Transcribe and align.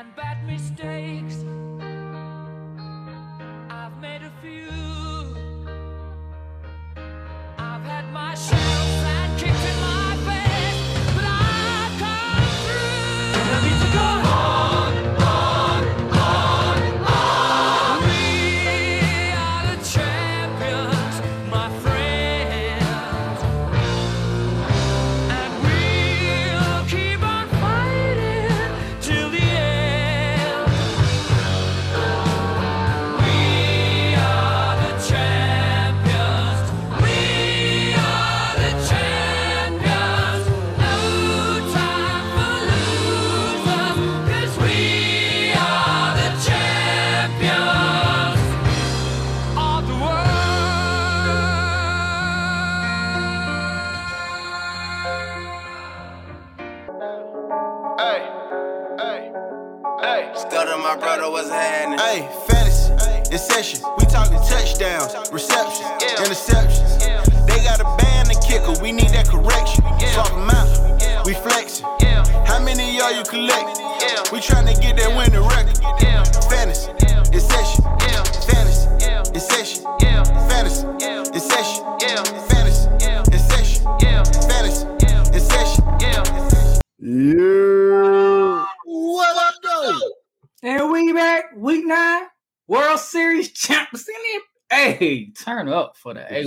and 0.00 0.16
bad 0.16 0.42
mistakes. 0.46 1.44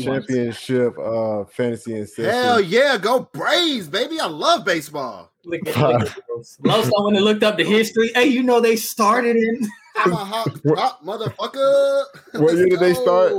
Championship 0.01 0.97
uh 0.97 1.45
fantasy 1.45 1.97
and 1.97 2.09
session. 2.09 2.31
Hell 2.31 2.61
yeah, 2.61 2.97
go 2.97 3.29
Braves, 3.33 3.87
baby. 3.87 4.19
I 4.19 4.27
love 4.27 4.65
baseball. 4.65 5.31
Look 5.45 5.67
at, 5.67 5.77
look 5.77 6.01
at 6.01 6.23
those. 6.29 6.57
Most 6.61 6.87
of 6.87 6.93
when 7.05 7.13
they 7.15 7.19
looked 7.19 7.43
up 7.43 7.57
the 7.57 7.63
history, 7.63 8.11
hey, 8.15 8.25
you 8.27 8.43
know 8.43 8.59
they 8.61 8.75
started 8.75 9.35
in 9.35 9.67
I'm 9.95 10.13
a 10.13 10.15
hot, 10.15 10.47
hot 10.75 11.03
motherfucker. 11.05 12.05
What 12.33 12.55
year 12.55 12.67
did 12.67 12.79
they 12.79 12.93
start? 12.93 13.33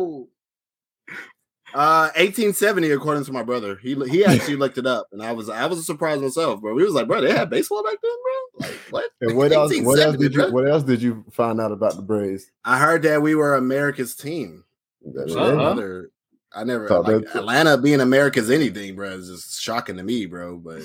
Uh, 1.75 2.07
1870, 2.15 2.93
according 2.93 3.25
to 3.25 3.33
my 3.33 3.43
brother. 3.43 3.75
He 3.77 3.95
he 4.09 4.25
actually 4.25 4.55
looked 4.55 4.79
it 4.79 4.87
up, 4.87 5.09
and 5.11 5.21
I 5.21 5.33
was 5.33 5.49
I 5.49 5.67
was 5.67 5.85
surprised 5.85 6.23
myself, 6.23 6.61
bro. 6.61 6.73
We 6.75 6.85
was 6.85 6.95
like, 6.95 7.09
bro, 7.09 7.21
they 7.21 7.33
had 7.33 7.51
baseball 7.51 7.83
back 7.83 7.97
then, 8.01 8.13
bro. 8.13 8.69
Like 8.69 8.79
what? 8.91 9.11
And 9.21 9.37
what 9.37 9.51
else? 9.51 9.73
What 9.81 9.99
else 9.99 10.17
1870, 10.17 10.29
did 10.29 10.35
you? 10.35 10.53
What 10.55 10.69
else 10.69 10.83
did 10.85 11.03
you 11.03 11.25
find 11.33 11.61
out 11.61 11.73
about 11.73 11.97
the 11.97 12.03
Braves? 12.03 12.49
I 12.65 12.79
heard 12.79 13.03
that 13.03 13.23
we 13.23 13.35
were 13.35 13.57
America's 13.57 14.15
team. 14.15 14.65
That's 15.05 15.35
Uh-huh. 15.35 15.75
it. 15.81 16.11
Brother, 16.55 16.61
I 16.61 16.65
never 16.65 16.89
Thought 16.89 17.07
like 17.07 17.35
Atlanta 17.35 17.79
being 17.79 18.01
America's 18.01 18.51
anything, 18.51 18.95
bro. 18.97 19.11
Is 19.11 19.29
just 19.29 19.61
shocking 19.61 19.97
to 19.97 20.03
me, 20.03 20.27
bro. 20.27 20.57
But 20.57 20.83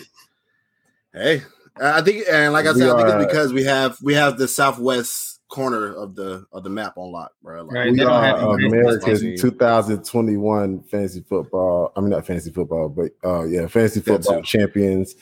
hey, 1.14 1.44
I 1.82 2.02
think, 2.02 2.26
and 2.30 2.54
like 2.54 2.66
I 2.66 2.72
We 2.74 2.80
said, 2.82 2.90
I 2.90 2.98
think 2.98 3.10
are- 3.10 3.22
it's 3.22 3.32
because 3.32 3.54
we 3.54 3.64
have 3.64 3.98
we 4.02 4.14
have 4.14 4.38
the 4.38 4.48
southwest 4.48 5.40
corner 5.50 5.94
of 5.94 6.16
the 6.16 6.46
of 6.52 6.64
the 6.64 6.70
map 6.70 6.94
on 6.98 7.12
lock, 7.12 7.32
bro. 7.42 7.64
Like, 7.64 7.76
Right. 7.76 7.92
We 7.92 8.02
are 8.04 8.22
have 8.24 8.42
America's 8.42 9.22
2021 9.22 10.84
fantasy 10.84 11.24
football. 11.28 11.92
I 11.96 12.02
mean, 12.02 12.10
not 12.12 12.26
fantasy 12.26 12.52
football, 12.52 12.90
but 12.90 13.12
uh, 13.24 13.44
yeah, 13.44 13.68
fantasy 13.68 14.00
football 14.02 14.42
champions 14.44 15.16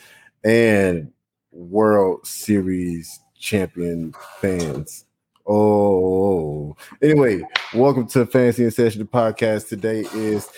and 0.44 1.12
World 1.52 2.26
Series 2.28 3.20
champion 3.40 4.14
fans. 4.42 5.06
Oh, 5.50 6.76
anyway, 7.02 7.42
welcome 7.74 8.06
to 8.08 8.26
Fantasy 8.26 8.64
and 8.64 8.74
Session 8.74 9.00
the 9.00 9.06
podcast. 9.06 9.70
Today 9.70 10.02
is 10.14 10.50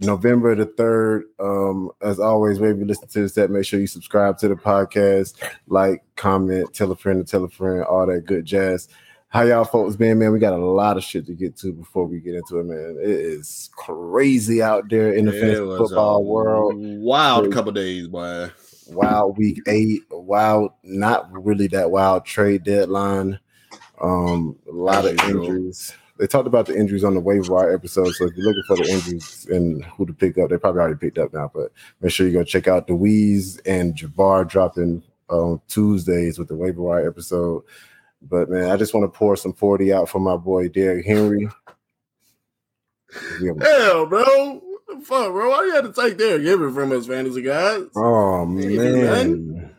November 0.00 0.54
the 0.54 0.64
third. 0.64 1.24
Um, 1.38 1.90
as 2.00 2.18
always, 2.18 2.58
wherever 2.58 2.78
you 2.78 2.86
listen 2.86 3.06
to 3.08 3.20
this, 3.20 3.36
at 3.36 3.50
make 3.50 3.66
sure 3.66 3.78
you 3.78 3.86
subscribe 3.86 4.38
to 4.38 4.48
the 4.48 4.54
podcast, 4.54 5.34
like, 5.66 6.02
comment, 6.16 6.72
tell 6.72 6.90
a 6.90 6.96
friend, 6.96 7.18
to 7.18 7.30
tell 7.30 7.44
a 7.44 7.50
friend, 7.50 7.84
all 7.84 8.06
that 8.06 8.24
good 8.24 8.46
jazz. 8.46 8.88
How 9.28 9.42
y'all 9.42 9.66
folks 9.66 9.96
been, 9.96 10.18
man? 10.18 10.32
We 10.32 10.38
got 10.38 10.54
a 10.54 10.56
lot 10.56 10.96
of 10.96 11.04
shit 11.04 11.26
to 11.26 11.34
get 11.34 11.54
to 11.58 11.74
before 11.74 12.06
we 12.06 12.20
get 12.20 12.34
into 12.36 12.60
it, 12.60 12.64
man. 12.64 12.96
It 12.98 13.10
is 13.10 13.68
crazy 13.76 14.62
out 14.62 14.88
there 14.88 15.12
in 15.12 15.26
the 15.26 15.36
it 15.36 15.40
fantasy 15.40 15.76
football 15.76 16.24
world. 16.24 16.76
Wild 16.76 17.42
Crazy. 17.42 17.52
couple 17.52 17.72
days, 17.72 18.08
boy. 18.08 18.50
Wild 18.88 19.36
week 19.36 19.60
eight, 19.68 20.00
wild, 20.10 20.72
not 20.82 21.30
really 21.30 21.66
that 21.66 21.90
wild 21.90 22.24
trade 22.24 22.64
deadline. 22.64 23.38
Um, 24.00 24.56
a 24.68 24.72
lot 24.72 25.04
of 25.04 25.18
injuries. 25.20 25.92
They 26.18 26.26
talked 26.26 26.46
about 26.46 26.66
the 26.66 26.76
injuries 26.76 27.02
on 27.02 27.14
the 27.14 27.20
waiver 27.20 27.52
wire 27.52 27.72
episode. 27.72 28.12
So 28.14 28.26
if 28.26 28.36
you're 28.36 28.46
looking 28.46 28.62
for 28.66 28.76
the 28.76 28.90
injuries 28.90 29.46
and 29.50 29.82
who 29.84 30.04
to 30.04 30.12
pick 30.12 30.36
up, 30.36 30.50
they 30.50 30.58
probably 30.58 30.82
already 30.82 30.98
picked 30.98 31.16
up 31.16 31.32
now. 31.32 31.50
But 31.54 31.72
make 32.02 32.12
sure 32.12 32.26
you 32.26 32.32
go 32.34 32.44
check 32.44 32.68
out 32.68 32.86
the 32.86 32.94
and 33.64 33.96
Javar 33.96 34.46
dropping 34.46 35.02
on 35.30 35.60
Tuesdays 35.68 36.38
with 36.38 36.48
the 36.48 36.56
waiver 36.56 36.82
wire 36.82 37.08
episode. 37.08 37.62
But 38.20 38.50
man, 38.50 38.70
I 38.70 38.76
just 38.76 38.92
want 38.92 39.10
to 39.10 39.18
pour 39.18 39.34
some 39.36 39.54
40 39.54 39.94
out 39.94 40.08
for 40.10 40.18
my 40.18 40.36
boy 40.36 40.68
Derrick 40.68 41.06
Henry. 41.06 41.48
Hell, 43.40 44.06
bro. 44.06 44.22
What 44.22 44.98
the 44.98 45.04
fuck, 45.04 45.32
bro? 45.32 45.50
Why 45.50 45.64
you 45.64 45.72
had 45.74 45.84
to 45.84 45.92
take 45.92 46.18
Derrick 46.18 46.44
Henry 46.44 46.72
from 46.72 46.92
us 46.92 47.06
fantasy 47.06 47.42
guys? 47.42 47.86
Oh 47.96 48.46
Hey, 48.58 48.76
man. 48.76 49.74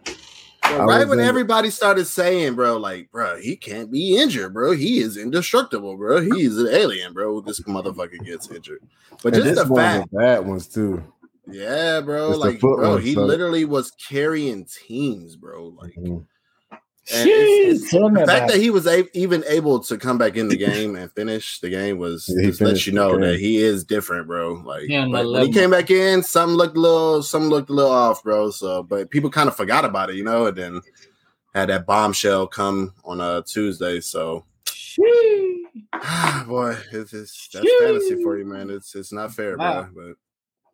Bro, 0.78 0.86
right 0.86 1.08
when 1.08 1.20
everybody 1.20 1.70
started 1.70 2.06
saying, 2.06 2.56
bro, 2.56 2.78
like, 2.78 3.12
bro, 3.12 3.38
he 3.40 3.56
can't 3.56 3.92
be 3.92 4.18
injured, 4.18 4.54
bro. 4.54 4.72
He 4.72 5.00
is 5.00 5.18
indestructible, 5.18 5.98
bro. 5.98 6.22
He's 6.22 6.58
an 6.58 6.68
alien, 6.70 7.14
bro. 7.14 7.42
This 7.42 7.60
motherfucker 7.62 8.24
gets 8.26 8.50
injured. 8.50 8.82
But 9.22 9.34
And 9.36 9.44
just 9.44 9.56
this 9.56 9.68
the 9.68 9.76
fact, 9.76 10.12
bad 10.14 10.46
ones 10.46 10.68
too. 10.68 11.04
yeah, 11.48 12.00
bro, 12.02 12.30
It's 12.32 12.40
like, 12.40 12.60
bro, 12.62 12.98
he 12.98 13.14
so- 13.14 13.26
literally 13.26 13.66
was 13.66 13.92
carrying 13.92 14.66
teams, 14.66 15.36
bro. 15.36 15.76
Like, 15.80 15.94
Mhm. 15.96 16.06
And 16.08 16.18
it's- 16.18 16.28
Jeez, 16.72 16.80
tell 16.80 16.80
me 16.80 17.01
the 17.12 18.24
fact 18.26 18.48
that 18.48 18.58
he 18.58 18.70
was 18.70 18.88
a- 18.88 19.18
even 19.18 19.44
able 19.48 19.80
to 19.82 19.98
come 19.98 20.18
back 20.18 20.38
in 20.38 20.48
the 20.48 20.56
game 20.70 20.96
and 20.96 21.12
finish 21.12 21.60
the 21.60 21.70
game 21.70 21.98
was 21.98 22.28
Yeah, 22.28 22.48
just 22.50 22.62
lets 22.62 22.70
finished 22.70 22.88
you 22.88 22.94
know 22.94 23.18
that 23.18 23.40
he 23.40 23.58
is 23.58 23.84
different, 23.84 24.28
bro. 24.28 24.54
Like, 24.54 24.84
He 24.84 24.96
on 24.96 25.12
like, 25.12 25.28
when 25.28 25.44
he 25.44 25.52
came 25.52 25.72
back 25.72 25.92
in, 25.92 26.24
some 26.24 26.56
looked 26.56 26.78
a 26.78 26.80
little, 26.80 27.22
something 27.24 27.50
looked 27.50 27.70
a 27.70 27.74
little 27.74 27.92
off, 27.92 28.24
bro. 28.24 28.50
So, 28.52 28.84
but 28.84 29.10
people 29.10 29.30
kind 29.30 29.50
of 29.50 29.56
forgot 29.56 29.86
about 29.86 30.10
it, 30.10 30.16
you 30.16 30.24
know, 30.24 30.46
and 30.48 30.58
then 30.58 30.82
had 31.54 31.70
that 31.70 31.86
bombshell 31.86 32.48
come 32.48 32.94
on 33.04 33.20
a 33.22 33.42
Tuesday. 33.44 34.00
So, 34.00 34.46
boy, 36.48 36.78
it's, 36.92 37.14
it's 37.14 37.48
that's 37.54 37.70
fantasy 37.80 38.22
for 38.24 38.38
you, 38.38 38.46
man. 38.46 38.70
It's 38.70 38.96
it's 38.96 39.12
not 39.12 39.34
fair, 39.34 39.58
Wow. 39.58 39.90
bro. 39.94 40.08
But 40.10 40.16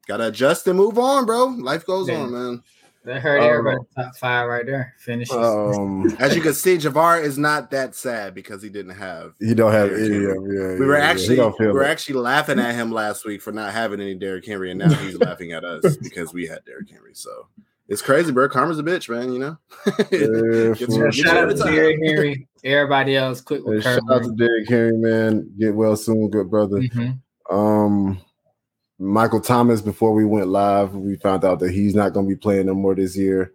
gotta 0.08 0.28
adjust 0.28 0.68
and 0.68 0.78
move 0.78 0.98
on, 1.00 1.26
bro. 1.26 1.46
Life 1.46 1.86
goes 1.86 2.08
Yeah. 2.10 2.16
on, 2.20 2.32
man. 2.32 2.64
That 3.08 3.22
hurt 3.22 3.40
Oh. 3.40 3.50
everybody. 3.50 3.78
Top 3.96 4.16
five 4.18 4.48
right 4.50 4.66
there. 4.66 4.94
Finishes. 5.00 5.34
Um, 5.36 6.14
As 6.20 6.36
you 6.36 6.42
can 6.42 6.54
see, 6.54 6.76
Javar 6.78 7.24
is 7.24 7.38
not 7.38 7.72
that 7.72 7.96
sad 7.96 8.36
because 8.36 8.62
he 8.62 8.68
didn't 8.70 8.96
have 8.96 9.34
you 9.40 9.56
don't 9.56 9.72
have 9.72 9.90
Derrick 9.90 10.04
any 10.12 10.14
Henry. 10.16 10.32
of 10.32 10.44
yeah, 10.74 10.80
We 10.80 10.86
were 10.86 10.98
yeah, 10.98 11.04
yeah. 11.04 11.10
actually 11.10 11.36
He 11.38 11.42
we 11.42 11.52
feel 11.58 11.74
were 11.74 11.84
it. 11.84 11.88
actually 11.88 12.20
laughing 12.20 12.60
at 12.60 12.76
him 12.76 12.92
last 12.92 13.26
week 13.26 13.42
for 13.42 13.52
not 13.54 13.72
having 13.72 14.02
any 14.02 14.14
Derrick 14.14 14.46
Henry, 14.46 14.72
and 14.72 14.80
now 14.80 14.90
he's 14.94 15.18
laughing 15.22 15.54
at 15.54 15.64
us 15.64 15.96
because 15.98 16.34
we 16.34 16.46
had 16.48 16.66
Derrick 16.66 16.90
Henry. 16.92 17.14
So 17.14 17.48
it's 17.88 18.02
crazy, 18.02 18.34
bro. 18.34 18.50
Karma's 18.50 18.78
a 18.80 18.84
bitch, 18.84 19.08
man. 19.08 19.32
You 19.32 19.40
know. 19.40 19.58
Yeah, 19.86 19.94
Gets 20.02 20.10
for 20.12 20.20
you- 20.20 20.68
Yeah, 20.68 20.74
get 20.74 20.92
sure. 20.92 21.12
shout 21.14 21.38
out 21.38 21.56
to. 21.58 21.64
Derrick 21.64 21.98
Henry. 22.04 22.48
Everybody 22.66 23.16
else, 23.16 23.40
quick 23.40 23.60
Hey, 23.62 23.70
with 23.70 23.84
shout 23.84 24.02
out 24.12 24.24
to 24.24 24.32
Derrick 24.36 24.68
Henry, 24.68 24.98
man. 24.98 25.50
Get 25.58 25.74
well 25.74 25.96
soon, 25.96 26.30
good 26.30 26.50
brother. 26.50 26.80
Mhm. 26.82 27.20
Um, 27.50 28.20
Michael 29.00 29.42
Thomas. 29.42 29.82
Before 29.82 30.14
we 30.14 30.26
went 30.26 30.48
live, 30.48 30.96
we 30.96 31.16
found 31.18 31.44
out 31.46 31.60
that 31.60 31.72
he's 31.72 31.96
not 31.96 32.14
going 32.14 32.26
to 32.28 32.30
be 32.36 32.40
playing 32.40 32.66
no 32.68 32.74
more 32.74 32.96
this 32.96 33.16
year. 33.18 33.54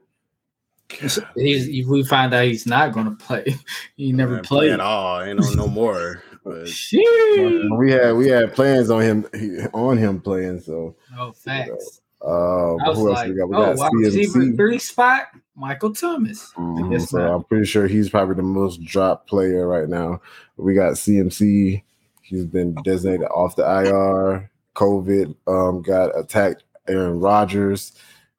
He's, 1.35 1.87
we 1.89 2.05
find 2.05 2.35
out 2.35 2.45
he's 2.45 2.67
not 2.67 2.93
going 2.93 3.07
to 3.07 3.13
play. 3.25 3.45
He 3.97 4.13
never 4.13 4.35
Man, 4.37 4.43
play 4.45 4.67
played. 4.69 4.73
at 4.73 4.81
all. 4.81 5.23
Ain't 5.23 5.41
no 5.41 5.51
no 5.53 5.67
more. 5.69 6.23
But 6.45 6.69
We 6.93 7.93
had 7.93 8.13
we 8.13 8.29
had 8.29 8.55
plans 8.55 8.91
on 8.91 9.01
him 9.03 9.71
on 9.73 9.97
him 9.97 10.21
playing. 10.21 10.61
So 10.61 10.97
Oh, 11.17 11.33
facts. 11.33 12.01
Uh, 12.25 12.77
I 12.77 12.89
was 12.89 12.99
who 12.99 13.09
else 13.09 13.17
like, 13.17 13.29
we 13.31 13.35
got? 13.37 13.49
We 13.49 13.57
oh, 13.57 13.75
got 13.77 13.93
CMC. 13.93 14.57
three 14.57 14.79
spot, 14.79 15.29
Michael 15.57 15.93
Thomas. 15.93 16.53
Mhm, 16.57 17.01
so 17.07 17.19
ma'am. 17.19 17.31
I'm 17.33 17.45
pretty 17.45 17.65
sure 17.67 17.87
he's 17.89 18.11
probably 18.11 18.37
the 18.37 18.43
most 18.43 18.83
dropped 18.85 19.29
player 19.29 19.67
right 19.67 19.89
now. 19.89 20.21
We 20.57 20.75
got 20.75 20.93
CMC. 20.95 21.83
He's 22.23 22.45
been 22.45 22.75
designated 22.85 23.27
off 23.29 23.57
the 23.57 23.65
IR. 23.65 24.51
COVID 24.75 25.35
um, 25.47 25.83
got 25.83 26.17
attacked 26.19 26.65
Aaron 26.89 27.21
Rodgers. 27.21 27.93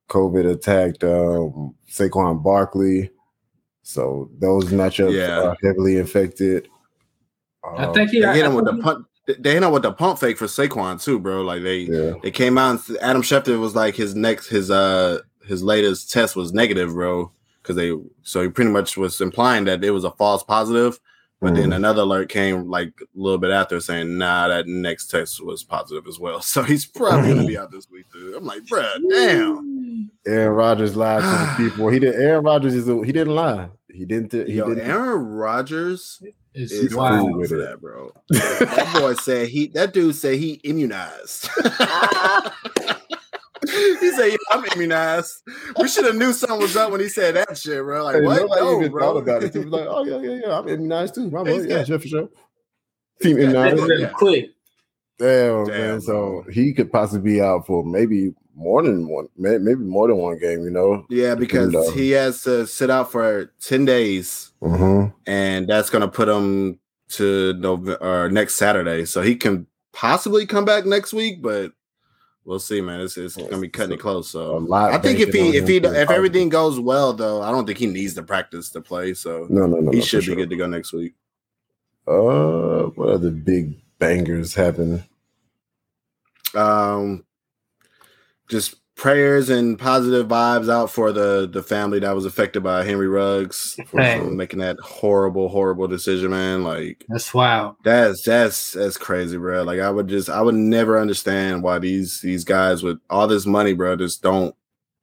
COVID 0.10 0.50
attacked 0.52 1.04
um, 1.04 1.74
Saquon 1.90 2.44
Barkley. 2.44 3.10
So 3.84 4.30
those 4.40 4.66
matchups 4.66 5.14
Yeah. 5.14 5.42
are 5.42 5.58
heavily 5.62 5.98
infected. 5.98 6.68
I 7.64 7.86
Um, 7.86 7.94
think 7.94 8.10
he. 8.12 8.22
They 8.22 8.34
hit 8.36 8.46
him 8.46 8.56
with 8.56 8.66
the 8.66 8.72
think- 8.74 8.84
punt. 8.84 9.06
They 9.40 9.54
hit 9.54 9.64
him 9.64 9.72
with 9.72 9.84
the 9.84 9.94
pump 9.94 10.20
fake 10.20 10.38
for 10.38 10.48
Saquon 10.48 11.02
too, 11.02 11.18
bro. 11.18 11.42
Like 11.44 11.64
they 11.64 11.80
yeah. 11.80 12.14
they 12.22 12.32
came 12.32 12.58
out. 12.58 12.88
And 12.90 12.98
Adam 12.98 13.22
Schefter 13.22 13.58
was 13.60 13.74
like 13.76 13.96
his 13.96 14.16
next 14.16 14.48
his 14.48 14.70
uh 14.70 15.20
his 15.46 15.64
latest 15.64 16.12
test 16.12 16.36
was 16.36 16.52
negative, 16.54 16.92
bro. 16.94 17.32
Because 17.62 17.78
they 17.78 17.94
so 18.24 18.42
he 18.42 18.50
pretty 18.50 18.72
much 18.72 18.98
was 18.98 19.22
implying 19.22 19.64
that 19.66 19.82
it 19.84 19.92
was 19.92 20.04
a 20.04 20.12
false 20.12 20.44
positive. 20.44 21.00
But 21.44 21.56
then 21.56 21.70
Mhm. 21.72 21.76
another 21.76 22.02
alert 22.04 22.30
came 22.30 22.70
like 22.70 22.94
a 23.02 23.06
little 23.14 23.38
bit 23.38 23.52
after 23.52 23.80
saying, 23.80 24.18
nah, 24.18 24.48
that 24.48 24.66
next 24.68 25.08
test 25.08 25.44
was 25.44 25.64
positive 25.64 26.08
as 26.08 26.18
well. 26.20 26.42
So 26.54 26.64
he's 26.64 26.86
probably 26.86 27.34
gonna 27.34 27.46
be 27.48 27.58
out 27.58 27.72
this 27.72 27.88
week 27.92 28.06
too. 28.12 28.34
I'm 28.38 28.46
like, 28.46 28.64
bruh, 28.64 28.90
damn. 29.10 30.10
Aaron 30.26 30.54
Rodgers 30.56 30.96
lied 30.96 31.22
to 31.22 31.28
the 31.64 31.70
people. 31.70 31.90
He 31.90 32.00
did. 32.00 32.16
Aaron 32.16 32.44
Rodgers 32.46 32.74
is. 32.74 32.88
A, 32.88 32.96
he 33.04 33.12
didn't 33.12 33.36
lie. 33.36 33.68
He 33.92 34.06
didn't. 34.06 34.32
He 34.32 34.54
Yo, 34.54 34.70
didn't. 34.70 34.90
Aaron 34.90 35.22
Rodgers 35.28 36.22
It's 36.54 36.72
is 36.72 36.96
wild. 36.96 37.30
cool 37.30 37.40
with 37.40 37.50
that, 37.50 37.82
bro. 37.82 38.12
that 38.30 38.98
boy 39.00 39.14
said 39.16 39.50
he 39.50 39.68
that 39.76 39.94
dude 39.94 40.16
said 40.16 40.38
he 40.40 40.54
immunized. 40.64 41.50
he 44.00 44.12
said, 44.12 44.28
yeah, 44.32 44.38
I'm 44.52 44.66
immunized. 44.66 45.32
We 45.80 45.88
should 45.88 46.06
have 46.06 46.16
knew 46.16 46.34
something 46.34 46.60
was 46.60 46.76
up 46.76 46.92
when 46.92 47.02
he 47.02 47.10
said 47.10 47.36
that 47.36 47.58
shit, 47.58 47.82
bro. 47.84 48.04
Like, 48.04 48.16
Hey, 48.18 48.22
what? 48.22 48.38
nobody 48.42 48.62
No, 48.62 48.80
even 48.80 48.92
bro. 48.92 49.02
thought 49.14 49.18
about 49.22 49.44
it. 49.44 49.54
Was 49.56 49.66
like, 49.66 49.88
"Oh 49.88 50.04
yeah, 50.06 50.20
yeah, 50.20 50.40
yeah, 50.46 50.58
I'm 50.60 50.68
immunized 50.68 51.16
too. 51.16 51.30
My 51.30 51.44
yeah, 51.44 51.84
sure 51.84 52.00
for 52.00 52.08
sure." 52.08 52.30
Team 53.22 53.38
immunized. 53.40 53.82
Yeah. 54.00 54.10
quick. 54.10 54.50
Damn, 55.20 55.66
Damn, 55.66 55.68
man. 55.92 56.02
So 56.02 56.44
he 56.52 56.74
could 56.74 56.92
possibly 56.92 57.34
be 57.34 57.42
out 57.42 57.66
for 57.68 57.86
maybe 57.86 58.34
more 58.56 58.82
than 58.84 59.08
one, 59.08 59.28
maybe 59.38 59.76
more 59.76 60.08
than 60.08 60.18
one 60.18 60.38
game. 60.40 60.64
You 60.64 60.72
know. 60.72 61.06
Yeah, 61.10 61.36
because 61.36 61.72
Depend 61.72 61.88
on- 61.90 61.94
he 61.98 62.12
has 62.12 62.44
to 62.44 62.66
sit 62.68 62.90
out 62.90 63.12
for 63.12 63.52
10 63.62 63.86
days, 63.86 64.52
Mm-hmm. 64.62 65.10
and 65.28 65.68
that's 65.68 65.90
gonna 65.90 66.08
put 66.08 66.28
him 66.30 66.80
to 67.10 67.54
November 67.54 67.96
or 68.02 68.30
next 68.30 68.56
Saturday. 68.56 69.06
So 69.06 69.22
he 69.22 69.36
can 69.36 69.68
possibly 69.94 70.46
come 70.48 70.66
back 70.66 70.86
next 70.86 71.14
week, 71.14 71.42
but 71.44 71.72
we'll 72.46 72.60
see, 72.60 72.82
man. 72.82 73.02
It's, 73.02 73.18
it's 73.18 73.36
gonna 73.36 73.60
be 73.60 73.70
cutting 73.70 73.96
it 73.96 74.00
close. 74.00 74.30
A 74.30 74.32
So 74.32 74.58
lot. 74.58 74.92
I 74.92 74.98
think 74.98 75.20
if 75.20 75.34
he 75.34 75.58
if 75.58 75.68
he 75.68 75.78
if 75.78 76.10
everything 76.10 76.50
goes 76.50 76.80
well 76.80 77.14
though, 77.14 77.42
I 77.42 77.52
don't 77.52 77.66
think 77.66 77.80
he 77.80 77.88
needs 77.88 78.14
to 78.16 78.24
practice 78.24 78.70
to 78.72 78.82
play. 78.82 79.14
So 79.14 79.48
no, 79.50 79.66
no, 79.66 79.80
no, 79.80 79.92
he 79.92 80.00
no, 80.00 80.04
should 80.04 80.20
be 80.22 80.26
sure. 80.26 80.36
good 80.36 80.50
to 80.50 80.56
go 80.58 80.68
next 80.68 80.94
week. 80.94 81.14
Uh, 82.08 82.88
what 82.96 83.10
other 83.10 83.32
big 83.32 83.80
bangers 84.00 84.54
happen? 84.54 85.04
Um, 86.54 87.26
just 88.50 88.76
prayers 88.96 89.50
and 89.50 89.78
positive 89.78 90.28
vibes 90.28 90.70
out 90.70 90.90
for 90.90 91.12
the 91.12 91.48
the 91.52 91.64
family 91.64 92.00
that 92.00 92.16
was 92.16 92.26
affected 92.26 92.62
by 92.64 92.84
Henry 92.84 93.08
Ruggs 93.08 93.80
for 93.88 94.00
Hey. 94.02 94.20
making 94.20 94.60
that 94.60 94.80
horrible, 94.80 95.50
horrible 95.50 95.88
decision, 95.88 96.32
man. 96.32 96.64
Like 96.64 97.06
That's 97.10 97.34
wow. 97.34 97.76
that's 97.84 98.24
that's 98.24 98.74
that's 98.74 98.98
crazy, 98.98 99.38
bro. 99.38 99.64
Like 99.64 99.80
I 99.80 99.90
would 99.90 100.08
just 100.08 100.30
I 100.30 100.42
would 100.42 100.56
never 100.56 101.00
understand 101.00 101.64
why 101.64 101.80
these 101.80 102.22
these 102.22 102.44
guys 102.44 102.84
with 102.84 103.00
all 103.10 103.28
this 103.28 103.46
money, 103.46 103.74
bro, 103.74 103.96
just 103.96 104.22
don't 104.22 104.56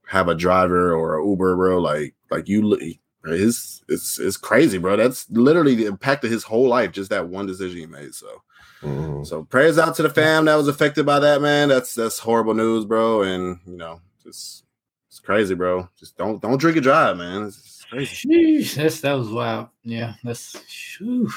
have 0.06 0.28
a 0.28 0.34
driver 0.34 0.94
or 0.94 1.18
a 1.18 1.26
Uber, 1.26 1.56
bro. 1.56 1.78
Like 1.78 2.14
like 2.30 2.48
you, 2.48 2.78
it's 3.24 3.82
it's 3.88 4.18
it's 4.18 4.36
crazy, 4.36 4.78
bro. 4.78 4.96
That's 4.96 5.28
literally 5.30 5.74
the 5.74 5.86
impact 5.86 6.24
of 6.24 6.30
his 6.30 6.44
whole 6.44 6.68
life, 6.68 6.92
just 6.92 7.10
that 7.10 7.28
one 7.28 7.46
decision 7.46 7.78
he 7.80 7.86
made. 7.86 8.14
So. 8.14 8.42
Mhm. 8.82 9.26
So 9.26 9.44
prayers 9.44 9.78
out 9.78 9.94
to 9.96 10.02
the 10.02 10.10
fam 10.10 10.46
that 10.46 10.54
was 10.56 10.68
affected 10.68 11.04
by 11.04 11.18
that, 11.20 11.42
man. 11.42 11.68
That's 11.68 11.94
that's 11.94 12.18
horrible 12.18 12.54
news, 12.54 12.84
bro. 12.84 13.22
And 13.22 13.58
you 13.66 13.76
know, 13.76 14.00
just 14.22 14.64
it's 15.08 15.20
crazy, 15.20 15.54
bro. 15.54 15.88
Just 15.98 16.16
don't 16.16 16.40
don't 16.40 16.58
drink 16.58 16.76
and 16.76 16.84
drive, 16.84 17.16
man. 17.18 17.44
It's, 17.44 17.58
it's 17.58 17.84
crazy. 17.84 18.28
Sheesh, 18.28 18.74
that's 18.76 19.00
that 19.02 19.12
was 19.14 19.30
wild. 19.30 19.68
Yeah, 19.84 20.14
that's 20.24 20.56
whew. 20.98 21.30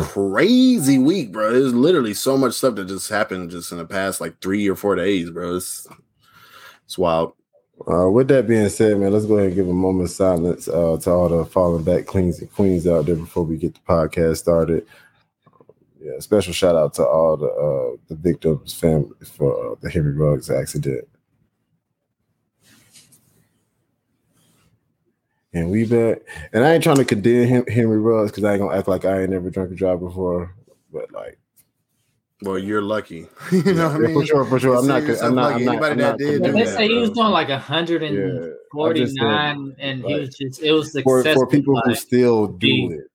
Crazy 0.00 0.98
week, 0.98 1.30
bro. 1.32 1.52
There's 1.52 1.74
literally 1.74 2.14
so 2.14 2.38
much 2.38 2.54
stuff 2.54 2.74
that 2.76 2.86
just 2.88 3.10
happened 3.10 3.50
just 3.50 3.70
in 3.70 3.78
the 3.78 3.84
past 3.84 4.20
like 4.20 4.40
three 4.40 4.68
or 4.68 4.74
four 4.76 4.96
days, 4.96 5.30
bro. 5.30 5.56
It's 5.56 5.86
it's 6.84 6.98
wild. 6.98 7.34
Uh, 7.90 8.08
with 8.08 8.28
that 8.28 8.46
being 8.46 8.68
said, 8.68 8.98
man, 8.98 9.12
let's 9.12 9.26
go 9.26 9.34
ahead 9.34 9.48
and 9.48 9.56
give 9.56 9.68
a 9.68 9.72
moment 9.72 10.08
of 10.08 10.14
silence 10.14 10.68
uh, 10.68 10.96
to 11.02 11.10
all 11.10 11.28
the 11.28 11.44
fallen 11.44 11.82
back 11.82 12.06
queens 12.06 12.38
and 12.40 12.50
queens 12.52 12.86
out 12.86 13.04
there 13.06 13.16
before 13.16 13.42
we 13.42 13.56
get 13.56 13.74
the 13.74 13.80
podcast 13.80 14.36
started. 14.38 14.86
Yeah, 16.04 16.18
special 16.18 16.52
shout 16.52 16.76
out 16.76 16.92
to 16.94 17.06
all 17.06 17.34
the 17.38 17.46
uh, 17.46 17.96
the 18.08 18.14
victims' 18.14 18.74
family 18.74 19.08
for 19.24 19.72
uh, 19.72 19.74
the 19.80 19.88
Henry 19.88 20.12
Ruggs 20.12 20.50
accident. 20.50 21.08
And 25.54 25.70
we 25.70 25.86
back, 25.86 26.18
and 26.52 26.62
I 26.62 26.74
ain't 26.74 26.84
trying 26.84 26.96
to 26.98 27.06
condemn 27.06 27.48
him, 27.48 27.66
Henry 27.68 27.98
Ruggs 27.98 28.32
because 28.32 28.44
I 28.44 28.52
ain't 28.52 28.60
gonna 28.60 28.76
act 28.76 28.86
like 28.86 29.06
I 29.06 29.22
ain't 29.22 29.30
never 29.30 29.48
drunk 29.48 29.70
and 29.70 29.78
drive 29.78 30.00
before. 30.00 30.54
But 30.92 31.10
like, 31.10 31.38
Well, 32.42 32.58
you're 32.58 32.82
lucky. 32.82 33.26
you 33.50 33.72
know 33.72 33.86
what 33.88 33.96
I 33.96 33.98
mean? 34.00 34.12
for 34.12 34.26
sure, 34.26 34.44
for 34.44 34.58
sure, 34.60 34.76
I'm 34.76 34.86
not, 34.86 35.06
Consider 35.06 35.26
I'm 35.26 35.34
not, 35.36 35.54
I'm 35.54 35.64
not, 35.64 35.72
Anybody 35.72 35.92
I'm 35.92 35.98
that 35.98 36.02
not 36.10 36.18
did 36.18 36.26
But 36.26 36.32
do 36.32 36.34
condemning 36.34 36.58
they 36.58 36.64
that, 36.66 36.76
say 36.76 36.88
he 36.88 36.98
was 36.98 37.10
doing 37.12 37.30
like 37.30 37.48
149 37.48 38.12
Yeah, 38.12 38.84
I'm 38.84 39.08
saying, 39.08 39.76
and 39.78 40.02
he 40.04 40.12
like, 40.12 40.20
was 40.20 40.36
just 40.36 40.60
it 40.62 40.72
was 40.72 40.92
for, 41.02 41.22
successful. 41.22 41.46
for 41.46 41.50
people 41.50 41.80
who 41.82 41.94
still 41.94 42.46
do 42.48 42.66
be- 42.66 42.94
it 42.96 43.10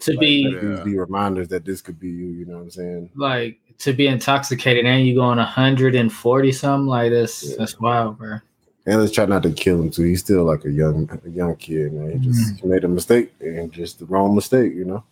to 0.00 0.10
like, 0.12 0.20
be- 0.20 0.58
Yeah. 0.62 0.82
be 0.84 0.98
reminders 0.98 1.48
that 1.48 1.64
this 1.64 1.80
could 1.80 1.98
be 2.00 2.08
you 2.08 2.26
you 2.30 2.44
know 2.46 2.54
what 2.56 2.62
i'm 2.62 2.70
saying 2.70 3.10
like 3.14 3.58
to 3.78 3.92
be 3.92 4.08
intoxicated 4.08 4.84
and 4.86 5.06
you 5.06 5.14
going 5.14 5.38
140 5.38 6.52
something 6.52 6.86
like 6.88 7.10
this. 7.10 7.46
Yeah. 7.48 7.54
That's 7.58 7.78
wild, 7.78 8.18
bro. 8.18 8.38
and 8.86 9.00
let's 9.00 9.12
try 9.12 9.24
not 9.26 9.44
to 9.44 9.52
kill 9.52 9.80
him 9.80 9.90
too 9.90 10.02
he's 10.02 10.20
still 10.20 10.42
like 10.44 10.64
a 10.64 10.70
young 10.72 11.08
a 11.24 11.30
young 11.30 11.54
kid 11.56 11.92
man 11.92 12.10
he 12.20 12.28
just 12.28 12.56
Mm-hmm. 12.56 12.68
made 12.70 12.84
a 12.84 12.88
mistake 12.88 13.32
and 13.40 13.70
just 13.72 14.00
the 14.00 14.06
wrong 14.06 14.34
mistake 14.34 14.74
you 14.74 14.84
know 14.84 15.04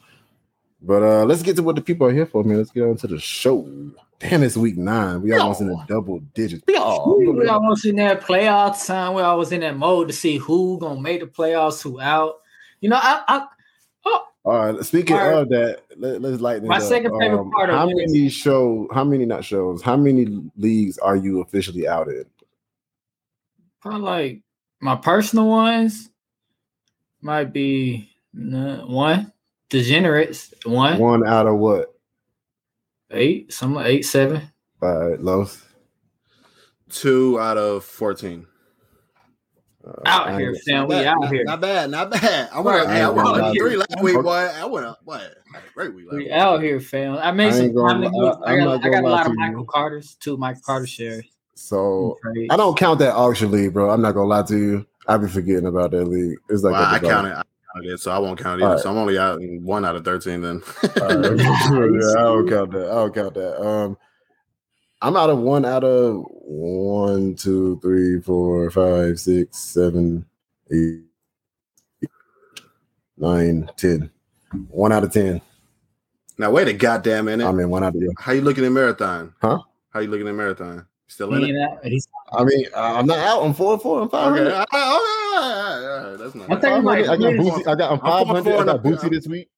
but 0.83 1.03
uh 1.03 1.25
let's 1.25 1.43
get 1.43 1.55
to 1.57 1.63
what 1.63 1.77
the 1.77 1.83
people 1.83 2.07
are 2.09 2.13
here 2.13 2.27
for 2.27 2.43
man 2.43 2.59
let's 2.59 2.71
get 2.73 2.83
on 2.83 2.97
to 2.97 3.07
the 3.07 3.19
show 3.21 3.69
damn 4.19 4.43
it's 4.43 4.57
week 4.57 4.77
nine 4.77 5.23
we 5.23 5.33
almost 5.33 5.61
in 5.61 5.69
the 5.69 5.85
double 5.87 6.19
digits 6.35 6.65
We 6.67 6.77
almost 6.77 7.85
in 7.85 7.97
that 7.97 8.21
playoff 8.23 8.85
time. 8.87 9.15
We 9.15 9.23
always 9.23 9.53
in 9.53 9.61
that 9.61 9.77
mode 9.77 10.09
to 10.09 10.15
see 10.15 10.39
who 10.39 10.79
gonna 10.81 11.01
make 11.01 11.21
the 11.21 11.27
playoffs, 11.27 11.83
who 11.83 12.01
out. 12.01 12.37
You 12.81 12.89
know, 12.91 12.97
I, 13.01 13.23
I 13.29 13.47
all 14.47 14.73
right 14.73 14.85
speaking 14.85 15.17
All 15.17 15.23
right. 15.29 15.39
of 15.43 15.49
that 15.51 15.83
let, 15.99 16.25
us 16.25 16.41
lighten 16.41 16.65
it 16.65 16.69
My 16.69 16.77
up. 16.77 16.83
second 16.83 17.19
favorite 17.19 17.41
Um, 17.41 17.51
part 17.51 17.69
of 17.69 17.77
how 17.77 17.89
it 17.89 17.95
is- 17.99 18.13
many 18.13 18.29
show 18.29 18.89
how 18.93 19.05
many 19.05 19.27
not 19.27 19.45
shows 19.45 19.83
how 19.83 19.97
many 19.97 20.27
leagues 20.57 20.97
are 20.99 21.17
you 21.17 21.41
officially 21.43 21.87
out 21.89 22.09
in 22.09 22.25
probably 23.81 24.01
like 24.01 24.43
my 24.81 24.95
personal 24.97 25.49
ones 25.49 26.09
might 27.21 27.53
be 27.53 28.09
one 28.33 29.33
degenerates 29.69 30.55
one 30.65 30.99
one 30.99 31.27
out 31.27 31.47
of 31.47 31.57
what 31.59 31.93
eight 33.11 33.53
some 33.53 33.77
eight 33.79 34.03
seven. 34.03 34.43
All 34.83 35.11
right, 35.11 35.21
Los. 35.21 35.65
Two 36.91 37.41
out 37.41 37.57
of 37.59 37.83
fourteen. 37.85 38.47
Uh, 39.87 39.93
Out 40.07 40.29
I 40.29 40.39
here, 40.41 40.51
ain't- 40.51 40.63
fam. 40.65 40.89
We 40.89 40.97
out 40.97 41.21
not, 41.21 41.33
here. 41.33 41.45
Not 41.45 41.61
bad, 41.61 41.91
not 41.91 42.11
bad. 42.11 42.49
I 42.53 42.61
went, 42.61 42.79
Right, 42.79 42.89
hey, 42.89 43.03
I 43.03 43.07
right, 43.09 43.15
went 43.15 43.29
right. 43.29 43.41
up 43.45 43.57
three 43.57 43.77
last 43.77 44.03
week, 44.03 44.17
Okay. 44.17 44.23
boy. 44.23 44.31
I 44.33 44.65
went 44.65 44.85
up 44.87 44.99
what? 45.05 45.21
I 45.21 45.59
had 45.59 45.63
a 45.65 45.73
great 45.75 45.95
week. 45.95 46.11
We 46.11 46.19
week. 46.25 46.31
out 46.33 46.61
here, 46.63 46.81
fam. 46.81 47.15
I 47.17 47.31
made 47.31 47.53
some. 47.55 47.65
ain't 47.67 47.75
gonna 47.77 48.07
I, 48.07 48.11
lie- 48.11 48.31
I, 48.47 48.53
I'm 48.55 48.65
got, 48.65 48.85
I 48.85 48.91
got 48.91 49.05
a 49.05 49.09
lot 49.09 49.21
of 49.27 49.27
to 49.27 49.33
you. 49.33 49.39
Michael 49.39 49.65
Carter's, 49.65 50.15
two 50.17 50.37
Michael 50.37 50.63
Carter 50.67 50.87
shares. 50.89 51.25
So 51.55 52.19
I 52.51 52.57
don't 52.57 52.77
count 52.77 52.99
that 52.99 53.15
auction 53.15 53.51
league, 53.51 53.73
bro. 53.73 53.91
I'm 53.91 54.03
not 54.03 54.13
gonna 54.13 54.29
lie 54.29 54.43
to 54.43 54.57
you. 54.59 54.87
I've 55.09 55.21
been 55.21 55.31
forgetting 55.31 55.67
about 55.67 55.93
that 55.93 56.05
league. 56.07 56.37
It's 56.51 56.63
like 56.65 56.73
Well, 56.73 56.83
I 56.83 56.99
the 56.99 57.07
bottom. 57.07 57.09
counted. 57.31 57.39
I 57.39 57.43
counted 57.75 57.93
it, 57.95 58.01
so 58.01 58.11
I 58.11 58.19
won't 58.19 58.39
count 58.41 58.61
it 58.61 58.65
either. 58.65 58.71
All 58.71 58.75
right. 58.75 58.83
So 58.83 58.91
I'm 58.91 58.97
only 58.99 59.17
out 59.19 59.39
one 59.63 59.85
out 59.85 59.95
of 59.97 60.05
thirteen. 60.05 60.43
Then. 60.43 60.63
All 61.01 61.07
right. 61.07 61.39
yeah, 61.39 62.13
I 62.19 62.23
don't 62.25 62.49
count 62.49 62.73
that. 62.73 62.89
I 62.91 62.95
don't 62.95 63.15
count 63.15 63.35
that. 63.35 63.63
Um, 63.65 63.97
I'm 65.07 65.17
out 65.17 65.31
of 65.31 65.39
one 65.39 65.65
out 65.65 65.85
of 65.85 66.25
one, 66.29 67.37
two, 67.37 67.79
three, 67.81 68.21
four, 68.21 68.69
five, 68.73 69.21
six, 69.21 69.57
seven, 69.57 70.27
eight, 70.73 71.03
nine, 73.17 73.71
ten. 73.77 74.11
One 74.69 74.91
out 74.91 75.05
of 75.05 75.13
ten. 75.13 75.41
now 76.39 76.51
wait 76.51 76.67
a 76.67 76.73
goddamn 76.73 77.27
minute. 77.27 77.47
I 77.47 77.53
mean, 77.53 77.61
in 77.61 77.71
one 77.71 77.85
out 77.85 77.95
of. 77.95 78.03
How 78.19 78.33
you 78.33 78.41
looking 78.41 78.65
at 78.65 78.73
marathon? 78.73 79.33
Huh? 79.41 79.61
How 79.91 80.01
you 80.01 80.09
looking 80.09 80.27
at 80.27 80.35
marathon? 80.35 80.85
Still 81.07 81.33
in 81.35 81.43
He 81.45 81.51
it? 81.53 81.57
out- 81.63 81.85
he's- 81.85 82.09
I 82.33 82.43
mean, 82.43 82.67
uh, 82.75 82.81
I'm 82.99 83.07
not 83.07 83.19
out. 83.19 83.45
I'm 83.45 83.55
four 83.55 83.75
and 83.75 83.83
four. 83.83 84.03
I'm 84.03 84.09
five 84.09 84.33
Okay. 84.33 84.43
hundred. 84.43 84.55
all 84.55 84.59
right, 84.59 84.67
all 84.73 85.01
right, 85.01 85.37
all 85.37 85.41
right, 85.41 86.03
all 86.03 86.11
right, 86.11 86.19
That's 86.19 86.35
not. 86.35 86.45
I 86.51 86.55
bad. 86.55 86.61
think 86.63 86.85
like- 86.85 87.01
I 87.09 87.17
got 87.17 87.33
Boosie. 87.35 87.67
I 87.69 87.75
got. 87.77 87.93
I'm 87.93 87.93
I'm 87.93 88.01
four 88.01 88.01
five 88.01 88.21
and 88.23 88.29
hundred. 88.31 88.45
four 88.51 88.61
I 88.61 88.65
got 88.65 88.83
the- 88.83 88.89
Boosie 88.91 89.11
this 89.11 89.29
week. 89.29 89.49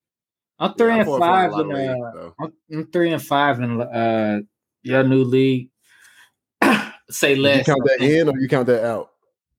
I'm 0.59 0.73
three 0.75 0.87
Yeah, 0.89 0.93
I'm 0.93 0.99
and 0.99 1.07
four 1.07 1.15
and 1.15 1.51
four 1.53 1.61
in 1.61 1.71
a 1.71 1.73
five 1.73 1.89
in 1.89 1.89
uh, 2.03 2.11
though. 2.13 2.33
I'm, 2.39 2.53
I'm 2.71 2.85
three 2.91 3.11
and 3.13 3.23
five 3.23 3.59
in 3.61 3.81
uh 3.81 4.39
your 4.83 5.03
new 5.03 5.23
league. 5.23 5.69
say 7.09 7.35
less. 7.35 7.67
You 7.67 7.73
count 7.73 7.83
that 7.85 8.01
in 8.01 8.29
or 8.29 8.37
you 8.39 8.47
count 8.47 8.67
that 8.67 8.85
out? 8.85 9.11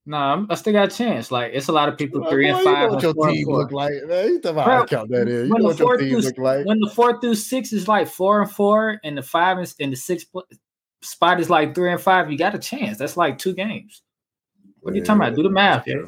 No, 0.05 0.17
I'm, 0.17 0.47
I 0.49 0.55
still 0.55 0.73
got 0.73 0.91
a 0.91 0.95
chance. 0.95 1.31
Like 1.31 1.51
it's 1.53 1.67
a 1.67 1.71
lot 1.71 1.87
of 1.87 1.97
people 1.97 2.27
three 2.29 2.49
and 2.49 2.57
you 2.57 2.63
five. 2.63 2.89
know 2.89 2.95
what 2.95 3.03
your 3.03 3.13
team 3.13 3.45
four. 3.45 3.57
look 3.57 3.71
like, 3.71 3.93
man. 4.07 4.27
You 4.29 4.41
talking 4.41 4.57
about 4.57 4.89
count 4.89 5.09
that 5.11 5.27
in. 5.27 5.47
You 5.47 5.53
know 5.57 5.65
what 5.65 5.77
your 5.79 5.97
team 5.97 6.09
through- 6.09 6.21
look 6.21 6.37
like. 6.39 6.65
When 6.65 6.79
the 6.79 6.89
four 6.89 7.19
through 7.21 7.35
six 7.35 7.71
is 7.71 7.87
like 7.87 8.07
four 8.07 8.41
and 8.41 8.51
four, 8.51 8.99
and 9.03 9.17
the 9.17 9.21
five 9.21 9.59
and, 9.59 9.71
and 9.79 9.91
the 9.91 9.97
six 9.97 10.25
spot 11.03 11.39
is 11.39 11.49
like 11.49 11.75
three 11.75 11.91
and 11.91 12.01
five, 12.01 12.31
you 12.31 12.37
got 12.37 12.55
a 12.55 12.59
chance. 12.59 12.97
That's 12.97 13.15
like 13.15 13.37
two 13.37 13.53
games. 13.53 14.01
What 14.79 14.93
are 14.93 14.97
you 14.97 15.03
talking 15.03 15.21
about? 15.21 15.35
Do 15.35 15.43
the 15.43 15.49
math, 15.49 15.85
yeah. 15.85 16.05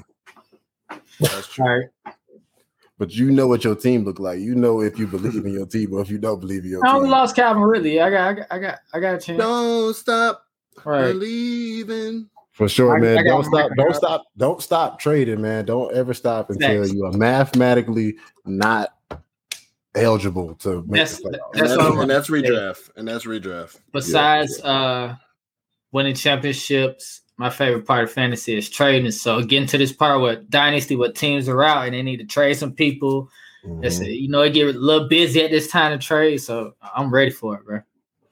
That's 1.20 1.48
true. 1.48 1.66
All 1.66 1.78
right. 1.78 2.16
But 3.00 3.14
you 3.16 3.32
know 3.32 3.48
what 3.48 3.64
your 3.64 3.76
team 3.76 4.06
look 4.06 4.20
like. 4.20 4.40
You 4.40 4.54
know 4.56 4.82
if 4.82 5.00
you 5.00 5.08
believe 5.08 5.46
in 5.46 5.54
your 5.54 5.66
team 5.66 5.94
or 5.94 6.02
if 6.02 6.10
you 6.10 6.18
don't 6.20 6.40
believe 6.40 6.64
in 6.64 6.70
your 6.72 6.82
team. 6.82 6.90
I 6.92 6.96
only 6.96 7.10
lost 7.10 7.36
Calvin 7.36 7.64
Ridley. 7.64 8.00
I 8.00 8.10
got, 8.10 8.28
I 8.30 8.34
got, 8.34 8.48
I 8.52 8.60
got, 8.60 8.80
I 8.94 9.00
got 9.00 9.16
a 9.16 9.20
chance. 9.20 9.40
Don't 9.40 9.96
stop 9.96 10.46
Right. 10.86 11.12
believing. 11.14 12.30
For 12.52 12.70
sure, 12.70 12.96
I- 12.96 13.00
man. 13.00 13.18
I 13.18 13.24
don't 13.24 13.44
stop. 13.46 13.72
Don't 13.76 13.96
stop. 13.96 14.24
Don't 14.38 14.62
stop 14.62 15.00
trading, 15.00 15.42
man. 15.42 15.66
Don't 15.66 15.92
ever 15.96 16.14
stop 16.14 16.52
until 16.52 16.84
Thanks. 16.84 16.94
you 16.94 17.04
are 17.06 17.12
mathematically 17.14 18.16
not 18.46 18.90
eligible 19.96 20.56
to 20.56 20.82
make 20.84 20.92
That's- 20.92 21.18
the 21.18 21.30
playoffs. 21.30 21.54
And 21.54 21.62
That's 21.62 21.78
that's, 21.78 21.98
and 21.98 22.10
that's 22.10 22.30
redraft. 22.30 22.90
And 22.96 23.08
that's 23.08 23.26
redraft. 23.26 23.80
Besides 23.92 24.62
uh 24.62 25.16
winning 25.92 26.16
championships, 26.16 27.22
my 27.44 27.50
favorite 27.50 27.86
part 27.86 28.06
of 28.06 28.12
fantasy 28.12 28.58
is 28.58 28.70
trading. 28.70 29.12
So 29.12 29.42
getting 29.44 29.68
to 29.68 29.78
this 29.78 29.92
part 29.92 30.22
where 30.22 30.38
dynasty, 30.38 30.96
where 30.96 31.12
teams 31.12 31.50
are 31.50 31.62
out 31.62 31.84
and 31.86 31.94
they 31.94 32.02
need 32.02 32.18
to 32.18 32.26
trade 32.26 32.54
some 32.54 32.72
people. 32.72 33.30
It's, 33.82 34.00
Mhm. 34.00 34.22
you 34.22 34.30
know, 34.30 34.44
it 34.44 34.54
get 34.54 34.74
a 34.74 34.80
little 34.80 35.10
busy 35.10 35.44
at 35.44 35.52
this 35.52 35.68
time 35.68 35.92
to 35.92 36.02
trade. 36.02 36.38
So 36.38 36.74
I'm 36.96 37.14
ready 37.14 37.32
for 37.32 37.56
it, 37.56 37.66
bro. 37.66 37.80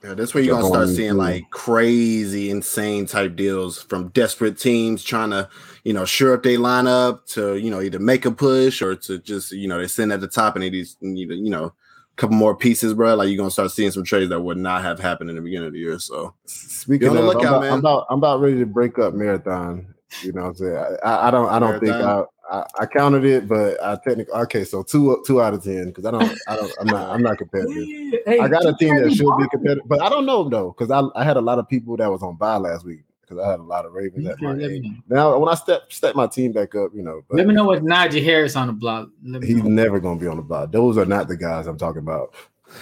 Yeah, 0.01 0.13
that's 0.13 0.33
where 0.33 0.41
you're 0.41 0.55
gonna 0.55 0.65
start 0.65 0.87
seeing 0.87 1.17
like 1.17 1.43
crazy, 1.49 2.49
insane 2.49 3.05
type 3.05 3.35
deals 3.35 3.81
from 3.83 4.07
desperate 4.09 4.57
teams 4.57 5.03
trying 5.03 5.31
to, 5.31 5.49
you 5.83 5.91
know, 5.91 6.05
sure 6.05 6.33
up 6.33 6.43
their 6.43 6.57
lineup 6.57 7.25
to, 7.33 7.57
you 7.57 7.69
know, 7.69 7.81
either 7.81 7.99
make 7.99 8.25
a 8.25 8.31
push 8.31 8.81
or 8.81 8.95
to 8.95 9.19
just, 9.19 9.51
you 9.51 9.67
know, 9.67 9.77
they 9.77 9.87
send 9.87 10.13
at 10.13 10.21
the 10.21 10.27
top 10.29 10.55
and 10.55 10.63
they 10.63 10.69
just 10.69 11.01
need, 11.01 11.29
you 11.31 11.49
know, 11.49 11.65
a 11.65 11.73
couple 12.21 12.37
more 12.37 12.55
pieces, 12.55 12.93
bro. 12.93 13.15
Like 13.15 13.29
you're 13.29 13.37
gonna 13.37 13.51
start 13.51 13.71
seeing 13.71 13.91
some 13.91 14.03
trades 14.03 14.29
that 14.29 14.39
would 14.39 14.57
not 14.57 14.83
have 14.83 14.99
happened 14.99 15.31
in 15.31 15.35
the 15.35 15.41
beginning 15.41 15.67
of 15.67 15.73
the 15.73 15.79
year. 15.79 15.97
So 15.97 16.35
Speaking 16.45 17.07
of, 17.09 17.15
the 17.15 17.21
I'm, 17.21 17.37
about, 17.37 17.61
man. 17.61 17.73
I'm 17.73 17.79
about 17.79 18.05
I'm 18.09 18.17
about 18.19 18.39
ready 18.39 18.59
to 18.59 18.65
break 18.65 18.99
up 18.99 19.15
marathon. 19.15 19.93
You 20.21 20.31
know 20.33 20.43
what 20.43 20.47
I'm 20.49 20.55
saying? 20.55 20.97
I, 21.03 21.27
I 21.27 21.31
don't 21.31 21.49
I 21.49 21.59
don't 21.59 21.79
think 21.79 21.93
I, 21.93 22.23
I 22.51 22.65
I 22.81 22.85
counted 22.85 23.25
it, 23.25 23.47
but 23.47 23.81
I 23.83 23.97
technically 24.07 24.33
okay. 24.41 24.63
So 24.63 24.83
two 24.83 25.23
two 25.25 25.41
out 25.41 25.55
of 25.55 25.63
ten 25.63 25.85
because 25.85 26.05
I 26.05 26.11
don't 26.11 26.37
I 26.47 26.55
don't 26.55 26.71
I'm 26.79 26.87
not 26.87 27.09
I'm 27.09 27.23
not 27.23 27.37
competitive. 27.39 28.21
I 28.27 28.47
got 28.47 28.65
a 28.67 28.75
team 28.75 29.01
that 29.01 29.11
should 29.13 29.37
be 29.37 29.47
competitive, 29.49 29.87
but 29.87 30.01
I 30.01 30.09
don't 30.09 30.27
know 30.27 30.47
though 30.47 30.75
because 30.77 30.91
I, 30.91 31.01
I 31.19 31.23
had 31.23 31.37
a 31.37 31.41
lot 31.41 31.57
of 31.57 31.67
people 31.67 31.97
that 31.97 32.11
was 32.11 32.21
on 32.21 32.35
bye 32.35 32.57
last 32.57 32.85
week 32.85 33.01
because 33.31 33.45
I 33.45 33.51
had 33.51 33.59
a 33.59 33.63
lot 33.63 33.85
of 33.85 33.93
Ravens 33.93 34.27
at 34.27 34.41
my 34.41 34.57
age. 34.57 34.85
Now 35.07 35.37
when 35.37 35.49
I 35.49 35.55
step 35.55 35.91
step 35.91 36.15
my 36.15 36.27
team 36.27 36.51
back 36.51 36.75
up, 36.75 36.91
you 36.93 37.01
know, 37.01 37.23
Let 37.29 37.47
me 37.47 37.53
know 37.53 37.65
what 37.65 37.83
Najee 37.83 38.23
Harris 38.23 38.55
on 38.55 38.67
the 38.67 38.73
block. 38.73 39.09
Let 39.23 39.41
me 39.41 39.47
he's 39.47 39.57
know. 39.57 39.69
never 39.69 39.99
gonna 39.99 40.19
be 40.19 40.27
on 40.27 40.37
the 40.37 40.43
block. 40.43 40.71
Those 40.71 40.97
are 40.97 41.05
not 41.05 41.27
the 41.27 41.37
guys 41.37 41.67
I'm 41.67 41.77
talking 41.77 42.01
about. 42.01 42.33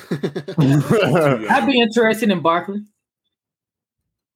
I'd 0.12 1.68
be 1.68 1.80
interested 1.80 2.30
in 2.30 2.42
Barkley. 2.42 2.82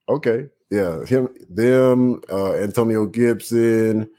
Okay. 0.09 0.47
Yeah. 0.69 1.05
Him, 1.05 1.29
them, 1.49 2.21
uh, 2.31 2.55
Antonio 2.55 3.05
Gibson, 3.05 4.09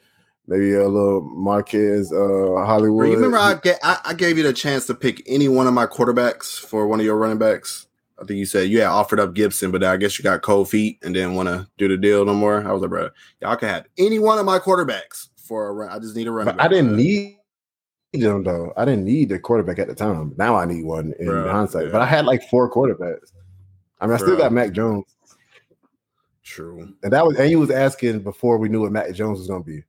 maybe 0.46 0.74
a 0.74 0.88
little 0.88 1.20
Marquez, 1.22 2.12
uh, 2.12 2.64
Hollywood. 2.64 3.08
you 3.08 3.14
remember 3.14 3.38
I, 3.38 3.54
ga- 3.54 3.78
I 3.82 3.98
I 4.06 4.14
gave 4.14 4.36
you 4.36 4.44
the 4.44 4.52
chance 4.52 4.86
to 4.86 4.94
pick 4.94 5.22
any 5.26 5.48
one 5.48 5.66
of 5.66 5.74
my 5.74 5.86
quarterbacks 5.86 6.58
for 6.58 6.86
one 6.86 7.00
of 7.00 7.06
your 7.06 7.16
running 7.16 7.38
backs. 7.38 7.86
I 8.20 8.24
think 8.24 8.38
you 8.38 8.46
said 8.46 8.68
you 8.68 8.80
had 8.80 8.88
offered 8.88 9.18
up 9.18 9.34
Gibson, 9.34 9.70
but 9.72 9.82
I 9.82 9.96
guess 9.96 10.18
you 10.18 10.22
got 10.22 10.42
cold 10.42 10.70
feet 10.70 10.98
and 11.02 11.12
didn't 11.14 11.34
want 11.34 11.48
to 11.48 11.66
do 11.78 11.88
the 11.88 11.96
deal 11.96 12.24
no 12.24 12.34
more. 12.34 12.66
I 12.66 12.72
was 12.72 12.80
like, 12.80 12.90
bro, 12.90 13.10
y'all 13.42 13.56
could 13.56 13.68
have 13.68 13.86
any 13.98 14.18
one 14.20 14.38
of 14.38 14.44
my 14.46 14.58
quarterbacks 14.58 15.28
for 15.36 15.66
a 15.68 15.72
run. 15.72 15.88
I 15.90 15.98
just 15.98 16.14
need 16.14 16.28
a 16.28 16.30
run. 16.30 16.58
I 16.60 16.68
didn't 16.68 16.96
need 16.96 17.38
them 18.12 18.44
though. 18.44 18.72
I 18.76 18.84
didn't 18.84 19.04
need 19.04 19.32
a 19.32 19.38
quarterback 19.40 19.80
at 19.80 19.88
the 19.88 19.94
time. 19.94 20.32
Now 20.38 20.54
I 20.54 20.64
need 20.64 20.84
one 20.84 21.12
in 21.18 21.26
Bruh, 21.26 21.50
hindsight. 21.50 21.86
yeah. 21.86 21.92
But 21.92 22.02
I 22.02 22.06
had 22.06 22.24
like 22.24 22.42
four 22.48 22.70
quarterbacks. 22.70 23.32
I 24.00 24.06
mean, 24.06 24.14
I 24.14 24.18
still 24.18 24.36
got 24.36 24.52
Mac 24.52 24.70
Jones, 24.72 25.04
True. 26.44 26.94
and 27.02 27.12
that 27.12 27.26
was 27.26 27.36
and 27.38 27.50
you 27.50 27.58
was 27.58 27.70
asking 27.70 28.20
before 28.20 28.58
we 28.58 28.68
knew 28.68 28.82
what 28.82 28.92
Mac 28.92 29.12
Jones 29.14 29.38
was 29.38 29.48
going 29.48 29.64
to 29.64 29.66
be. 29.70 29.82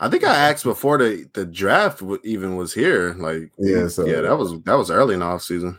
I 0.00 0.08
think 0.08 0.24
I 0.24 0.34
asked 0.50 0.64
before 0.64 0.98
the 0.98 1.28
the 1.34 1.44
draft 1.44 2.02
even 2.24 2.56
was 2.56 2.72
here. 2.72 3.14
Like, 3.14 3.52
Yeah, 3.58 3.82
yeah, 3.82 3.88
so- 3.88 4.06
yeah, 4.06 4.22
that 4.22 4.36
was 4.38 4.60
that 4.62 4.74
was 4.78 4.90
early 4.90 5.14
in 5.14 5.20
the 5.20 5.26
offseason. 5.26 5.78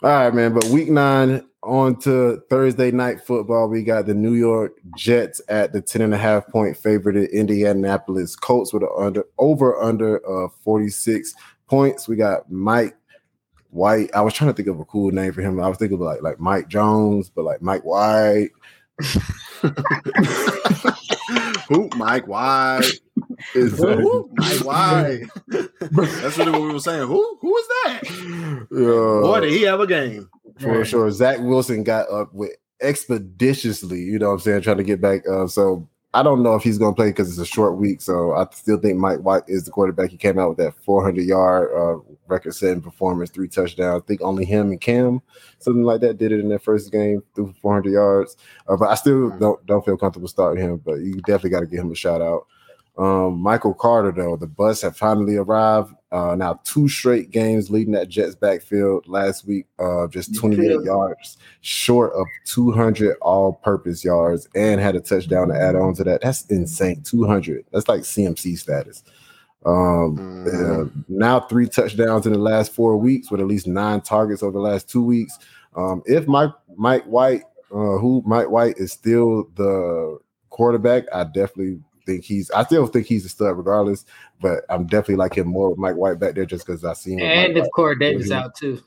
All 0.00 0.10
right, 0.10 0.32
man. 0.32 0.54
But 0.54 0.64
week 0.66 0.88
nine 0.88 1.44
on 1.64 1.96
to 2.00 2.40
Thursday 2.48 2.92
night 2.92 3.20
football. 3.20 3.68
We 3.68 3.82
got 3.82 4.06
the 4.06 4.14
New 4.14 4.34
York 4.34 4.74
Jets 4.96 5.40
at 5.48 5.72
the 5.72 5.82
10 5.82 6.02
and 6.02 6.14
a 6.14 6.18
half 6.18 6.46
point 6.48 6.76
favorite 6.76 7.16
at 7.16 7.30
Indianapolis 7.30 8.36
Colts 8.36 8.72
with 8.72 8.84
an 8.84 8.90
under 8.96 9.24
over 9.38 9.76
under 9.82 10.20
uh 10.24 10.48
46 10.62 11.34
points. 11.66 12.06
We 12.06 12.14
got 12.14 12.48
Mike 12.48 12.96
White. 13.70 14.10
I 14.14 14.20
was 14.20 14.34
trying 14.34 14.50
to 14.50 14.54
think 14.54 14.68
of 14.68 14.78
a 14.78 14.84
cool 14.84 15.10
name 15.10 15.32
for 15.32 15.42
him. 15.42 15.58
I 15.58 15.68
was 15.68 15.78
thinking 15.78 15.96
of 15.96 16.02
like 16.02 16.22
like 16.22 16.38
Mike 16.38 16.68
Jones, 16.68 17.28
but 17.28 17.44
like 17.44 17.60
Mike 17.60 17.84
White. 17.84 18.50
Who? 21.68 21.90
Mike 21.96 22.28
White. 22.28 23.00
Is 23.54 23.78
Who? 23.78 24.30
Mike 24.34 24.64
White. 24.64 25.22
That's 25.48 26.38
really 26.38 26.50
what 26.52 26.62
we 26.62 26.72
were 26.72 26.80
saying. 26.80 27.06
Who? 27.06 27.38
Who 27.40 27.56
is 27.56 27.66
that? 27.68 28.00
Yeah. 28.70 29.20
Boy, 29.22 29.40
did 29.40 29.52
he 29.52 29.62
have 29.62 29.80
a 29.80 29.86
game? 29.86 30.28
for 30.58 30.78
Right. 30.78 30.86
sure. 30.86 31.10
Zach 31.10 31.38
Wilson 31.40 31.84
got 31.84 32.10
up 32.10 32.32
with 32.34 32.50
expeditiously, 32.80 34.00
you 34.00 34.18
know 34.18 34.28
what 34.28 34.34
I'm 34.34 34.40
saying, 34.40 34.62
trying 34.62 34.76
to 34.78 34.84
get 34.84 35.00
back. 35.00 35.22
Uh, 35.28 35.46
so 35.46 35.88
I 36.14 36.22
don't 36.22 36.42
know 36.42 36.54
if 36.54 36.62
he's 36.62 36.78
going 36.78 36.94
to 36.94 36.96
play 36.96 37.10
because 37.10 37.28
it's 37.28 37.38
a 37.38 37.46
short 37.46 37.76
week. 37.76 38.00
So 38.00 38.32
I 38.32 38.46
still 38.52 38.78
think 38.78 38.96
Mike 38.98 39.20
White 39.20 39.42
is 39.46 39.64
the 39.64 39.70
quarterback. 39.70 40.10
He 40.10 40.16
came 40.16 40.38
out 40.38 40.48
with 40.48 40.58
that 40.58 40.74
400 40.84 41.22
yard 41.24 41.70
uh, 41.76 42.00
record 42.28 42.54
setting 42.54 42.80
performance, 42.80 43.30
three 43.30 43.48
touchdowns. 43.48 44.02
I 44.02 44.06
think 44.06 44.22
only 44.22 44.44
him 44.44 44.70
and 44.70 44.80
Cam, 44.80 45.20
something 45.58 45.82
like 45.84 46.00
that, 46.00 46.18
did 46.18 46.32
it 46.32 46.40
in 46.40 46.48
their 46.48 46.58
first 46.58 46.90
game, 46.90 47.22
threw 47.34 47.48
for 47.48 47.60
400 47.60 47.92
yards. 47.92 48.36
Uh, 48.68 48.76
but 48.76 48.88
I 48.88 48.94
still 48.94 49.30
don't 49.38 49.64
don't 49.66 49.84
feel 49.84 49.96
comfortable 49.96 50.28
starting 50.28 50.64
him. 50.64 50.78
But 50.78 51.00
you 51.00 51.14
definitely 51.16 51.50
got 51.50 51.60
to 51.60 51.66
give 51.66 51.80
him 51.80 51.92
a 51.92 51.96
shout 51.96 52.22
out. 52.22 52.46
Um, 52.98 53.38
Michael 53.38 53.74
Carter, 53.74 54.10
though, 54.10 54.36
the 54.36 54.48
bus 54.48 54.82
have 54.82 54.96
finally 54.96 55.36
arrived. 55.36 55.94
Uh, 56.10 56.34
now 56.34 56.58
two 56.64 56.88
straight 56.88 57.30
games 57.30 57.70
leading 57.70 57.92
that 57.92 58.08
Jets 58.08 58.34
backfield 58.34 59.06
last 59.06 59.46
week, 59.46 59.66
uh, 59.78 60.08
just 60.08 60.34
28 60.34 60.82
yards 60.82 61.36
short 61.60 62.12
of 62.14 62.26
200 62.46 63.16
all-purpose 63.20 64.04
yards, 64.04 64.48
and 64.54 64.80
had 64.80 64.96
a 64.96 65.00
touchdown 65.00 65.48
to 65.48 65.54
add 65.54 65.76
on 65.76 65.94
to 65.94 66.04
that. 66.04 66.22
That's 66.22 66.46
insane. 66.46 67.02
200. 67.02 67.64
That's 67.72 67.88
like 67.88 68.00
CMC 68.00 68.56
status. 68.56 69.04
Um, 69.66 70.16
Mhm. 70.16 70.86
uh, 70.86 70.90
now 71.08 71.40
three 71.40 71.68
touchdowns 71.68 72.26
in 72.26 72.32
the 72.32 72.38
last 72.38 72.72
four 72.72 72.96
weeks 72.96 73.30
with 73.30 73.40
at 73.40 73.46
least 73.46 73.66
nine 73.66 74.00
targets 74.00 74.42
over 74.42 74.52
the 74.52 74.60
last 74.60 74.88
two 74.88 75.02
weeks. 75.04 75.38
Um, 75.76 76.02
if 76.06 76.26
Mike 76.26 76.52
Mike 76.76 77.04
White, 77.04 77.42
uh, 77.72 77.98
who 77.98 78.22
Mike 78.24 78.50
White 78.50 78.78
is 78.78 78.92
still 78.92 79.48
the 79.56 80.18
quarterback, 80.48 81.04
I 81.12 81.24
definitely 81.24 81.80
think 82.08 82.24
he's. 82.24 82.50
I 82.50 82.64
still 82.64 82.86
think 82.86 83.06
he's 83.06 83.24
a 83.24 83.28
stud 83.28 83.56
regardless, 83.56 84.04
but 84.40 84.64
I'm 84.68 84.86
definitely 84.86 85.16
like 85.16 85.36
him 85.36 85.48
more 85.48 85.70
with 85.70 85.78
Mike 85.78 85.96
White 85.96 86.18
back 86.18 86.34
there 86.34 86.46
just 86.46 86.66
because 86.66 86.84
I 86.84 86.94
see 86.94 87.12
him. 87.12 87.20
And 87.20 87.56
if 87.56 87.62
Mike 87.62 87.70
Corey 87.74 87.98
Davis 87.98 88.30
out 88.30 88.54
too. 88.56 88.74
White. 88.74 88.82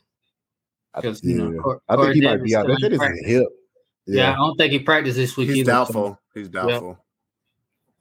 Because 0.96 1.24
you 1.24 1.38
yeah. 1.38 1.50
know, 1.50 1.62
Cor- 1.62 1.82
I 1.88 1.96
think 1.96 2.06
Corey 2.06 2.14
he 2.16 2.22
might 2.22 2.44
be 2.44 2.56
out. 2.56 2.68
They 2.68 2.76
still 2.76 3.00
said 3.00 3.12
in 3.12 3.26
a 3.26 3.28
hip. 3.28 3.48
Yeah. 4.08 4.34
I 4.34 4.36
don't 4.36 4.58
think 4.58 4.72
he 4.74 4.80
practiced 4.80 5.16
this 5.16 5.38
week 5.38 5.50
He's 5.50 5.60
either. 5.60 5.72
doubtful. 5.72 6.20
He's 6.34 6.50
doubtful. 6.50 6.98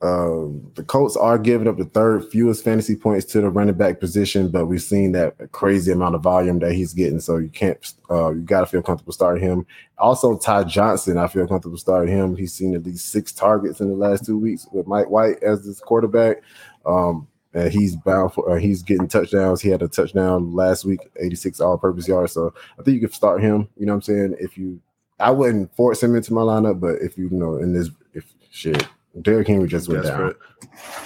Um, 0.01 0.71
the 0.73 0.83
Colts 0.83 1.15
are 1.15 1.37
giving 1.37 1.67
up 1.67 1.77
the 1.77 1.85
third 1.85 2.27
fewest 2.31 2.63
fantasy 2.63 2.95
points 2.95 3.25
to 3.27 3.41
the 3.41 3.49
running 3.49 3.75
back 3.75 3.99
position, 3.99 4.49
but 4.49 4.65
we've 4.65 4.81
seen 4.81 5.11
that 5.11 5.51
crazy 5.51 5.91
amount 5.91 6.15
of 6.15 6.23
volume 6.23 6.57
that 6.59 6.73
he's 6.73 6.93
getting. 6.93 7.19
So 7.19 7.37
you 7.37 7.49
can't, 7.49 7.77
uh, 8.09 8.31
you 8.31 8.41
got 8.41 8.61
to 8.61 8.65
feel 8.65 8.81
comfortable 8.81 9.13
starting 9.13 9.43
him. 9.43 9.65
Also, 9.99 10.37
Ty 10.37 10.63
Johnson, 10.63 11.19
I 11.19 11.27
feel 11.27 11.47
comfortable 11.47 11.77
starting 11.77 12.15
him. 12.15 12.35
He's 12.35 12.53
seen 12.53 12.73
at 12.73 12.83
least 12.83 13.09
six 13.11 13.31
targets 13.31 13.79
in 13.79 13.89
the 13.89 13.95
last 13.95 14.25
two 14.25 14.39
weeks 14.39 14.67
with 14.71 14.87
Mike 14.87 15.09
White 15.09 15.41
as 15.43 15.65
his 15.65 15.79
quarterback. 15.79 16.37
Um, 16.83 17.27
and 17.53 17.71
he's 17.71 17.95
bound 17.95 18.33
for, 18.33 18.49
uh, 18.49 18.59
he's 18.59 18.81
getting 18.81 19.07
touchdowns. 19.07 19.61
He 19.61 19.69
had 19.69 19.83
a 19.83 19.87
touchdown 19.87 20.55
last 20.55 20.83
week, 20.83 21.01
86 21.19 21.59
all 21.59 21.77
purpose 21.77 22.07
yards. 22.07 22.33
So 22.33 22.53
I 22.79 22.83
think 22.83 22.95
you 22.95 23.01
can 23.01 23.11
start 23.11 23.41
him. 23.41 23.67
You 23.77 23.85
know 23.85 23.91
what 23.91 23.97
I'm 23.97 24.01
saying? 24.01 24.35
If 24.39 24.57
you, 24.57 24.81
I 25.19 25.29
wouldn't 25.29 25.75
force 25.75 26.01
him 26.01 26.15
into 26.15 26.33
my 26.33 26.41
lineup, 26.41 26.79
but 26.79 26.95
if 27.01 27.19
you, 27.19 27.29
you 27.29 27.37
know, 27.37 27.57
in 27.57 27.73
this, 27.73 27.89
if 28.13 28.25
shit, 28.49 28.87
Derrick 29.21 29.47
Henry 29.47 29.67
just 29.67 29.89
went 29.89 30.03
down 30.05 30.33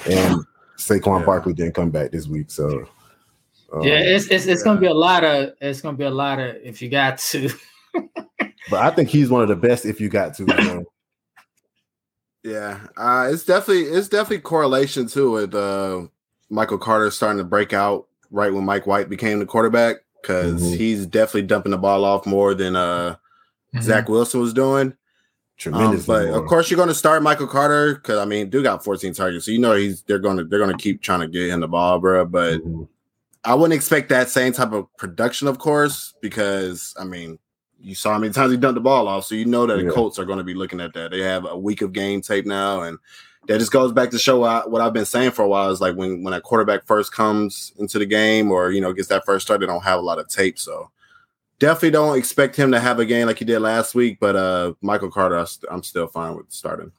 and 0.10 0.46
Saquon 0.78 1.20
Yeah. 1.22 1.26
Barkley 1.26 1.54
didn't 1.54 1.74
come 1.74 1.90
back 1.90 2.12
this 2.12 2.28
week. 2.28 2.52
So 2.52 2.86
um, 3.74 3.82
Yeah, 3.82 3.98
it's 4.00 4.28
it's, 4.28 4.46
it's 4.46 4.64
gonna 4.64 4.80
be 4.80 4.86
a 4.88 4.94
lot 4.94 5.24
of 5.24 5.54
it's 5.62 5.82
gonna 5.82 5.98
be 5.98 6.04
a 6.04 6.10
lot 6.12 6.40
of 6.40 6.56
if 6.64 6.82
you 6.82 6.90
got 6.90 7.18
to. 7.20 7.50
but 8.70 8.80
I 8.80 8.92
think 8.92 9.10
he's 9.10 9.30
one 9.30 9.42
of 9.42 9.48
the 9.48 9.56
best 9.56 9.86
if 9.86 10.00
you 10.00 10.10
got 10.10 10.36
to. 10.36 10.44
you 10.44 10.56
know. 10.66 10.84
Yeah, 12.44 12.80
uh, 12.96 13.30
it's 13.32 13.44
definitely 13.44 13.84
it's 13.86 14.08
definitely 14.08 14.40
correlation 14.42 15.08
too 15.08 15.32
with 15.32 15.56
uh, 15.56 16.04
Michael 16.50 16.78
Carter 16.78 17.10
starting 17.10 17.40
to 17.40 17.44
break 17.44 17.74
out 17.74 18.08
right 18.30 18.54
when 18.54 18.66
Mike 18.66 18.86
White 18.86 19.10
became 19.10 19.40
the 19.40 19.46
quarterback 19.48 19.98
because 20.22 20.62
Mhm. 20.62 20.78
he's 20.78 21.06
definitely 21.08 21.44
dumping 21.44 21.72
the 21.72 21.78
ball 21.78 22.04
off 22.06 22.26
more 22.26 22.54
than 22.54 22.76
uh, 22.76 23.16
Mm-hmm. 23.74 23.84
Zach 23.84 24.08
Wilson 24.08 24.40
was 24.40 24.54
doing. 24.54 24.96
Tremendously 25.58 26.16
Um, 26.16 26.22
but 26.24 26.30
more. 26.32 26.42
of 26.44 26.48
course, 26.48 26.70
you're 26.70 26.78
going 26.78 26.90
to 26.90 26.96
start 26.96 27.24
Michael 27.24 27.48
Carter 27.48 27.96
because 27.96 28.18
I 28.20 28.26
mean, 28.26 28.50
dude 28.50 28.64
got 28.64 28.84
14 28.84 29.14
targets, 29.14 29.46
so 29.46 29.52
you 29.52 29.60
know 29.60 29.74
he's 29.76 30.02
they're 30.04 30.20
going 30.20 30.38
to 30.38 30.44
they're 30.44 30.60
going 30.60 30.76
to 30.76 30.82
keep 30.82 31.02
trying 31.02 31.22
to 31.22 31.28
get 31.28 31.50
him 31.50 31.60
the 31.62 31.68
ball, 31.68 32.00
bro. 32.00 32.26
But 32.26 32.62
Mhm. 32.66 32.88
I 33.44 33.54
wouldn't 33.54 33.74
expect 33.76 34.10
that 34.10 34.30
same 34.30 34.54
type 34.54 34.72
of 34.72 34.88
production, 34.98 35.48
of 35.48 35.60
course, 35.60 36.14
because 36.22 36.94
I 37.00 37.04
mean, 37.04 37.38
you 37.80 37.94
saw 37.96 38.14
how 38.14 38.20
many 38.20 38.34
times 38.34 38.52
he 38.52 38.58
dumped 38.58 38.76
the 38.76 38.82
ball 38.82 39.08
off, 39.08 39.26
so 39.26 39.36
you 39.36 39.46
know 39.46 39.66
that 39.68 39.78
Yeah. 39.80 39.84
the 39.86 39.92
Colts 39.92 40.18
are 40.18 40.26
going 40.26 40.40
to 40.40 40.44
be 40.44 40.56
looking 40.56 40.82
at 40.82 40.94
that. 40.94 41.12
They 41.12 41.22
have 41.22 41.46
a 41.46 41.58
week 41.58 41.82
of 41.82 41.94
game 41.94 42.22
tape 42.22 42.46
now, 42.46 42.82
and 42.82 42.98
that 43.48 43.60
just 43.60 43.72
goes 43.72 43.92
back 43.92 44.10
to 44.10 44.18
show 44.18 44.40
what, 44.40 44.72
what 44.72 44.82
I've 44.82 44.94
been 44.94 45.06
saying 45.06 45.30
for 45.32 45.44
a 45.44 45.48
while 45.48 45.70
is 45.70 45.80
like 45.80 45.96
when 45.96 46.24
when 46.24 46.34
a 46.34 46.42
quarterback 46.42 46.88
first 46.88 47.12
comes 47.14 47.72
into 47.78 48.00
the 48.00 48.06
game 48.08 48.52
or 48.52 48.72
you 48.72 48.82
know 48.82 48.92
gets 48.92 49.10
that 49.10 49.24
first 49.26 49.46
start, 49.46 49.60
they 49.60 49.68
don't 49.68 49.84
have 49.84 50.00
a 50.00 50.04
lot 50.04 50.18
of 50.20 50.28
tape, 50.28 50.58
so. 50.60 50.90
Definitely 51.60 51.92
don't 51.92 52.18
expect 52.18 52.56
him 52.56 52.72
to 52.72 52.80
have 52.80 53.00
a 53.00 53.06
game 53.06 53.28
like 53.28 53.40
he 53.40 53.46
did 53.46 53.60
last 53.60 53.96
week, 53.96 54.18
but 54.20 54.36
uh 54.36 54.74
Michael 54.82 55.12
Carter, 55.12 55.38
I 55.38 55.46
st- 55.46 55.72
I'm 55.72 55.84
still 55.84 56.08
fine 56.08 56.36
with 56.36 56.52
starting. 56.52 56.92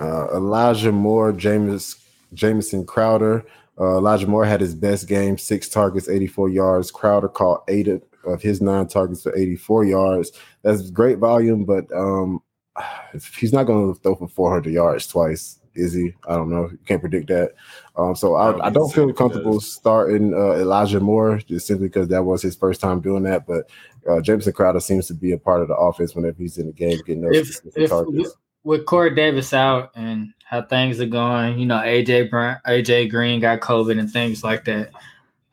Uh, 0.00 0.28
Elijah 0.34 0.92
Moore, 0.92 1.32
James 1.32 1.96
Jameson 2.34 2.86
Crowder. 2.86 3.44
Uh, 3.78 3.98
Elijah 3.98 4.26
Moore 4.26 4.44
had 4.44 4.60
his 4.60 4.74
best 4.74 5.08
game, 5.08 5.38
six 5.38 5.68
targets, 5.68 6.08
84 6.08 6.48
yards. 6.50 6.90
Crowder 6.90 7.28
caught 7.28 7.64
eight 7.68 7.88
of, 7.88 8.02
of 8.24 8.42
his 8.42 8.60
nine 8.60 8.86
targets 8.86 9.22
for 9.22 9.36
84 9.36 9.84
yards. 9.84 10.32
That's 10.62 10.90
great 10.90 11.18
volume, 11.18 11.64
but 11.64 11.90
um, 11.92 12.42
he's 13.38 13.52
not 13.52 13.64
going 13.64 13.94
to 13.94 14.00
throw 14.00 14.14
for 14.14 14.28
400 14.28 14.72
yards 14.72 15.06
twice, 15.06 15.58
is 15.74 15.92
he? 15.92 16.14
I 16.28 16.34
don't 16.36 16.50
know. 16.50 16.68
You 16.70 16.78
can't 16.86 17.00
predict 17.00 17.28
that. 17.28 17.54
Um, 17.96 18.14
so 18.14 18.36
I 18.36 18.52
don't 18.52 18.60
I, 18.60 18.66
I 18.66 18.70
don't 18.70 18.92
feel 18.92 19.12
comfortable 19.12 19.60
starting 19.60 20.34
uh, 20.34 20.52
Elijah 20.52 21.00
Moore 21.00 21.38
just 21.38 21.66
simply 21.66 21.88
because 21.88 22.08
that 22.08 22.24
was 22.24 22.42
his 22.42 22.56
first 22.56 22.80
time 22.80 23.00
doing 23.00 23.22
that. 23.24 23.46
But 23.46 23.70
uh, 24.08 24.20
Jameson 24.20 24.52
Crowder 24.52 24.80
seems 24.80 25.06
to 25.08 25.14
be 25.14 25.32
a 25.32 25.38
part 25.38 25.62
of 25.62 25.68
the 25.68 25.74
offense 25.76 26.14
whenever 26.14 26.36
he's 26.38 26.58
in 26.58 26.66
the 26.66 26.72
game, 26.72 26.98
getting 27.06 27.22
those 27.22 27.62
If 27.66 27.76
if 27.76 27.90
targets. 27.90 28.30
with 28.64 28.86
Corey 28.86 29.14
Davis 29.14 29.52
out 29.52 29.90
and 29.94 30.32
how 30.44 30.62
things 30.62 31.00
are 31.00 31.06
going, 31.06 31.58
you 31.58 31.66
know, 31.66 31.78
AJ 31.78 32.30
Brown, 32.30 32.58
AJ 32.66 33.10
Green 33.10 33.40
got 33.40 33.60
COVID 33.60 33.98
and 33.98 34.10
things 34.10 34.44
like 34.44 34.64
that. 34.66 34.90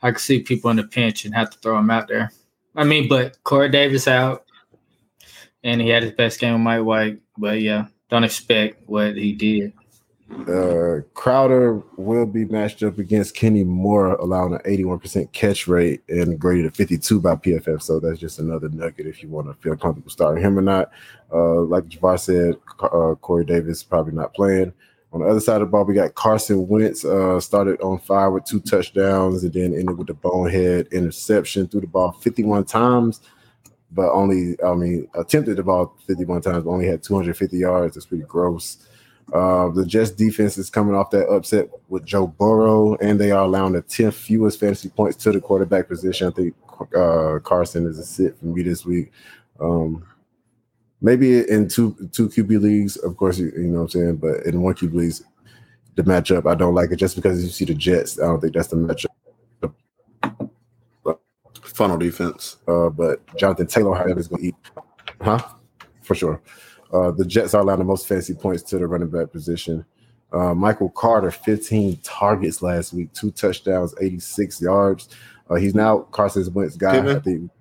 I 0.01 0.11
could 0.11 0.21
see 0.21 0.41
people 0.41 0.69
in 0.71 0.77
the 0.77 0.83
pinch 0.83 1.25
and 1.25 1.33
have 1.35 1.49
to 1.51 1.57
throw 1.59 1.77
him 1.77 1.89
out 1.89 2.07
there. 2.07 2.31
I 2.75 2.83
mean, 2.83 3.07
but 3.09 3.41
Corey 3.43 3.69
Davis 3.69 4.07
out, 4.07 4.45
and 5.63 5.81
he 5.81 5.89
had 5.89 6.03
his 6.03 6.13
best 6.13 6.39
game 6.39 6.53
with 6.53 6.61
Mike 6.61 6.83
White. 6.83 7.19
But 7.37 7.59
yeah, 7.61 7.87
don't 8.09 8.23
expect 8.23 8.87
what 8.87 9.15
he 9.17 9.33
did. 9.33 9.73
Uh, 10.47 11.01
Crowder 11.13 11.81
will 11.97 12.25
be 12.25 12.45
matched 12.45 12.83
up 12.83 12.97
against 12.99 13.35
Kenny 13.35 13.63
Moore, 13.63 14.13
allowing 14.13 14.53
an 14.53 14.59
81% 14.59 15.31
catch 15.31 15.67
rate 15.67 16.01
and 16.07 16.39
graded 16.39 16.67
at 16.67 16.75
52 16.75 17.19
by 17.19 17.35
PFF. 17.35 17.81
So 17.81 17.99
that's 17.99 18.19
just 18.19 18.39
another 18.39 18.69
nugget 18.69 19.07
if 19.07 19.23
you 19.23 19.29
want 19.29 19.47
to 19.47 19.53
feel 19.55 19.75
comfortable 19.75 20.11
starting 20.11 20.43
him 20.43 20.57
or 20.57 20.61
not. 20.61 20.91
Uh, 21.33 21.61
like 21.61 21.85
Javar 21.85 22.19
said, 22.19 22.55
uh, 22.81 23.15
Corey 23.15 23.45
Davis 23.45 23.83
probably 23.83 24.13
not 24.13 24.33
playing. 24.33 24.73
On 25.11 25.21
the 25.21 25.27
other 25.27 25.39
side 25.39 25.61
of 25.61 25.67
the 25.67 25.71
ball, 25.71 25.85
we 25.85 25.95
got 25.95 26.13
Carson 26.13 26.67
Wentz 26.67 27.03
uh, 27.03 27.39
started 27.39 27.81
on 27.81 27.97
fire 27.97 28.29
with 28.29 28.45
two 28.45 28.59
touchdowns 28.59 29.43
and 29.43 29.51
then 29.51 29.73
ended 29.73 29.97
with 29.97 30.07
the 30.07 30.13
bonehead 30.13 30.87
interception, 30.91 31.67
threw 31.67 31.81
the 31.81 31.87
ball 31.87 32.11
51 32.11 32.65
times, 32.65 33.21
but 33.91 34.11
only, 34.11 34.55
I 34.63 34.75
mean, 34.75 35.07
attempted 35.15 35.57
the 35.57 35.63
ball 35.63 35.97
51 36.05 36.41
times, 36.41 36.63
but 36.63 36.69
only 36.69 36.85
had 36.85 37.01
250 37.01 37.57
yards. 37.57 37.95
That's 37.95 38.05
pretty 38.05 38.23
gross. 38.25 38.87
Uh, 39.33 39.69
the 39.69 39.85
Jets 39.85 40.11
defense 40.11 40.57
is 40.57 40.69
coming 40.69 40.95
off 40.95 41.11
that 41.11 41.27
upset 41.27 41.69
with 41.87 42.05
Joe 42.05 42.27
Burrow, 42.27 42.95
and 42.95 43.19
they 43.19 43.31
are 43.31 43.43
allowing 43.43 43.73
the 43.73 43.81
10th 43.81 44.13
fewest 44.13 44.59
fantasy 44.59 44.89
points 44.89 45.17
to 45.17 45.31
the 45.31 45.39
quarterback 45.39 45.87
position. 45.87 46.27
I 46.27 46.31
think 46.31 46.55
uh, 46.95 47.39
Carson 47.43 47.85
is 47.85 47.99
a 47.99 48.05
sit 48.05 48.37
for 48.39 48.45
me 48.45 48.63
this 48.63 48.85
week. 48.85 49.11
Um, 49.59 50.05
maybe 51.01 51.47
in 51.49 51.67
two 51.67 51.95
two 52.11 52.29
QB 52.29 52.61
leagues, 52.61 52.97
of 52.97 53.17
course, 53.17 53.37
you, 53.37 53.51
you 53.55 53.67
know 53.67 53.83
what 53.83 53.95
I'm 53.95 54.01
saying, 54.01 54.15
but 54.17 54.45
in 54.45 54.61
one 54.61 54.73
QB 54.73 54.93
leagues, 54.93 55.23
the 55.95 56.03
matchup 56.03 56.49
I 56.49 56.55
don't 56.55 56.75
like 56.75 56.91
it 56.91 56.97
just 56.97 57.15
because 57.15 57.43
you 57.43 57.49
see 57.49 57.65
the 57.65 57.73
Jets. 57.73 58.19
I 58.19 58.25
don't 58.25 58.39
think 58.39 58.53
that's 58.53 58.69
the 58.69 58.77
matchup. 58.77 59.07
Funnel 61.61 61.97
defense. 61.97 62.57
Uh, 62.67 62.89
but 62.89 63.21
Jonathan 63.37 63.67
Taylor, 63.67 63.95
however, 63.95 64.19
is 64.19 64.27
going 64.27 64.41
to 64.41 64.47
eat, 64.49 64.55
huh? 65.21 65.39
For 66.01 66.15
sure. 66.15 66.41
Uh, 66.91 67.11
the 67.11 67.25
Jets 67.25 67.53
are 67.53 67.61
allowing 67.61 67.79
the 67.79 67.85
most 67.85 68.07
fantasy 68.07 68.33
points 68.33 68.63
to 68.63 68.77
the 68.77 68.87
running 68.87 69.09
back 69.09 69.31
position. 69.31 69.85
Uh, 70.31 70.53
Michael 70.53 70.89
Carter, 70.89 71.31
15 71.31 71.97
targets 72.03 72.61
last 72.61 72.93
week, 72.93 73.11
two 73.13 73.31
touchdowns, 73.31 73.93
86 73.99 74.61
yards. 74.61 75.09
Uh, 75.49 75.55
he's 75.55 75.73
now 75.73 75.99
Carson's 76.11 76.49
Wentz 76.49 76.75
guy. 76.75 76.93
Pittman? 76.93 77.17
I 77.17 77.19
think. 77.19 77.51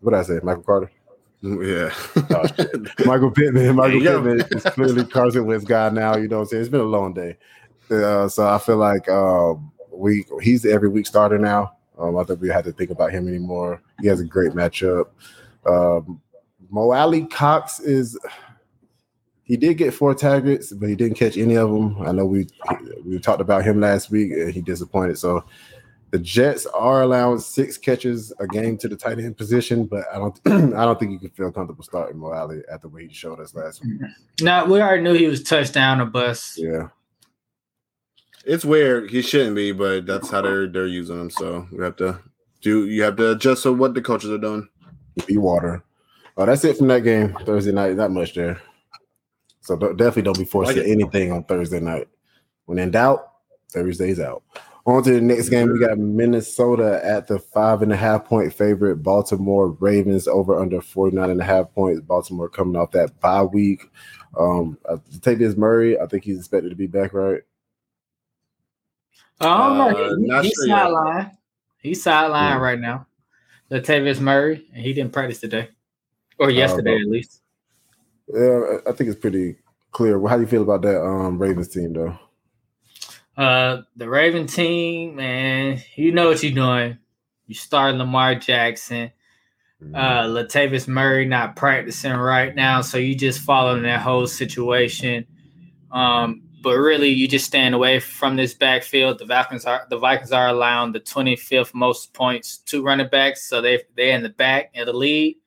What 0.00 0.12
did 0.12 0.20
I 0.20 0.22
say? 0.22 0.40
Michael 0.42 0.62
Carter. 0.62 0.90
Yeah. 1.42 1.92
Michael 3.06 3.30
Pittman. 3.30 3.76
Michael 3.76 4.00
There 4.00 4.18
you 4.18 4.22
go. 4.22 4.22
Pittman 4.22 4.56
is 4.56 4.64
clearly 4.64 5.04
Carson 5.04 5.46
Wentz 5.46 5.64
guy 5.64 5.88
now. 5.90 6.16
You 6.16 6.28
know 6.28 6.38
what 6.38 6.42
I'm 6.42 6.48
saying? 6.48 6.60
It's 6.62 6.70
been 6.70 6.80
a 6.80 6.84
long 6.84 7.14
day. 7.14 7.36
Uh, 7.90 8.28
so 8.28 8.46
I 8.46 8.58
feel 8.58 8.76
like 8.76 9.08
um, 9.08 9.72
we 9.92 10.24
he's 10.42 10.62
the 10.62 10.72
every 10.72 10.88
week 10.88 11.06
starter 11.06 11.38
now. 11.38 11.72
Um, 11.98 12.16
I 12.16 12.20
don't 12.20 12.26
think 12.26 12.40
we 12.40 12.48
had 12.48 12.64
to 12.64 12.72
think 12.72 12.90
about 12.90 13.10
him 13.10 13.28
anymore. 13.28 13.82
He 14.00 14.06
has 14.08 14.20
a 14.20 14.24
great 14.24 14.52
matchup. 14.52 15.06
Um, 15.66 16.20
Mo 16.70 16.92
Alie-Cox 16.92 17.80
is 17.80 18.18
he 19.50 19.56
did 19.56 19.78
get 19.78 19.92
four 19.92 20.14
targets, 20.14 20.72
but 20.72 20.88
he 20.88 20.94
didn't 20.94 21.16
catch 21.16 21.36
any 21.36 21.56
of 21.56 21.72
them. 21.72 22.00
I 22.02 22.12
know 22.12 22.24
we 22.24 22.46
we 23.04 23.18
talked 23.18 23.40
about 23.40 23.64
him 23.64 23.80
last 23.80 24.08
week 24.08 24.30
and 24.30 24.52
he 24.52 24.60
disappointed. 24.60 25.18
So 25.18 25.44
the 26.12 26.20
Jets 26.20 26.66
are 26.66 27.02
allowing 27.02 27.40
six 27.40 27.76
catches 27.76 28.32
a 28.38 28.46
game 28.46 28.78
to 28.78 28.86
the 28.86 28.94
tight 28.94 29.18
end 29.18 29.36
position, 29.36 29.86
but 29.86 30.04
I 30.14 30.18
don't 30.18 30.40
I 30.46 30.84
don't 30.84 31.00
think 31.00 31.10
you 31.10 31.18
can 31.18 31.30
feel 31.30 31.50
comfortable 31.50 31.82
starting 31.82 32.20
Mo 32.20 32.28
Alie 32.32 32.62
at 32.70 32.80
the 32.80 32.88
way 32.88 33.08
he 33.08 33.12
showed 33.12 33.40
us 33.40 33.52
last 33.52 33.84
week. 33.84 34.00
Now 34.40 34.66
we 34.66 34.80
already 34.80 35.02
knew 35.02 35.14
he 35.14 35.26
was 35.26 35.42
touchdown 35.42 36.00
or 36.00 36.06
bust. 36.06 36.56
Yeah. 36.56 36.90
it's 38.44 38.64
weird. 38.64 39.10
He 39.10 39.20
shouldn't 39.20 39.56
be, 39.56 39.72
but 39.72 40.06
that's 40.06 40.30
how 40.30 40.42
they're 40.42 40.68
they're 40.68 40.86
using 40.86 41.20
him. 41.20 41.30
So 41.30 41.66
we 41.72 41.82
have 41.82 41.96
to 41.96 42.20
do 42.60 42.86
you 42.86 43.02
have 43.02 43.16
to 43.16 43.32
adjust 43.32 43.64
to 43.64 43.72
what 43.72 43.94
the 43.94 44.00
coaches 44.00 44.30
are 44.30 44.38
doing. 44.38 44.68
Be 45.26 45.38
water. 45.38 45.82
Oh, 46.36 46.46
that's 46.46 46.64
it 46.64 46.76
from 46.76 46.86
that 46.86 47.02
game 47.02 47.36
Thursday 47.44 47.72
night. 47.72 47.96
Not 47.96 48.12
much 48.12 48.34
there. 48.34 48.62
So 49.60 49.76
don't, 49.76 49.96
definitely 49.96 50.22
don't 50.22 50.38
be 50.38 50.44
forced 50.44 50.68
Like 50.68 50.76
to 50.76 50.82
it. 50.88 50.90
anything 50.90 51.32
on 51.32 51.44
Thursday 51.44 51.80
night. 51.80 52.08
When 52.66 52.78
in 52.78 52.90
doubt, 52.90 53.32
Thursday's 53.70 54.18
out. 54.20 54.42
On 54.86 55.02
to 55.02 55.12
the 55.12 55.20
next 55.20 55.50
game. 55.50 55.70
We 55.70 55.78
got 55.78 55.98
Minnesota 55.98 57.00
at 57.04 57.26
the 57.26 57.38
five 57.38 57.82
and 57.82 57.92
a 57.92 57.96
half 57.96 58.24
point 58.24 58.52
favorite. 58.52 58.96
Baltimore 59.02 59.68
Ravens 59.72 60.26
over 60.26 60.58
under 60.58 60.80
49 60.80 61.28
and 61.30 61.40
a 61.40 61.44
half 61.44 61.70
points. 61.74 62.00
Baltimore 62.00 62.48
coming 62.48 62.76
off 62.76 62.90
that 62.92 63.20
bye 63.20 63.42
week. 63.42 63.82
Um, 64.38 64.78
uh, 64.88 64.96
Latavius 65.12 65.56
Murray, 65.56 66.00
I 66.00 66.06
think 66.06 66.24
he's 66.24 66.38
expected 66.38 66.70
to 66.70 66.76
be 66.76 66.86
back, 66.86 67.12
right? 67.12 67.42
I 69.40 69.44
don't. 69.46 69.94
Uh, 69.94 70.16
He- 70.16 70.26
not 70.26 70.44
he's 70.44 70.54
sure 70.54 70.66
yet. 70.68 70.76
sideline. 70.78 71.30
He's 71.78 72.02
sideline 72.02 72.52
Yeah. 72.56 72.58
right 72.58 72.78
now. 72.80 73.06
Latavius 73.70 74.20
Murray, 74.20 74.66
and 74.74 74.82
he 74.84 74.92
didn't 74.92 75.12
practice 75.12 75.40
today, 75.40 75.68
or 76.38 76.50
yesterday 76.50 76.96
but- 76.96 77.02
at 77.02 77.08
least. 77.08 77.42
Yeah, 78.32 78.78
I 78.86 78.92
think 78.92 79.10
it's 79.10 79.20
pretty 79.20 79.56
clear. 79.92 80.20
How 80.26 80.36
do 80.36 80.42
you 80.42 80.48
feel 80.48 80.62
about 80.62 80.82
that 80.82 81.02
um, 81.02 81.38
Ravens 81.38 81.68
team, 81.68 81.92
though? 81.92 82.18
Uh, 83.36 83.82
the 83.96 84.08
Raven 84.08 84.46
team, 84.46 85.16
man, 85.16 85.80
you 85.94 86.12
know 86.12 86.28
what 86.28 86.42
you're 86.42 86.52
doing. 86.52 86.98
You 87.46 87.54
start 87.54 87.94
Lamar 87.94 88.34
Jackson. 88.34 89.12
Uh, 89.94 90.24
Latavius 90.24 90.86
Murray 90.86 91.24
not 91.24 91.56
practicing 91.56 92.12
right 92.12 92.54
now, 92.54 92.82
so 92.82 92.98
you 92.98 93.14
just 93.14 93.40
following 93.40 93.82
that 93.84 94.02
whole 94.02 94.26
situation. 94.26 95.26
Um, 95.90 96.42
but 96.62 96.76
really, 96.76 97.08
you 97.08 97.26
just 97.26 97.46
staying 97.46 97.72
away 97.72 97.98
from 97.98 98.36
this 98.36 98.52
backfield. 98.52 99.18
The 99.18 99.24
Vikings 99.24 99.64
are 99.64 99.86
the 99.88 99.96
Vikings 99.96 100.32
are 100.32 100.48
allowing 100.48 100.92
the 100.92 101.00
25th 101.00 101.72
most 101.72 102.12
points 102.12 102.58
to 102.66 102.82
running 102.82 103.08
backs, 103.08 103.48
so 103.48 103.62
they 103.62 103.82
they're 103.96 104.14
in 104.14 104.22
the 104.22 104.28
back 104.28 104.70
of 104.76 104.84
the 104.84 104.92
lead. 104.92 105.38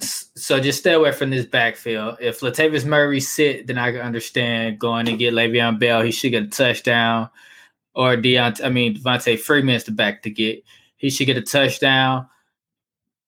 So 0.00 0.60
just 0.60 0.80
stay 0.80 0.94
away 0.94 1.12
from 1.12 1.30
this 1.30 1.46
backfield. 1.46 2.16
If 2.20 2.40
Latavius 2.40 2.84
Murray 2.84 3.20
sit, 3.20 3.66
then 3.66 3.78
I 3.78 3.92
can 3.92 4.00
understand 4.00 4.78
going 4.78 5.08
and 5.08 5.18
get 5.18 5.34
Le'Veon 5.34 5.78
Bell. 5.78 6.02
He 6.02 6.10
should 6.10 6.30
get 6.30 6.44
a 6.44 6.48
touchdown, 6.48 7.28
or 7.94 8.16
Deontay. 8.16 8.64
I 8.64 8.68
mean 8.68 8.96
Devonta 8.96 9.38
Freeman's 9.38 9.84
the 9.84 9.92
back 9.92 10.22
to 10.22 10.30
get. 10.30 10.64
He 10.96 11.10
should 11.10 11.26
get 11.26 11.36
a 11.36 11.42
touchdown. 11.42 12.26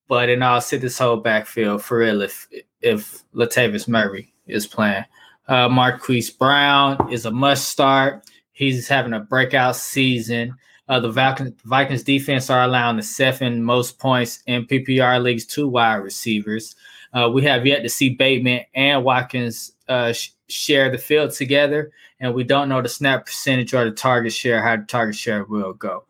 But 0.08 0.26
then 0.26 0.42
I'll 0.42 0.60
sit 0.60 0.80
this 0.80 0.98
whole 0.98 1.18
backfield 1.18 1.82
for 1.82 1.98
real 1.98 2.22
if 2.22 2.48
if 2.80 3.22
Latavius 3.34 3.88
Murray 3.88 4.32
is 4.46 4.66
playing. 4.66 5.04
Uh, 5.48 5.68
Marquise 5.68 6.30
Brown 6.30 7.12
is 7.12 7.26
a 7.26 7.30
must 7.30 7.68
start. 7.68 8.24
He's 8.52 8.88
having 8.88 9.12
a 9.12 9.20
breakout 9.20 9.76
season. 9.76 10.56
Uh, 10.88 11.00
the 11.00 11.10
Vikings, 11.64 12.02
defense 12.02 12.50
are 12.50 12.64
allowing 12.64 12.96
the 12.96 13.02
seven 13.02 13.62
most 13.62 13.98
points 13.98 14.42
in 14.46 14.66
PPR 14.66 15.22
leagues 15.22 15.46
to 15.46 15.68
wide 15.68 15.96
receivers. 15.96 16.74
Uh, 17.12 17.30
we 17.32 17.42
have 17.42 17.66
yet 17.66 17.82
to 17.82 17.88
see 17.88 18.10
Bateman 18.10 18.62
and 18.74 19.04
Watkins 19.04 19.72
uh, 19.88 20.12
sh- 20.12 20.30
share 20.48 20.90
the 20.90 20.98
field 20.98 21.30
together, 21.30 21.92
and 22.20 22.34
we 22.34 22.42
don't 22.42 22.68
know 22.68 22.82
the 22.82 22.88
snap 22.88 23.26
percentage 23.26 23.74
or 23.74 23.84
the 23.84 23.92
target 23.92 24.32
share, 24.32 24.62
how 24.62 24.76
the 24.76 24.82
target 24.82 25.14
share 25.14 25.44
will 25.44 25.72
go. 25.72 26.04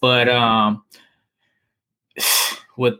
But 0.00 0.28
um, 0.28 0.84
with 2.76 2.94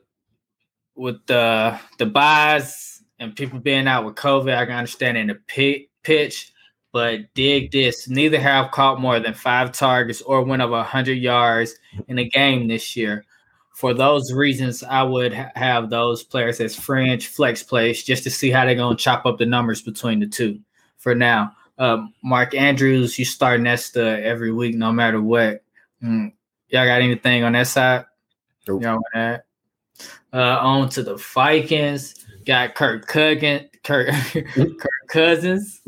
with 0.95 1.25
the 1.27 1.79
the 1.99 2.07
byes 2.07 3.03
and 3.19 3.35
people 3.35 3.59
being 3.59 3.89
out 3.89 4.05
with 4.05 4.15
COVID, 4.15 4.57
I 4.57 4.67
can 4.67 4.75
understand 4.75 5.17
in 5.17 5.29
the 5.29 5.35
pi- 5.35 5.87
pitch, 6.03 6.53
but 6.93 7.33
dig 7.35 7.71
this: 7.71 8.09
neither 8.09 8.41
have 8.41 8.71
caught 8.71 9.01
more 9.01 9.21
than 9.21 9.35
five 9.35 9.73
targets 9.73 10.23
or 10.23 10.43
went 10.43 10.63
over 10.63 10.83
hundred 10.83 11.19
yards 11.19 11.75
in 12.09 12.19
a 12.19 12.29
game 12.29 12.69
this 12.69 12.97
year. 12.97 13.25
For 13.73 13.95
those 13.95 14.33
reasons, 14.33 14.83
I 14.83 15.05
would 15.05 15.33
ha- 15.33 15.53
have 15.55 15.89
those 15.89 16.25
players 16.25 16.61
as 16.61 16.75
fringe 16.75 17.29
flex 17.29 17.63
plays 17.63 18.03
just 18.03 18.25
to 18.25 18.31
see 18.31 18.51
how 18.51 18.65
they're 18.65 18.75
going 18.75 18.97
to 18.97 19.03
chop 19.03 19.25
up 19.25 19.39
the 19.39 19.47
numbers 19.47 19.83
between 19.83 20.19
the 20.19 20.27
two. 20.27 20.59
For 20.97 21.15
now, 21.15 21.53
um, 21.79 22.13
Mark 22.25 22.55
Andrews, 22.55 23.19
you 23.19 23.25
start 23.25 23.61
Nesta 23.61 24.21
every 24.25 24.51
week, 24.51 24.75
no 24.75 24.93
matter 24.93 25.23
what. 25.23 25.63
Mm, 26.03 26.33
y'all 26.69 26.87
got 26.87 27.03
anything 27.03 27.45
on 27.45 27.53
that 27.53 27.69
side? 27.69 28.07
Nope. 28.67 28.83
Y'all 28.83 28.95
want 28.95 29.05
that? 29.15 29.45
Uh, 30.33 30.59
on 30.61 30.89
to 30.91 31.03
the 31.03 31.17
Vikings. 31.17 32.27
Got 32.45 32.75
Kirk 32.75 33.07
Cousins. 33.07 33.63
Kirk, 33.85 34.09
Kirk 34.33 35.09
Cousins. 35.09 35.81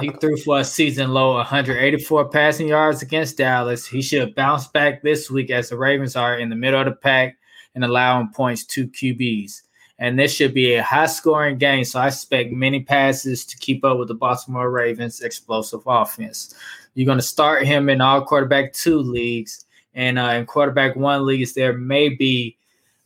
He 0.00 0.10
threw 0.10 0.36
for 0.38 0.60
a 0.60 0.64
season 0.64 1.12
low 1.12 1.34
184 1.34 2.28
passing 2.28 2.68
yards 2.68 3.02
against 3.02 3.36
Dallas. 3.36 3.86
He 3.86 4.02
should 4.02 4.34
bounce 4.34 4.66
back 4.66 5.02
this 5.02 5.30
week 5.30 5.50
as 5.50 5.68
the 5.68 5.78
Ravens 5.78 6.16
are 6.16 6.38
in 6.38 6.50
the 6.50 6.56
middle 6.56 6.80
of 6.80 6.86
the 6.86 6.92
pack 6.92 7.36
and 7.74 7.84
allowing 7.84 8.30
points 8.30 8.64
to 8.64 8.88
QBs. 8.88 9.62
And 9.98 10.18
this 10.18 10.34
should 10.34 10.52
be 10.52 10.74
a 10.74 10.82
high 10.82 11.06
scoring 11.06 11.58
game. 11.58 11.84
So 11.84 12.00
I 12.00 12.08
expect 12.08 12.50
many 12.50 12.80
passes 12.80 13.44
to 13.46 13.56
keep 13.56 13.84
up 13.84 13.98
with 13.98 14.08
the 14.08 14.14
Baltimore 14.14 14.70
Ravens' 14.70 15.20
explosive 15.20 15.82
offense. 15.86 16.54
You're 16.94 17.06
going 17.06 17.18
to 17.18 17.22
start 17.22 17.64
him 17.64 17.88
in 17.88 18.00
all 18.00 18.24
quarterback 18.24 18.72
two 18.72 18.98
leagues. 18.98 19.64
And 19.94 20.18
uh, 20.18 20.30
in 20.30 20.46
quarterback 20.46 20.96
one 20.96 21.24
leagues, 21.24 21.52
there 21.52 21.72
may 21.72 22.08
be 22.08 22.56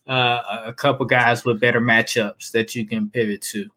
uh, 0.09 0.63
a 0.65 0.73
couple 0.73 1.05
guys 1.05 1.45
with 1.45 1.61
better 1.61 1.81
matchups 1.81 2.51
that 2.53 2.75
you 2.75 2.87
can 2.87 3.11
pivot 3.11 3.43
to. 3.43 3.69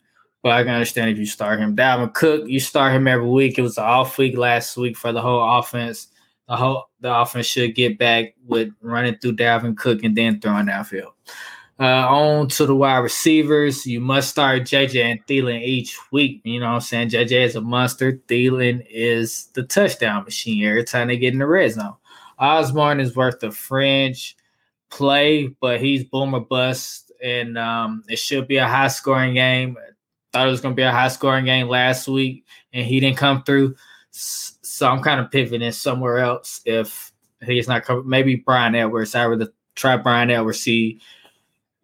But 0.44 0.54
I 0.54 0.64
can 0.64 0.74
understand 0.74 1.12
if 1.12 1.18
you 1.18 1.26
start 1.26 1.60
him. 1.60 1.76
Dalvin 1.76 2.14
Cook, 2.14 2.48
you 2.48 2.60
start 2.60 2.94
him 2.94 3.08
every 3.08 3.28
week. 3.28 3.60
It 3.60 3.62
was 3.62 3.78
an 3.78 3.84
off 3.84 4.18
week 4.18 4.38
last 4.38 4.76
week 4.76 4.98
for 4.98 5.12
the 5.12 5.22
whole 5.22 5.60
offense. 5.60 6.08
The 6.48 6.56
whole 6.56 6.90
the 7.00 7.16
offense 7.16 7.46
should 7.46 7.76
get 7.76 7.98
back 7.98 8.36
with 8.46 8.70
running 8.82 9.18
through 9.18 9.36
Dalvin 9.36 9.78
Cook 9.78 10.04
and 10.04 10.16
then 10.16 10.40
throwing 10.42 10.66
downfield. 10.66 11.14
Uh, 11.80 12.06
on 12.08 12.48
to 12.48 12.68
the 12.68 12.76
wide 12.76 13.00
receivers. 13.00 13.88
You 13.88 14.00
must 14.00 14.30
start 14.30 14.62
JJ 14.64 15.04
and 15.04 15.26
Thielen 15.26 15.64
each 15.64 15.98
week. 16.12 16.42
You 16.44 16.60
know 16.60 16.68
what 16.68 16.74
I'm 16.74 16.82
saying? 16.82 17.10
JJ 17.10 17.46
is 17.46 17.56
a 17.56 17.62
monster. 17.62 18.22
Thielen 18.28 18.86
is 18.88 19.48
the 19.54 19.64
touchdown 19.64 20.24
machine 20.24 20.64
every 20.64 20.84
time 20.84 21.08
they 21.08 21.18
get 21.18 21.34
in 21.34 21.40
the 21.40 21.48
red 21.48 21.72
zone. 21.72 21.96
Osborne 22.38 23.00
is 23.00 23.16
worth 23.16 23.42
a 23.42 23.52
fringe 23.52 24.38
play, 24.92 25.48
but 25.60 25.82
he's 25.82 26.04
boomer 26.04 26.42
bust. 26.42 27.12
And 27.24 27.58
um, 27.58 28.04
it 28.08 28.20
should 28.20 28.48
be 28.48 28.58
a 28.58 28.68
high 28.68 28.90
scoring 28.90 29.34
game. 29.34 29.76
Thought 30.32 30.48
it 30.48 30.52
was 30.52 30.62
going 30.62 30.74
to 30.74 30.80
be 30.80 30.84
a 30.84 30.92
high 30.92 31.10
scoring 31.10 31.46
game 31.46 31.68
last 31.68 32.08
week, 32.08 32.46
and 32.74 32.86
he 32.86 33.00
didn't 33.00 33.18
come 33.18 33.44
through. 33.44 33.76
So 34.12 34.90
I'm 34.90 35.02
kind 35.02 35.20
of 35.20 35.32
pivoting 35.32 35.72
somewhere 35.72 36.20
else 36.20 36.62
if 36.66 37.12
he's 37.44 37.68
not 37.68 37.84
coming. 37.84 38.08
Maybe 38.08 38.36
Bryan 38.36 38.76
Edwards. 38.76 39.16
I 39.16 39.28
would 39.28 39.48
try 39.76 39.98
Bryan 39.98 40.32
Edwards, 40.32 40.62
see 40.62 41.02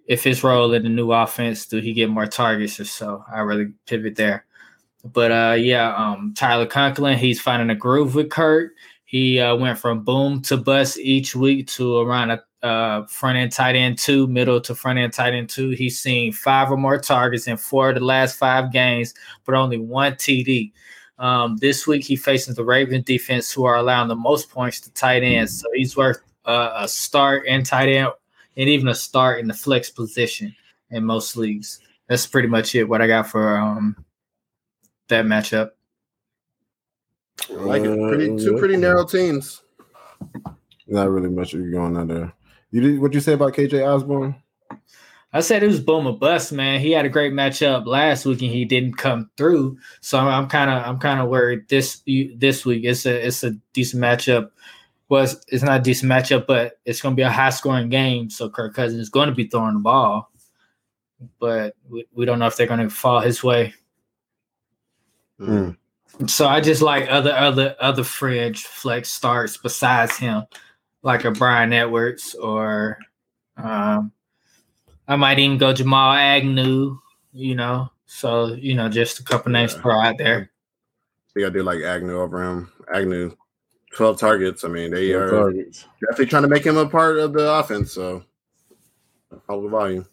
if 0.08 0.24
his 0.24 0.44
role 0.44 0.74
in 0.74 0.84
the 0.84 0.90
new 0.90 1.12
offense, 1.12 1.66
do 1.66 1.80
he 1.80 1.94
get 1.94 2.10
more 2.10 2.26
targets 2.26 2.80
or 2.80 2.86
so? 2.86 3.24
I 3.32 3.42
really 3.42 3.74
pivot 3.86 4.16
there. 4.16 4.46
But 5.04 5.32
uh, 5.32 5.56
yeah, 5.60 5.94
um, 5.96 6.34
Tyler 6.36 6.66
Conklin, 6.66 7.18
he's 7.18 7.42
finding 7.42 7.70
a 7.70 7.76
groove 7.76 8.16
with 8.16 8.30
Kurt. 8.30 8.72
He 9.06 9.40
uh, 9.40 9.56
went 9.56 9.78
from 9.78 10.04
boom 10.04 10.42
to 10.44 10.58
bust 10.58 10.98
each 10.98 11.36
week 11.36 11.68
to 11.70 11.98
around 11.98 12.32
a 12.32 12.44
uh, 12.63 13.06
front 13.06 13.38
end 13.38 13.52
tight 13.52 13.76
end 13.76 13.98
two, 13.98 14.28
middle 14.28 14.60
to 14.62 14.76
front 14.76 15.00
end 15.00 15.13
tight 15.13 15.34
end 15.34 15.50
two. 15.50 15.70
He's 15.72 16.00
seen 16.00 16.34
five 16.34 16.72
or 16.72 16.78
more 16.78 17.00
targets 17.00 17.48
in 17.48 17.58
four 17.58 17.89
of 17.89 17.96
the 17.96 18.04
last 18.04 18.38
five 18.38 18.72
games, 18.72 19.13
but 19.46 19.56
only 19.56 19.78
one 19.78 20.13
TD. 20.13 20.72
Um, 21.20 21.58
this 21.58 21.88
week 21.88 22.04
he 22.04 22.15
faces 22.15 22.56
the 22.56 22.63
Ravens 22.63 23.06
defense, 23.06 23.52
who 23.52 23.65
are 23.65 23.76
allowing 23.76 24.08
the 24.08 24.15
most 24.15 24.50
points 24.50 24.80
to 24.82 24.93
tight 24.93 25.24
ends. 25.24 25.60
So 25.60 25.67
he's 25.74 25.98
worth 25.98 26.20
uh, 26.46 26.74
a 26.76 26.88
start 26.88 27.46
in 27.48 27.63
tight 27.63 27.89
end 27.89 28.10
and 28.56 28.70
even 28.70 28.88
a 28.88 28.96
start 28.96 29.39
in 29.39 29.48
the 29.48 29.54
flex 29.54 29.89
position 29.89 30.56
in 30.91 31.04
most 31.04 31.38
leagues. 31.38 31.80
That's 32.08 32.26
pretty 32.26 32.48
much 32.48 32.74
it. 32.76 32.86
What 32.86 33.02
I 33.02 33.08
got 33.08 33.28
for 33.28 33.58
um, 33.58 33.96
that 35.10 35.26
matchup. 35.26 35.72
I 37.50 37.54
like 37.54 37.84
it. 37.84 37.98
Pretty 37.98 38.38
two 38.38 38.56
Uh, 38.56 38.60
pretty 38.60 38.78
narrow 38.78 39.06
teams. 39.06 39.62
Not 40.88 41.10
really 41.10 41.30
much 41.30 41.54
you 41.54 41.70
going 41.72 41.98
on 41.98 42.08
there. 42.08 42.34
You 42.72 42.82
did 42.82 43.00
what 43.00 43.14
you 43.14 43.20
say 43.20 43.34
about 43.34 43.54
KJ 43.54 43.86
Osborne? 43.88 44.36
I 45.34 45.42
said 45.42 45.62
it 45.62 45.68
was 45.68 45.80
boom 45.80 46.08
or 46.08 46.18
bust, 46.18 46.52
man. 46.52 46.80
He 46.80 46.92
had 46.92 47.06
a 47.06 47.10
great 47.10 47.34
matchup 47.34 47.86
last 47.86 48.26
week 48.26 48.42
and 48.42 48.52
he 48.52 48.66
didn't 48.66 48.94
come 48.94 49.30
through. 49.38 49.78
So 50.02 50.18
I'm 50.18 50.48
kind 50.48 50.72
of 50.72 50.84
I'm 50.84 51.00
kind 51.00 51.20
of 51.20 51.30
worried 51.30 51.68
this 51.70 52.02
this 52.06 52.66
week. 52.66 52.86
It's 52.86 53.06
a 53.06 53.28
it's 53.28 53.44
a 53.44 53.52
decent 53.74 54.02
matchup. 54.02 54.52
Was 55.10 55.44
it's 55.48 55.64
not 55.64 55.82
a 55.82 55.84
decent 55.84 56.12
matchup, 56.12 56.48
but 56.48 56.80
it's 56.86 57.02
going 57.02 57.14
to 57.14 57.20
be 57.20 57.24
a 57.24 57.32
high 57.32 57.50
scoring 57.50 57.90
game. 57.90 58.30
So 58.30 58.50
Kirk 58.50 58.74
Cousins 58.74 59.02
is 59.02 59.10
going 59.10 59.30
to 59.30 59.36
be 59.36 59.48
throwing 59.48 59.76
the 59.76 59.80
ball, 59.80 60.32
but 61.40 61.76
we, 61.90 62.06
we 62.14 62.26
don't 62.26 62.40
know 62.40 62.48
if 62.48 62.58
they're 62.58 62.68
going 62.68 62.80
to 62.82 62.90
fall 62.90 63.20
his 63.20 63.44
way. 63.44 63.74
Mm. 65.40 65.78
So 66.26 66.48
I 66.48 66.62
just 66.62 66.82
like 66.82 67.08
other 67.10 67.34
other 67.34 67.76
other 67.80 68.04
fringe 68.04 68.64
flex 68.64 69.14
starts 69.14 69.56
besides 69.58 70.18
him, 70.18 70.44
like 71.08 71.24
a 71.24 71.32
Bryan 71.32 71.72
Edwards 71.72 72.36
or 72.36 73.00
um, 73.56 74.12
I 75.08 75.15
might 75.15 75.39
even 75.39 75.58
go 75.58 75.72
Jamal 75.74 76.13
Agnew. 76.13 77.00
You 77.32 77.56
know, 77.56 77.89
so 78.06 78.48
you 78.54 78.76
know, 78.76 78.89
just 78.89 79.20
a 79.20 79.24
couple 79.24 79.52
names 79.52 79.72
to 79.72 79.78
Yeah. 79.78 79.82
throw 79.84 80.00
out 80.02 80.17
there. 80.17 80.52
They 81.34 81.41
got 81.41 81.54
to 81.54 81.60
do 81.60 81.63
like 81.63 81.82
Agnew 81.82 82.20
over 82.20 82.43
him. 82.43 82.72
Agnew, 82.93 83.36
twelve 83.96 84.20
targets. 84.20 84.63
I 84.63 84.67
mean, 84.67 84.91
they 84.91 85.13
are 85.13 85.30
targets. 85.30 85.86
definitely 86.02 86.26
trying 86.28 86.43
to 86.43 86.50
make 86.50 86.65
him 86.65 86.78
a 86.78 86.88
part 86.89 87.17
of 87.17 87.34
the 87.34 87.52
offense. 87.54 87.93
So 87.93 88.24
follow 89.48 89.63
the 89.63 89.70
volume. 89.70 90.08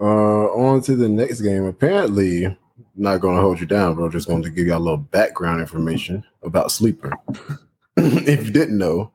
Uh, 0.00 0.46
on 0.48 0.80
to 0.82 0.96
the 0.96 1.08
next 1.08 1.40
game. 1.42 1.64
Apparently, 1.64 2.56
not 2.96 3.20
going 3.20 3.36
to 3.36 3.42
hold 3.42 3.60
you 3.60 3.66
down, 3.66 3.94
bro. 3.94 4.08
Just 4.08 4.26
going 4.26 4.42
to 4.42 4.50
give 4.50 4.66
you 4.66 4.74
a 4.74 4.78
little 4.78 4.96
background 4.96 5.60
information 5.60 6.24
about 6.42 6.72
Sleeper. 6.72 7.12
if 7.96 8.44
you 8.46 8.50
didn't 8.50 8.78
know, 8.78 9.12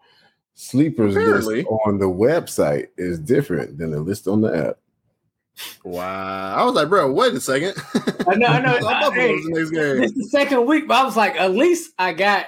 Sleeper's 0.59 1.15
Apparently. 1.15 1.57
list 1.57 1.67
on 1.85 1.99
the 1.99 2.05
website 2.09 2.87
is 2.97 3.19
different 3.19 3.77
than 3.77 3.91
the 3.91 3.99
list 3.99 4.27
on 4.27 4.41
the 4.41 4.69
app. 4.69 4.77
Wow, 5.83 6.55
I 6.55 6.65
was 6.65 6.73
like, 6.73 6.89
bro, 6.89 7.11
wait 7.11 7.33
a 7.35 7.39
second. 7.39 7.75
I 8.27 8.33
know, 8.35 8.47
I 8.47 8.59
know. 8.59 8.75
I'm 8.75 9.03
up 9.03 9.13
for 9.13 9.19
Hey, 9.19 9.35
those 9.35 9.45
next 9.49 9.69
game. 9.69 10.01
This 10.01 10.11
is 10.11 10.17
the 10.17 10.29
second 10.29 10.65
week, 10.65 10.87
but 10.87 10.95
I 10.97 11.03
was 11.03 11.15
like, 11.15 11.35
at 11.35 11.51
least 11.51 11.93
I 11.99 12.11
got, 12.13 12.47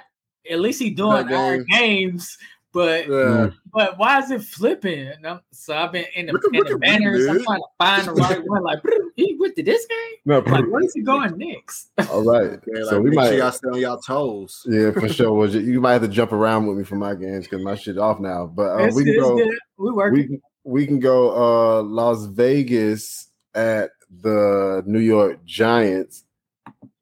at 0.49 0.59
least 0.59 0.79
he 0.79 0.89
doing 0.89 1.31
our 1.31 1.59
games. 1.59 2.35
But 2.71 3.07
Yeah. 3.09 3.49
but 3.73 3.97
why 3.97 4.19
is 4.19 4.29
it 4.29 4.43
flipping? 4.43 5.07
And 5.07 5.25
I'm- 5.25 5.41
so 5.51 5.75
I've 5.75 5.91
been 5.91 6.05
in 6.15 6.27
the, 6.27 6.33
Look 6.33 6.43
in 6.53 6.59
look 6.59 6.67
the 6.67 6.73
at 6.75 6.79
banners. 6.81 7.27
I'm 7.27 7.43
trying 7.43 7.57
to 7.59 7.67
find 7.79 8.07
the 8.07 8.13
right 8.13 8.41
one. 8.47 8.61
Like, 8.63 8.79
he 9.15 9.35
went 9.39 9.55
to 9.55 9.63
this 9.63 9.85
game. 9.87 10.17
No, 10.25 10.39
Like, 10.39 10.65
where 10.71 10.83
is 10.83 10.93
he 10.93 11.01
going 11.01 11.35
next? 11.37 11.89
all 12.11 12.23
right. 12.23 12.51
Okay, 12.67 12.83
so 12.83 12.95
like, 12.95 13.03
we 13.03 13.09
make 13.09 13.15
might, 13.15 13.29
sure 13.29 13.37
y'all 13.39 13.51
stay 13.51 13.67
on 13.69 13.79
y'all 13.79 13.97
toes. 13.99 14.65
yeah, 14.69 14.91
for 14.91 15.09
sure. 15.09 15.33
Was 15.33 15.55
you, 15.55 15.61
you 15.61 15.81
might 15.81 15.93
have 15.93 16.03
to 16.03 16.07
jump 16.07 16.31
around 16.31 16.67
with 16.67 16.77
me 16.77 16.83
for 16.83 16.95
my 16.95 17.15
games 17.15 17.45
because 17.47 17.63
my 17.63 17.73
shit 17.75 17.97
off 17.97 18.19
now. 18.19 18.45
But 18.45 18.79
uh, 18.79 18.91
we 18.93 19.03
can 19.03 19.15
go. 19.19 19.35
good. 19.37 19.57
We 19.77 19.91
working. 19.91 20.13
we 20.13 20.27
can, 20.27 20.41
we 20.63 20.85
can 20.85 20.99
go 20.99 21.31
uh 21.79 21.81
Las 21.83 22.25
Vegas 22.25 23.29
at 23.55 23.89
the 24.11 24.83
New 24.85 24.99
York 24.99 25.43
Giants. 25.45 26.23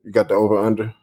You 0.04 0.12
got 0.12 0.30
the 0.30 0.36
over 0.36 0.58
under. 0.58 0.94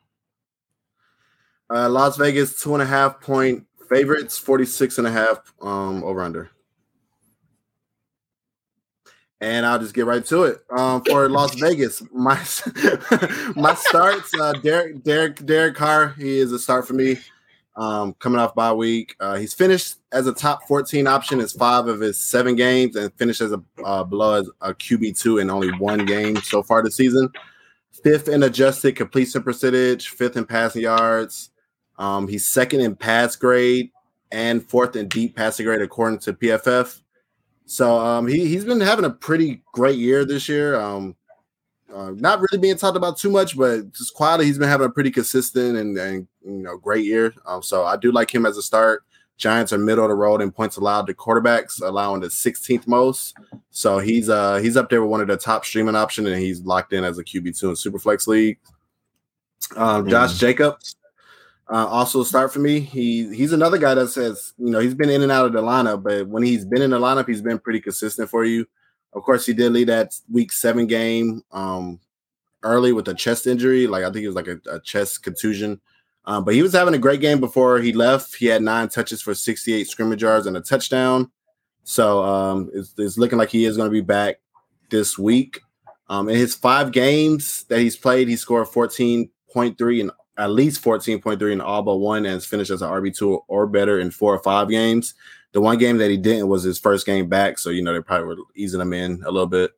Uh, 1.70 1.88
Las 1.88 2.16
Vegas 2.16 2.60
two 2.62 2.74
and 2.74 2.82
a 2.82 2.86
half 2.86 3.20
point 3.20 3.66
favorites, 3.88 4.38
46 4.38 4.98
and 4.98 5.06
a 5.06 5.10
half 5.10 5.52
um, 5.60 6.02
over 6.04 6.22
under. 6.22 6.50
And 9.40 9.66
I'll 9.66 9.78
just 9.78 9.94
get 9.94 10.06
right 10.06 10.24
to 10.26 10.44
it. 10.44 10.64
Um, 10.70 11.02
for 11.04 11.28
Las 11.28 11.54
Vegas, 11.56 12.02
my 12.12 12.36
my 13.56 13.74
starts, 13.74 14.32
uh, 14.40 14.52
Derek 14.62 15.02
Derek 15.02 15.44
Derek 15.44 15.74
Carr, 15.74 16.14
he 16.16 16.38
is 16.38 16.52
a 16.52 16.58
start 16.58 16.86
for 16.86 16.94
me. 16.94 17.18
Um, 17.76 18.14
coming 18.20 18.38
off 18.38 18.54
bye 18.54 18.72
week, 18.72 19.16
uh, 19.18 19.34
he's 19.36 19.52
finished 19.52 19.96
as 20.12 20.28
a 20.28 20.32
top 20.32 20.62
14 20.68 21.08
option 21.08 21.40
in 21.40 21.48
five 21.48 21.88
of 21.88 22.00
his 22.00 22.18
seven 22.18 22.54
games, 22.54 22.94
and 22.94 23.12
finished 23.14 23.40
as 23.40 23.52
a 23.52 23.60
uh, 23.84 24.04
below 24.04 24.34
as 24.34 24.48
a 24.60 24.72
QB 24.72 25.18
two 25.20 25.38
in 25.38 25.50
only 25.50 25.72
one 25.78 26.06
game 26.06 26.36
so 26.36 26.62
far 26.62 26.82
this 26.82 26.96
season. 26.96 27.28
Fifth 28.02 28.28
in 28.28 28.44
adjusted 28.44 28.96
completion 28.96 29.42
percentage, 29.42 30.08
fifth 30.08 30.36
in 30.36 30.46
passing 30.46 30.82
yards, 30.82 31.50
um, 31.98 32.28
he's 32.28 32.48
second 32.48 32.80
in 32.80 32.96
pass 32.96 33.36
grade 33.36 33.90
and 34.32 34.64
fourth 34.68 34.96
in 34.96 35.08
deep 35.08 35.36
passing 35.36 35.66
grade 35.66 35.80
according 35.80 36.18
to 36.20 36.32
PFF. 36.32 37.00
So 37.66 37.98
um, 37.98 38.26
he 38.26 38.46
he's 38.46 38.64
been 38.64 38.80
having 38.80 39.04
a 39.04 39.10
pretty 39.10 39.62
great 39.72 39.98
year 39.98 40.24
this 40.24 40.48
year. 40.48 40.78
Um, 40.78 41.16
uh, 41.94 42.10
not 42.16 42.40
really 42.40 42.60
being 42.60 42.76
talked 42.76 42.96
about 42.96 43.16
too 43.16 43.30
much, 43.30 43.56
but 43.56 43.92
just 43.92 44.14
quietly, 44.14 44.46
he's 44.46 44.58
been 44.58 44.68
having 44.68 44.86
a 44.86 44.90
pretty 44.90 45.10
consistent 45.10 45.76
and, 45.76 45.96
and 45.96 46.26
you 46.44 46.62
know 46.62 46.76
great 46.76 47.04
year. 47.04 47.32
Um, 47.46 47.62
so 47.62 47.84
I 47.84 47.96
do 47.96 48.10
like 48.10 48.34
him 48.34 48.44
as 48.44 48.56
a 48.56 48.62
start. 48.62 49.04
Giants 49.36 49.72
are 49.72 49.78
middle 49.78 50.04
of 50.04 50.10
the 50.10 50.14
road 50.14 50.42
in 50.42 50.52
points 50.52 50.76
allowed 50.76 51.06
to 51.06 51.14
quarterbacks, 51.14 51.82
allowing 51.82 52.20
the 52.20 52.28
16th 52.28 52.86
most. 52.86 53.34
So 53.70 53.98
he's 53.98 54.28
uh 54.28 54.56
he's 54.56 54.76
up 54.76 54.90
there 54.90 55.00
with 55.00 55.10
one 55.10 55.20
of 55.20 55.28
the 55.28 55.36
top 55.36 55.64
streaming 55.64 55.96
option, 55.96 56.26
and 56.26 56.40
he's 56.40 56.60
locked 56.62 56.92
in 56.92 57.04
as 57.04 57.18
a 57.18 57.24
QB 57.24 57.58
two 57.58 57.70
in 57.70 57.74
Superflex 57.74 58.26
league. 58.26 58.58
Um, 59.76 60.08
Josh 60.08 60.38
Jacobs 60.38 60.96
uh, 61.70 61.86
also 61.86 62.22
start 62.22 62.52
for 62.52 62.58
me. 62.58 62.80
He 62.80 63.34
he's 63.34 63.52
another 63.52 63.78
guy 63.78 63.94
that 63.94 64.08
says 64.08 64.52
you 64.58 64.70
know 64.70 64.80
he's 64.80 64.94
been 64.94 65.10
in 65.10 65.22
and 65.22 65.32
out 65.32 65.46
of 65.46 65.52
the 65.52 65.62
lineup, 65.62 66.02
but 66.02 66.28
when 66.28 66.42
he's 66.42 66.64
been 66.64 66.82
in 66.82 66.90
the 66.90 66.98
lineup, 66.98 67.28
he's 67.28 67.42
been 67.42 67.58
pretty 67.58 67.80
consistent 67.80 68.28
for 68.28 68.44
you. 68.44 68.66
Of 69.12 69.22
course, 69.22 69.46
he 69.46 69.52
did 69.52 69.72
lead 69.72 69.88
that 69.88 70.14
week 70.30 70.52
seven 70.52 70.86
game 70.86 71.42
um, 71.52 72.00
early 72.62 72.92
with 72.92 73.08
a 73.08 73.14
chest 73.14 73.46
injury, 73.46 73.86
like 73.86 74.04
I 74.04 74.10
think 74.10 74.24
it 74.24 74.28
was 74.28 74.36
like 74.36 74.48
a, 74.48 74.58
a 74.70 74.80
chest 74.80 75.22
contusion. 75.22 75.80
Um, 76.26 76.44
but 76.44 76.54
he 76.54 76.62
was 76.62 76.72
having 76.72 76.94
a 76.94 76.98
great 76.98 77.20
game 77.20 77.38
before 77.38 77.78
he 77.78 77.92
left. 77.92 78.34
He 78.34 78.46
had 78.46 78.62
nine 78.62 78.88
touches 78.88 79.20
for 79.20 79.34
68 79.34 79.86
scrimmage 79.86 80.22
yards 80.22 80.46
and 80.46 80.56
a 80.56 80.60
touchdown. 80.60 81.30
So 81.84 82.24
um, 82.24 82.70
it's, 82.72 82.94
it's 82.96 83.18
looking 83.18 83.38
like 83.38 83.50
he 83.50 83.66
is 83.66 83.76
going 83.76 83.88
to 83.88 83.92
be 83.92 84.00
back 84.00 84.36
this 84.90 85.18
week. 85.18 85.60
Um, 86.08 86.28
in 86.28 86.36
his 86.36 86.54
five 86.54 86.92
games 86.92 87.64
that 87.64 87.80
he's 87.80 87.96
played, 87.96 88.28
he 88.28 88.36
scored 88.36 88.68
14.3 88.68 90.00
and 90.00 90.10
at 90.36 90.50
least 90.50 90.82
14.3 90.82 91.52
in 91.52 91.60
all 91.60 91.82
but 91.82 91.96
one 91.96 92.24
and 92.24 92.34
has 92.34 92.46
finished 92.46 92.70
as 92.70 92.82
an 92.82 92.90
RB2 92.90 93.42
or 93.48 93.66
better 93.66 94.00
in 94.00 94.10
four 94.10 94.34
or 94.34 94.42
five 94.42 94.68
games. 94.68 95.14
The 95.52 95.60
one 95.60 95.78
game 95.78 95.98
that 95.98 96.10
he 96.10 96.16
didn't 96.16 96.48
was 96.48 96.64
his 96.64 96.78
first 96.78 97.06
game 97.06 97.28
back. 97.28 97.58
So, 97.58 97.70
you 97.70 97.82
know, 97.82 97.92
they 97.92 98.00
probably 98.00 98.26
were 98.26 98.42
easing 98.56 98.80
him 98.80 98.92
in 98.92 99.22
a 99.24 99.30
little 99.30 99.46
bit. 99.46 99.70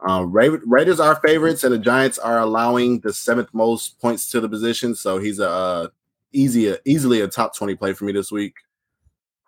Um, 0.00 0.32
Ra- 0.32 0.56
Raiders 0.64 0.98
are 0.98 1.16
favorites, 1.16 1.62
and 1.62 1.74
the 1.74 1.78
Giants 1.78 2.18
are 2.18 2.38
allowing 2.38 3.00
the 3.00 3.12
seventh 3.12 3.52
most 3.52 4.00
points 4.00 4.30
to 4.30 4.40
the 4.40 4.48
position. 4.48 4.94
So 4.94 5.18
he's 5.18 5.38
a 5.38 5.90
easy, 6.32 6.74
easily 6.84 7.20
a 7.20 7.28
top 7.28 7.54
twenty 7.54 7.74
play 7.74 7.92
for 7.92 8.04
me 8.04 8.12
this 8.12 8.32
week. 8.32 8.54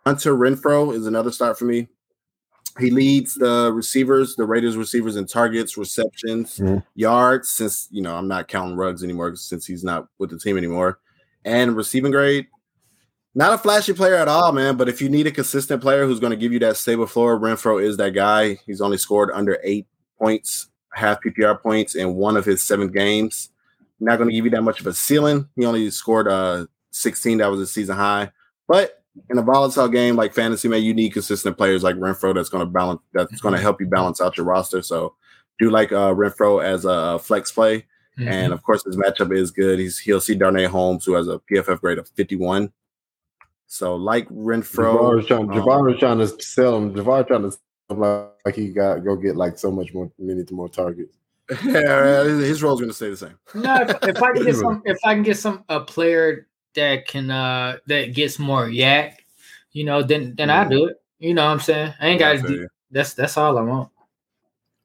Hunter 0.05 0.37
Renfrow 0.37 0.95
is 0.95 1.07
another 1.07 1.31
start 1.31 1.59
for 1.59 1.65
me. 1.65 1.89
He 2.79 2.91
leads 2.91 3.35
the 3.35 3.71
receivers, 3.73 4.35
the 4.37 4.45
Raiders 4.45 4.77
receivers 4.77 5.17
in 5.17 5.27
targets, 5.27 5.77
receptions, 5.77 6.59
Mhm. 6.59 6.83
yards. 6.95 7.49
Since 7.51 7.89
you 7.91 8.01
know 8.03 8.15
I'm 8.17 8.29
not 8.29 8.49
counting 8.49 8.77
Ruggs 8.77 9.05
anymore 9.05 9.37
since 9.37 9.67
he's 9.67 9.85
not 9.85 10.09
with 10.19 10.31
the 10.31 10.39
team 10.39 10.57
anymore, 10.57 10.99
and 11.45 11.77
receiving 11.77 12.13
grade. 12.13 12.47
Not 13.35 13.55
a 13.55 13.59
flashy 13.59 13.93
player 13.95 14.15
at 14.15 14.29
all, 14.29 14.53
man. 14.53 14.77
But 14.77 14.89
if 14.91 15.01
you 15.01 15.09
need 15.09 15.27
a 15.27 15.31
consistent 15.31 15.81
player 15.81 16.07
who's 16.07 16.21
going 16.21 16.33
to 16.33 16.37
give 16.37 16.53
you 16.53 16.59
that 16.61 16.77
stable 16.77 17.07
floor, 17.07 17.39
Renfrow 17.39 17.83
is 17.83 17.97
that 17.97 18.11
guy. 18.11 18.59
He's 18.67 18.81
only 18.83 18.99
scored 18.99 19.31
under 19.33 19.59
eight 19.65 19.87
points, 20.19 20.69
half 20.93 21.23
PPR 21.23 21.55
points 21.63 21.95
in 21.95 22.15
one 22.15 22.37
of 22.37 22.45
his 22.45 22.63
seven 22.63 22.89
games. 22.89 23.49
Not 24.01 24.17
going 24.17 24.29
to 24.29 24.35
give 24.35 24.45
you 24.45 24.51
that 24.51 24.63
much 24.63 24.81
of 24.81 24.87
a 24.87 24.93
ceiling. 24.93 25.49
He 25.57 25.65
only 25.65 25.91
scored 25.91 26.29
uh 26.29 26.67
16. 26.91 27.39
That 27.39 27.51
was 27.51 27.61
a 27.61 27.67
season 27.67 27.97
high. 27.97 28.33
But 28.69 29.02
in 29.31 29.39
a 29.39 29.43
volatile 29.43 29.89
game 29.89 30.17
like 30.17 30.35
fantasy, 30.35 30.69
man, 30.69 30.83
you 30.83 30.95
need 30.95 31.13
consistent 31.13 31.57
players 31.57 31.83
like 31.83 31.97
Renfrow 31.97 32.35
that's 32.35 32.49
going 32.49 32.65
to 32.65 32.71
balance. 32.71 33.01
That's 33.13 33.41
going 33.41 33.55
to 33.55 33.61
help 33.61 33.81
you 33.81 33.87
balance 33.87 34.21
out 34.21 34.37
your 34.37 34.47
roster. 34.47 34.83
So 34.83 35.15
do 35.59 35.71
like 35.71 35.93
uh 35.93 36.15
Renfrow 36.15 36.63
as 36.65 36.85
a 36.85 37.19
flex 37.19 37.53
play. 37.53 37.87
Mhm. 38.19 38.27
And 38.27 38.53
of 38.53 38.63
course, 38.63 38.85
his 38.85 38.97
matchup 38.97 39.35
is 39.35 39.51
good. 39.51 39.79
He's 39.79 39.99
he'll 39.99 40.21
see 40.21 40.35
Darnay 40.35 40.65
Holmes, 40.65 41.05
who 41.05 41.15
has 41.15 41.29
a 41.29 41.41
PFF 41.51 41.81
grade 41.81 41.99
of 41.99 42.09
51. 42.11 42.73
So 43.67 43.97
like 43.97 44.29
Renfrow, 44.29 44.95
Javar 44.95 45.17
was 45.17 45.27
trying, 45.27 45.51
um, 45.51 45.57
Javar 45.57 45.99
trying 45.99 46.19
to 46.19 46.29
sell 46.43 46.77
him. 46.77 46.95
Javar 46.95 47.27
trying 47.27 47.43
to 47.43 47.51
sell 47.51 47.61
him 47.91 48.01
like, 48.01 48.31
like 48.45 48.55
he 48.55 48.69
got 48.69 49.05
go 49.05 49.17
get 49.17 49.37
like 49.37 49.59
so 49.59 49.71
much 49.71 49.95
more 49.95 50.11
minutes, 50.19 50.53
more 50.53 50.69
targets. 50.69 51.17
yeah, 51.65 52.25
his 52.25 52.63
role's 52.63 52.81
going 52.81 52.91
to 52.91 52.95
stay 52.95 53.11
the 53.11 53.17
same. 53.17 53.39
No, 53.55 53.77
if, 53.83 53.91
if 54.09 54.23
I 54.23 54.33
can 54.33 54.45
get 54.45 54.57
some, 54.57 54.83
if 54.85 54.99
I 55.05 55.15
can 55.15 55.23
get 55.23 55.39
some 55.39 55.65
a 55.69 55.81
player 55.81 56.47
that 56.75 57.07
can 57.07 57.31
uh 57.31 57.79
that 57.87 58.15
gets 58.15 58.39
more 58.39 58.67
YAC, 58.67 59.17
you 59.73 59.85
know, 59.85 60.03
then 60.03 60.35
then 60.37 60.51
I 60.51 60.69
do 60.69 60.87
it. 60.87 61.03
You 61.19 61.35
know 61.35 61.45
what 61.45 61.53
I'm 61.53 61.61
saying? 61.61 61.95
I 62.01 62.09
ain't 62.09 62.19
got 62.19 62.33
to 62.33 62.43
do. 62.43 62.69
That's 62.91 63.15
that's 63.15 63.37
all 63.37 63.57
I 63.57 63.63
want. 63.63 63.91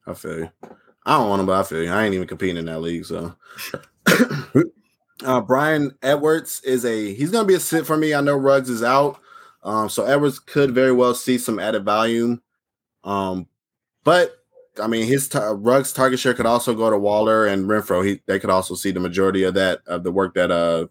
I 0.06 0.14
feel 0.14 0.40
you. 0.40 0.52
I 1.06 1.18
don't 1.18 1.30
want 1.30 1.40
him, 1.40 1.46
but 1.46 1.60
I 1.60 1.64
feel 1.64 1.84
you. 1.84 1.92
I 1.92 2.06
ain't 2.06 2.14
even 2.14 2.28
competing 2.28 2.58
in 2.58 2.66
that 2.66 2.80
league. 2.80 3.06
So, 3.06 3.36
uh, 5.26 5.42
Bryan 5.42 5.96
Edwards 6.02 6.62
is 6.64 6.86
a 6.86 7.14
he's 7.14 7.32
to 7.32 7.44
be 7.44 7.56
a 7.56 7.60
sit 7.60 7.86
for 7.86 7.98
me. 7.98 8.14
I 8.14 8.22
know 8.22 8.36
Ruggs 8.36 8.70
is 8.70 8.84
out, 8.84 9.20
um, 9.64 9.90
so 9.90 10.06
Edwards 10.06 10.40
could 10.40 10.76
very 10.76 10.92
well 10.92 11.16
see 11.16 11.38
some 11.38 11.60
added 11.60 11.86
volume. 11.86 12.42
Um, 13.04 13.48
but 14.04 14.38
I 14.80 14.88
mean, 14.88 15.08
his 15.08 15.28
ta- 15.28 15.56
Ruggs 15.58 15.92
target 15.92 16.20
share 16.20 16.34
could 16.34 16.46
also 16.46 16.76
go 16.76 16.90
to 16.90 16.98
Waller 16.98 17.48
and 17.48 17.66
Renfrow. 17.66 18.06
He 18.06 18.22
they 18.26 18.40
could 18.40 18.50
also 18.50 18.76
see 18.76 18.92
the 18.92 19.00
majority 19.00 19.44
of 19.44 19.54
that 19.56 19.80
of 19.88 20.04
the 20.04 20.12
work 20.12 20.36
that 20.36 20.52
uh 20.52 20.88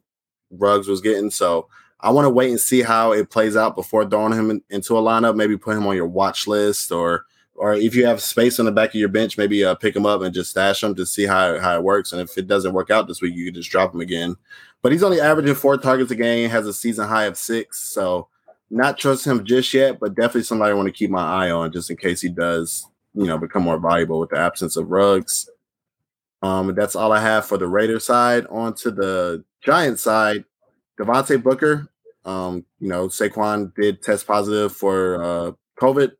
Ruggs 0.51 0.89
was 0.89 1.01
getting. 1.01 1.31
So 1.31 1.69
I 2.01 2.11
want 2.11 2.27
to 2.27 2.31
wait 2.31 2.51
and 2.51 2.61
see 2.61 2.83
how 2.83 3.13
it 3.13 3.31
plays 3.31 3.57
out 3.57 3.75
before 3.75 4.09
throwing 4.09 4.33
him 4.33 4.51
in- 4.51 4.63
into 4.71 4.97
a 4.97 5.03
lineup. 5.03 5.37
Maybe 5.37 5.57
put 5.57 5.77
him 5.77 5.87
on 5.87 5.97
your 5.97 6.07
watch 6.07 6.47
list, 6.47 6.93
or 6.93 7.25
or 7.55 7.75
if 7.75 7.95
you 7.95 8.05
have 8.07 8.21
space 8.21 8.59
on 8.59 8.67
the 8.67 8.73
back 8.73 8.91
of 8.91 8.97
your 8.97 9.09
bench, 9.09 9.39
maybe 9.39 9.65
uh, 9.65 9.75
pick 9.75 9.97
him 9.97 10.05
up 10.05 10.21
and 10.21 10.35
just 10.35 10.51
stash 10.51 10.83
him 10.83 10.95
to 10.95 11.07
see 11.07 11.27
how 11.27 11.59
how 11.59 11.75
it 11.75 11.83
works. 11.83 12.13
And 12.13 12.21
if 12.21 12.37
it 12.37 12.47
doesn't 12.47 12.75
work 12.75 12.91
out 12.91 13.09
this 13.09 13.23
week, 13.23 13.35
you 13.35 13.47
can 13.47 13.55
just 13.55 13.71
drop 13.71 13.95
him 13.95 14.01
again. 14.01 14.37
But 14.83 14.93
he's 14.93 15.03
only 15.03 15.21
averaging 15.21 15.55
four 15.55 15.79
targets 15.79 16.11
a 16.11 16.15
game, 16.15 16.51
has 16.51 16.67
a 16.67 16.73
season 16.73 17.09
high 17.09 17.25
of 17.25 17.39
six. 17.39 17.81
So 17.81 18.29
not 18.71 18.99
trust 18.99 19.27
him 19.27 19.45
just 19.45 19.73
yet, 19.73 19.99
but 19.99 20.15
definitely 20.15 20.43
somebody 20.43 20.73
I 20.73 20.75
want 20.75 20.87
to 20.87 20.93
keep 20.93 21.11
my 21.11 21.47
eye 21.47 21.51
on 21.51 21.73
just 21.73 21.91
in 21.91 21.97
case 21.97 22.21
he 22.21 22.29
does, 22.29 22.87
you 23.15 23.27
know, 23.27 23.39
become 23.39 23.63
more 23.63 23.79
valuable 23.79 24.21
with 24.21 24.31
the 24.31 24.39
absence 24.39 24.77
of 24.77 24.91
Ruggs. 24.91 25.49
Um, 26.43 26.75
that's 26.75 26.95
all 26.97 27.13
I 27.13 27.21
have 27.21 27.47
for 27.47 27.59
the 27.59 27.69
Raider 27.69 28.01
side. 28.01 28.47
On 28.47 28.75
to 28.75 28.91
the 28.91 29.45
Giant 29.66 29.98
side, 29.98 30.44
Devontae 30.98 31.42
Booker. 31.42 31.88
Um, 32.24 32.64
you 32.81 32.88
know, 32.88 33.09
Saquon 33.09 33.74
did 33.74 34.02
test 34.02 34.26
positive 34.26 34.72
for 34.72 35.22
uh, 35.22 35.52
COVID, 35.81 36.12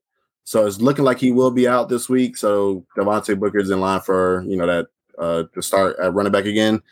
so 0.44 0.66
it's 0.66 0.80
looking 0.80 1.04
like 1.04 1.18
he 1.18 1.32
will 1.32 1.50
be 1.50 1.66
out 1.66 1.88
this 1.88 2.09
week. 2.09 2.37
So 2.37 2.85
Devontae 2.96 3.38
Booker's 3.38 3.70
in 3.70 3.80
line 3.80 4.00
for 4.00 4.44
you 4.46 4.56
know 4.56 4.66
that 4.66 4.87
uh, 5.18 5.44
to 5.54 5.62
start 5.62 5.96
at 6.00 6.12
running 6.12 6.32
back 6.32 6.44
again. 6.44 6.82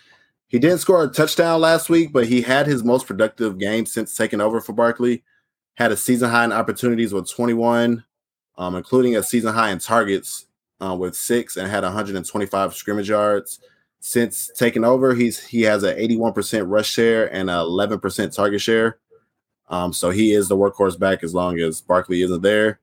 He 0.49 0.59
didn't 0.59 0.79
score 0.79 1.03
a 1.03 1.09
touchdown 1.09 1.61
last 1.61 1.91
week, 1.91 2.13
but 2.13 2.27
he 2.27 2.43
had 2.43 2.67
his 2.67 2.85
most 2.85 3.07
productive 3.07 3.59
game 3.59 3.87
since 3.87 4.17
taking 4.17 4.41
over 4.41 4.61
for 4.61 4.73
Barkley. 4.73 5.25
Had 5.75 5.91
a 5.91 5.97
season 5.97 6.31
high 6.31 6.45
in 6.45 6.53
opportunities 6.53 7.13
with 7.13 7.29
21, 7.29 8.05
um, 8.59 8.77
including 8.77 9.17
a 9.17 9.23
season 9.25 9.53
high 9.53 9.71
in 9.71 9.81
targets 9.81 10.47
uh, 10.81 10.95
with 10.95 11.17
six, 11.17 11.57
and 11.57 11.69
had 11.69 11.83
125 11.83 12.75
scrimmage 12.75 13.09
yards. 13.09 13.59
Since 14.07 14.51
taking 14.55 14.85
over, 14.85 15.15
he's 15.15 15.43
he 15.43 15.63
has 15.63 15.83
an 15.83 15.97
81% 15.97 16.65
rush 16.67 16.91
share 16.91 17.33
and 17.33 17.49
an 17.49 17.57
11% 17.57 18.37
target 18.37 18.61
share. 18.61 18.99
Um, 19.71 19.95
so 19.95 20.11
he 20.11 20.35
is 20.35 20.47
the 20.47 20.57
workhorse 20.59 20.99
back 20.99 21.25
as 21.25 21.35
long 21.35 21.59
as 21.59 21.81
Barkley 21.81 22.21
isn't 22.21 22.43
there. 22.43 22.81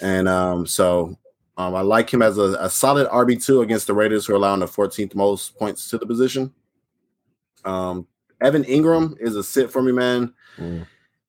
And 0.00 0.26
um, 0.26 0.66
so 0.66 1.18
um, 1.58 1.74
I 1.74 1.82
like 1.82 2.08
him 2.08 2.22
as 2.22 2.38
a, 2.38 2.56
a 2.58 2.70
solid 2.70 3.06
RB2 3.08 3.62
against 3.62 3.86
the 3.86 3.92
Raiders, 3.92 4.24
who 4.24 4.32
are 4.32 4.36
allowing 4.36 4.60
the 4.60 4.66
14th 4.66 5.14
most 5.14 5.58
points 5.58 5.90
to 5.90 5.98
the 5.98 6.06
position. 6.06 6.54
Um, 7.66 8.06
Evan 8.40 8.64
Engram 8.64 9.14
is 9.20 9.36
a 9.36 9.44
sit 9.44 9.70
for 9.70 9.82
me, 9.82 9.92
man. 9.92 10.32
Mm. 10.56 10.86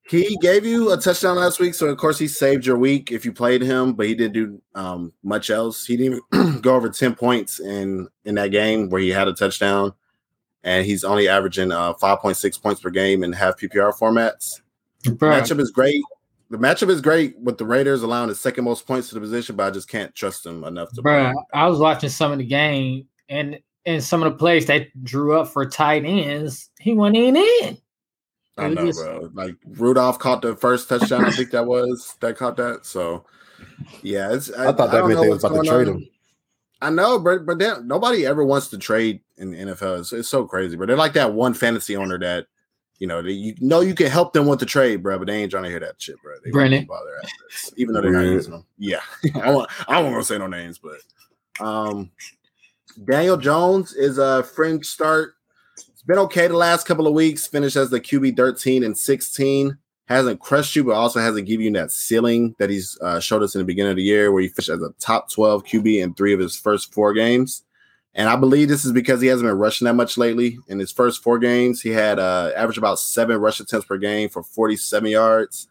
He 0.10 0.38
gave 0.42 0.66
you 0.66 0.94
a 0.94 0.98
touchdown 0.98 1.36
last 1.36 1.60
week, 1.60 1.74
so 1.74 1.88
of 1.88 1.98
course 1.98 2.18
he 2.18 2.30
saved 2.30 2.66
your 2.66 2.78
week 2.78 3.12
if 3.12 3.26
you 3.26 3.34
played 3.34 3.62
him, 3.62 3.94
but 3.94 4.06
he 4.06 4.16
didn't 4.16 4.34
do 4.34 4.62
um, 4.74 5.12
much 5.22 5.50
else. 5.50 5.86
He 5.86 5.98
didn't 5.98 6.24
even 6.32 6.60
go 6.62 6.76
over 6.76 6.90
10 6.90 7.16
points 7.16 7.60
in 7.60 8.08
in 8.24 8.36
that 8.36 8.52
game 8.52 8.90
where 8.90 9.02
he 9.02 9.10
had 9.10 9.28
a 9.28 9.34
touchdown, 9.34 9.94
and 10.64 10.86
he's 10.86 11.04
only 11.04 11.28
averaging 11.28 11.74
uh, 11.74 11.94
5.6 11.96 12.62
points 12.62 12.80
per 12.80 12.90
game 12.90 13.24
in 13.24 13.34
half 13.34 13.60
PPR 13.60 13.94
formats. 13.98 14.62
Bruh, 15.04 15.42
Matchup 15.42 15.60
is 15.60 15.72
great. 15.72 16.02
The 16.50 16.58
matchup 16.58 16.90
is 16.90 17.02
great 17.02 17.38
with 17.40 17.58
the 17.58 17.66
Raiders 17.66 18.04
allowing 18.04 18.30
the 18.30 18.36
second 18.36 18.64
most 18.64 18.88
points 18.88 19.10
to 19.10 19.16
the 19.16 19.22
position, 19.22 19.58
but 19.58 19.68
I 19.68 19.72
just 19.72 19.90
can't 19.90 20.16
trust 20.16 20.46
them 20.46 20.64
enough 20.64 20.94
to. 20.94 21.02
Bruh, 21.02 21.34
I 21.54 21.68
was 21.68 21.80
watching 21.80 22.10
some 22.10 22.32
of 22.32 22.38
the 22.38 22.46
game 22.46 23.08
and 23.28 23.60
and 23.86 24.04
some 24.04 24.24
of 24.24 24.32
the 24.32 24.38
plays 24.38 24.66
that 24.68 24.88
drew 25.04 25.40
up 25.40 25.48
for 25.48 25.66
tight 25.66 26.06
ends, 26.06 26.70
he 26.80 26.94
went 26.94 27.18
in 27.18 27.36
in. 27.36 27.78
I 28.58 28.68
It 28.68 28.74
know, 28.74 28.86
was- 28.86 28.98
bro. 29.02 29.30
Like 29.34 29.56
Rudolph 29.66 30.20
caught 30.20 30.42
the 30.42 30.56
first 30.56 30.90
touchdown. 30.90 31.26
I 31.26 31.32
think 31.32 31.52
that 31.52 31.66
was 31.66 32.16
that 32.22 32.38
caught 32.38 32.58
that. 32.58 32.86
So, 32.86 33.26
yeah, 34.02 34.34
it's. 34.34 34.52
I 34.52 34.72
thought 34.74 34.92
that 34.92 35.00
don't 35.00 35.10
meant 35.10 35.22
they 35.22 35.30
was 35.30 35.44
about 35.44 35.64
to 35.64 35.70
trade 35.70 35.88
on. 35.90 35.96
him. 35.98 36.10
I 36.82 36.90
know, 36.92 37.18
but 37.20 37.46
but 37.46 37.58
then 37.60 37.88
nobody 37.88 38.26
ever 38.26 38.44
wants 38.44 38.68
to 38.70 38.78
trade 38.78 39.22
in 39.38 39.52
the 39.52 39.58
NFL. 39.58 40.00
It's, 40.00 40.14
it's 40.14 40.30
so 40.30 40.46
crazy, 40.46 40.76
but 40.76 40.88
they're 40.88 40.96
like 40.98 41.14
that 41.14 41.34
one 41.34 41.54
fantasy 41.56 41.96
owner 41.96 42.20
that 42.20 42.46
you 43.00 43.08
know 43.08 43.22
they, 43.24 43.32
you 43.32 43.56
know 43.62 43.82
you 43.82 43.96
can 43.96 44.08
help 44.12 44.34
them 44.34 44.46
with 44.48 44.60
the 44.60 44.66
trade, 44.68 45.02
bro, 45.02 45.18
but 45.18 45.26
they 45.28 45.42
ain't 45.42 45.50
trying 45.52 45.64
to 45.64 45.70
hear 45.70 45.80
that 45.80 45.96
shit, 46.00 46.22
bro. 46.22 46.34
They 46.44 46.52
Brennan. 46.52 46.80
don't 46.82 46.88
bother 46.88 47.18
assets, 47.18 47.74
even 47.78 47.94
though 47.94 48.02
they're 48.02 48.12
not 48.12 48.22
using 48.26 48.52
them. 48.54 48.66
Yeah, 48.78 49.02
I 49.42 49.52
want 49.56 49.70
I 49.88 50.00
won't 50.02 50.14
gonna 50.14 50.24
say 50.24 50.38
no 50.38 50.46
names, 50.48 50.80
but 50.80 51.66
um, 51.66 52.12
Daniel 53.06 53.38
Jones 53.38 53.94
is 53.94 54.18
a 54.20 54.44
fringe 54.44 54.86
start. 54.86 55.34
Been 56.08 56.20
okay 56.20 56.48
the 56.48 56.56
last 56.58 56.88
couple 56.88 57.08
of 57.08 57.14
weeks. 57.14 57.48
Finished 57.48 57.76
as 57.76 57.90
the 57.92 58.02
QB 58.02 58.38
thirteen 58.38 58.84
and 58.84 58.98
sixteen. 58.98 59.78
Hasn't 60.08 60.40
crushed 60.40 60.76
you, 60.76 60.86
but 60.86 60.94
also 60.94 61.20
hasn't 61.20 61.48
given 61.48 61.66
you 61.66 61.74
that 61.74 61.92
ceiling 61.92 62.56
that 62.60 62.70
he's 62.70 62.98
uh, 63.02 63.20
showed 63.20 63.44
us 63.44 63.56
in 63.56 63.60
the 63.60 63.66
beginning 63.66 63.92
of 63.92 63.98
the 63.98 64.04
year, 64.04 64.32
where 64.32 64.42
he 64.42 64.50
finished 64.50 64.70
as 64.70 64.82
a 64.82 64.92
top 65.00 65.32
twelve 65.32 65.66
QB 65.66 66.02
in 66.02 66.14
three 66.16 66.34
of 66.34 66.40
his 66.40 66.58
first 66.58 66.94
four 66.94 67.14
games. 67.14 67.64
And 68.16 68.30
I 68.30 68.38
believe 68.38 68.70
this 68.70 68.86
is 68.86 68.94
because 68.94 69.22
he 69.22 69.28
hasn't 69.28 69.48
been 69.50 69.58
rushing 69.58 69.86
that 69.86 69.96
much 69.96 70.18
lately. 70.18 70.60
In 70.70 70.80
his 70.80 70.92
first 70.92 71.24
four 71.24 71.40
games, 71.40 71.82
he 71.82 71.90
had 71.90 72.20
uh, 72.20 72.52
averaged 72.56 72.80
about 72.80 73.00
seven 73.00 73.38
rush 73.38 73.60
attempts 73.60 73.88
per 73.88 73.98
game 73.98 74.30
for 74.30 74.44
47 74.44 75.12
yards 75.12 75.68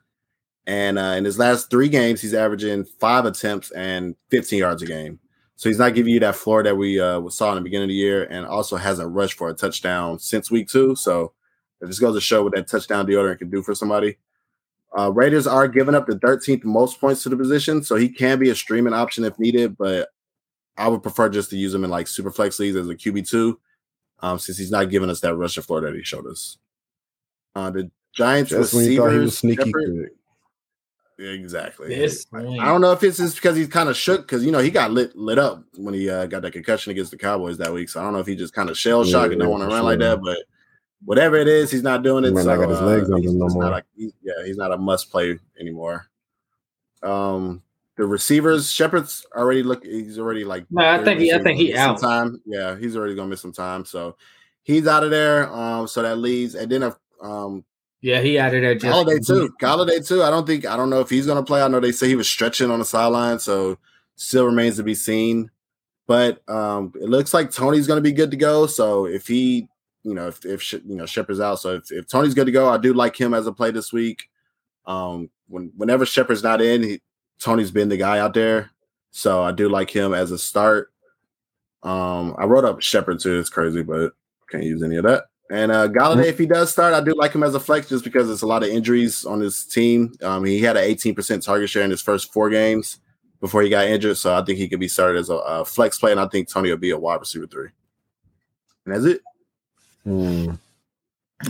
And 0.66 0.99
uh, 0.99 1.14
in 1.18 1.25
his 1.25 1.38
last 1.38 1.70
three 1.70 1.88
games, 1.88 2.20
he's 2.20 2.35
averaging 2.35 2.85
five 3.01 3.25
attempts 3.27 3.70
and 3.72 4.16
15 4.31 4.61
yards 4.61 4.83
a 4.83 4.87
game. 4.87 5.20
So 5.56 5.68
he's 5.68 5.78
not 5.78 5.94
giving 5.94 6.12
you 6.12 6.20
that 6.20 6.36
floor 6.36 6.62
that 6.62 6.76
we 6.76 7.00
uh, 7.00 7.28
saw 7.30 7.50
in 7.50 7.56
the 7.56 7.62
beginning 7.62 7.84
of 7.84 7.88
the 7.88 7.94
year, 7.94 8.24
and 8.24 8.46
also 8.46 8.76
hasn't 8.76 9.12
rushed 9.12 9.38
for 9.38 9.48
a 9.48 9.54
touchdown 9.54 10.18
since 10.18 10.50
week 10.50 10.68
two. 10.68 10.94
So 10.94 11.32
it 11.80 11.86
just 11.86 12.00
goes 12.00 12.14
to 12.14 12.20
show 12.20 12.42
what 12.42 12.54
that 12.54 12.68
touchdown 12.68 13.06
deodorant 13.06 13.38
can 13.38 13.50
do 13.50 13.62
for 13.62 13.74
somebody. 13.74 14.18
Uh, 14.96 15.10
Raiders 15.12 15.46
are 15.46 15.66
giving 15.68 15.94
up 15.94 16.06
the 16.06 16.16
13th 16.16 16.64
most 16.64 17.00
points 17.00 17.22
to 17.22 17.28
the 17.28 17.36
position, 17.36 17.82
so 17.82 17.96
he 17.96 18.08
can 18.08 18.38
be 18.38 18.50
a 18.50 18.54
streaming 18.54 18.92
option 18.94 19.24
if 19.24 19.38
needed. 19.38 19.76
But 19.76 20.08
I 20.76 20.88
would 20.88 21.02
prefer 21.02 21.28
just 21.28 21.50
to 21.50 21.56
use 21.56 21.74
him 21.74 21.84
in 21.84 21.90
like 21.90 22.06
super 22.06 22.30
flex 22.30 22.58
leagues 22.58 22.76
as 22.76 22.88
a 22.88 22.94
QB 22.94 23.28
two, 23.28 23.58
um, 24.20 24.38
since 24.38 24.58
he's 24.58 24.70
not 24.70 24.90
giving 24.90 25.10
us 25.10 25.20
that 25.20 25.34
rushing 25.34 25.62
floor 25.62 25.80
that 25.80 25.94
he 25.94 26.02
showed 26.02 26.26
us. 26.26 26.58
Uh, 27.54 27.70
the 27.70 27.90
Giants 28.12 28.50
Just 28.50 28.74
when 28.74 28.84
thought 28.96 29.12
he 29.12 29.18
was 29.18 29.32
receivers, 29.32 29.38
sneaky 29.38 29.64
Shepard- 29.70 29.84
good. 29.86 30.10
Yeah, 31.18 31.31
exactly. 31.31 31.88
This 31.88 32.26
I 32.35 32.42
don't 32.66 32.81
know 32.83 32.92
if 32.92 33.02
it's 33.02 33.16
just 33.16 33.37
because 33.37 33.57
he's 33.57 33.68
kind 33.68 33.88
of 33.88 33.96
shook 33.96 34.22
because 34.22 34.44
you 34.44 34.52
know 34.52 34.59
he 34.59 34.70
got 34.70 34.90
lit 34.90 35.16
lit 35.16 35.38
up 35.38 35.64
when 35.76 35.94
he 35.94 36.11
uh, 36.11 36.26
got 36.26 36.42
that 36.42 36.52
concussion 36.52 36.90
against 36.90 37.11
the 37.11 37.16
Cowboys 37.16 37.57
that 37.59 37.72
week. 37.72 37.88
So 37.88 38.00
I 38.00 38.02
don't 38.05 38.12
know 38.12 38.18
if 38.18 38.26
he 38.26 38.37
just 38.37 38.52
kind 38.52 38.68
of 38.68 38.76
shell 38.76 39.05
Yeah, 39.05 39.12
shocked 39.12 39.33
and 39.33 39.40
don't 39.40 39.50
want 39.50 39.62
to 39.62 39.68
for 39.68 39.74
run 39.74 39.85
like 39.85 39.98
that. 40.00 40.20
But 40.20 40.38
whatever 41.05 41.37
it 41.37 41.48
is, 41.48 41.70
he's 41.70 41.83
not 41.83 42.02
doing 42.02 42.24
it. 42.24 42.35
might 42.35 42.42
So, 42.42 42.50
not 42.55 42.61
got 42.61 42.68
his 42.68 42.79
uh, 42.79 42.85
legs 42.87 43.11
under 43.11 43.18
he's 43.18 43.33
no 43.35 43.46
not 43.46 43.55
more. 43.55 43.70
like- 43.70 43.85
he- 43.96 44.12
yeah, 44.22 44.44
he's 44.44 44.59
not 44.59 44.72
a 44.72 44.76
must 44.76 45.11
play 45.11 45.38
anymore. 45.59 46.07
Um, 47.02 47.62
the 47.96 48.05
receivers, 48.05 48.70
Shepard's 48.70 49.24
already 49.35 49.62
look. 49.62 49.85
He's 49.85 50.18
already 50.18 50.44
like. 50.44 50.66
No, 50.70 50.85
I 50.87 51.02
think 51.02 51.20
he- 51.20 51.33
I 51.33 51.42
think 51.42 51.59
he 51.59 51.72
gonna 51.72 51.83
some 51.83 51.94
out. 51.94 52.00
Time. 52.00 52.42
Yeah, 52.44 52.76
he's 52.76 52.94
already 52.94 53.14
gonna 53.14 53.29
miss 53.29 53.40
some 53.40 53.52
time. 53.52 53.87
So 53.87 54.16
he's 54.64 54.87
out 54.87 55.02
of 55.05 55.11
there. 55.11 55.50
Um, 55.50 55.88
so 55.88 56.02
that 56.02 56.18
leaves, 56.18 56.55
and 56.57 56.70
then 56.70 56.83
if 56.83 56.94
um 57.22 57.64
Yeah, 58.02 58.20
he 58.20 58.38
out 58.38 58.54
of 58.54 58.61
there 58.62 58.74
just 58.74 58.87
Golladay 58.87 59.26
too. 59.26 59.54
Golladay 59.61 60.06
too. 60.06 60.22
I 60.22 60.30
don't 60.30 60.46
think 60.46 60.66
I 60.66 60.76
don't 60.76 60.90
know 60.90 61.00
if 61.00 61.11
he's 61.11 61.26
gonna 61.26 61.42
play. 61.42 61.62
I 61.62 61.68
know 61.68 61.80
they 61.80 61.92
say 61.92 62.09
he 62.09 62.16
was 62.16 62.28
stretching 62.28 62.70
on 62.70 62.78
the 62.78 62.85
sideline, 62.85 63.38
so 63.38 63.78
still 64.16 64.44
remains 64.44 64.76
to 64.76 64.82
be 64.82 64.94
seen. 64.94 65.50
But 66.06 66.48
um, 66.48 66.92
it 66.94 67.09
looks 67.09 67.35
like 67.35 67.50
Toney's 67.50 67.87
gonna 67.87 68.00
be 68.00 68.12
good 68.12 68.30
to 68.30 68.37
go. 68.37 68.66
So 68.66 69.06
if 69.06 69.26
he, 69.26 69.68
you 70.02 70.14
know, 70.14 70.28
if 70.28 70.44
if 70.44 70.72
you 70.72 70.94
know 70.94 71.06
Shepard's 71.06 71.40
out, 71.40 71.59
so 71.61 71.74
if, 71.74 71.90
if 71.90 72.06
Toney's 72.06 72.35
good 72.35 72.46
to 72.46 72.52
go, 72.52 72.68
I 72.68 72.78
do 72.78 72.92
like 72.92 73.18
him 73.18 73.35
as 73.35 73.46
a 73.46 73.52
play 73.52 73.70
this 73.70 73.92
week. 73.92 74.28
Um, 74.87 75.30
when 75.48 75.72
whenever 75.76 76.06
Shepard's 76.06 76.42
not 76.42 76.61
in, 76.61 76.82
he, 76.82 77.02
Toney's 77.40 77.70
been 77.70 77.88
the 77.88 77.96
guy 77.96 78.18
out 78.18 78.35
there, 78.35 78.70
so 79.11 79.42
I 79.42 79.52
do 79.52 79.68
like 79.68 79.90
him 79.90 80.14
as 80.14 80.30
a 80.30 80.38
start. 80.38 80.92
Um, 81.82 82.37
I 82.38 82.44
wrote 82.44 82.64
up 82.64 82.82
Shepard 82.82 83.20
too. 83.20 83.38
It's 83.38 83.50
crazy, 83.50 83.82
but 83.82 84.12
can't 84.48 84.64
use 84.64 84.82
any 84.82 84.96
of 84.96 85.04
that. 85.04 85.24
And 85.50 85.70
uh 85.70 85.87
Golladay, 85.88 86.24
if 86.26 86.38
he 86.38 86.46
does 86.46 86.72
start, 86.72 86.92
I 86.92 87.00
do 87.00 87.14
like 87.14 87.32
him 87.32 87.42
as 87.44 87.54
a 87.54 87.61
flex 87.61 87.88
just 87.88 88.02
because 88.04 88.26
there's 88.26 88.42
a 88.42 88.46
lot 88.46 88.62
of 88.64 88.68
injuries 88.68 89.24
on 89.24 89.40
his 89.40 89.64
team. 89.64 90.12
Um, 90.22 90.44
he 90.44 90.61
had 90.61 90.76
an 90.76 90.85
18% 90.85 91.44
target 91.44 91.70
share 91.70 91.85
in 91.85 91.90
his 91.90 92.02
first 92.02 92.32
four 92.32 92.50
games 92.50 92.98
before 93.40 93.62
he 93.62 93.68
got 93.68 93.87
injured, 93.87 94.16
so 94.16 94.35
I 94.35 94.42
think 94.44 94.59
he 94.59 94.68
could 94.68 94.80
be 94.80 94.88
started 94.88 95.18
as 95.20 95.28
a, 95.30 95.35
a 95.35 95.64
flex 95.64 95.98
play, 95.98 96.11
and 96.11 96.18
I 96.20 96.26
think 96.26 96.48
Toney 96.48 96.70
will 96.70 96.78
be 96.78 96.90
a 96.90 96.98
wide 96.98 97.20
receiver 97.20 97.46
three. 97.46 97.68
And 98.87 98.94
that's 98.94 99.04
it. 99.04 99.20
Hmm, 100.04 100.50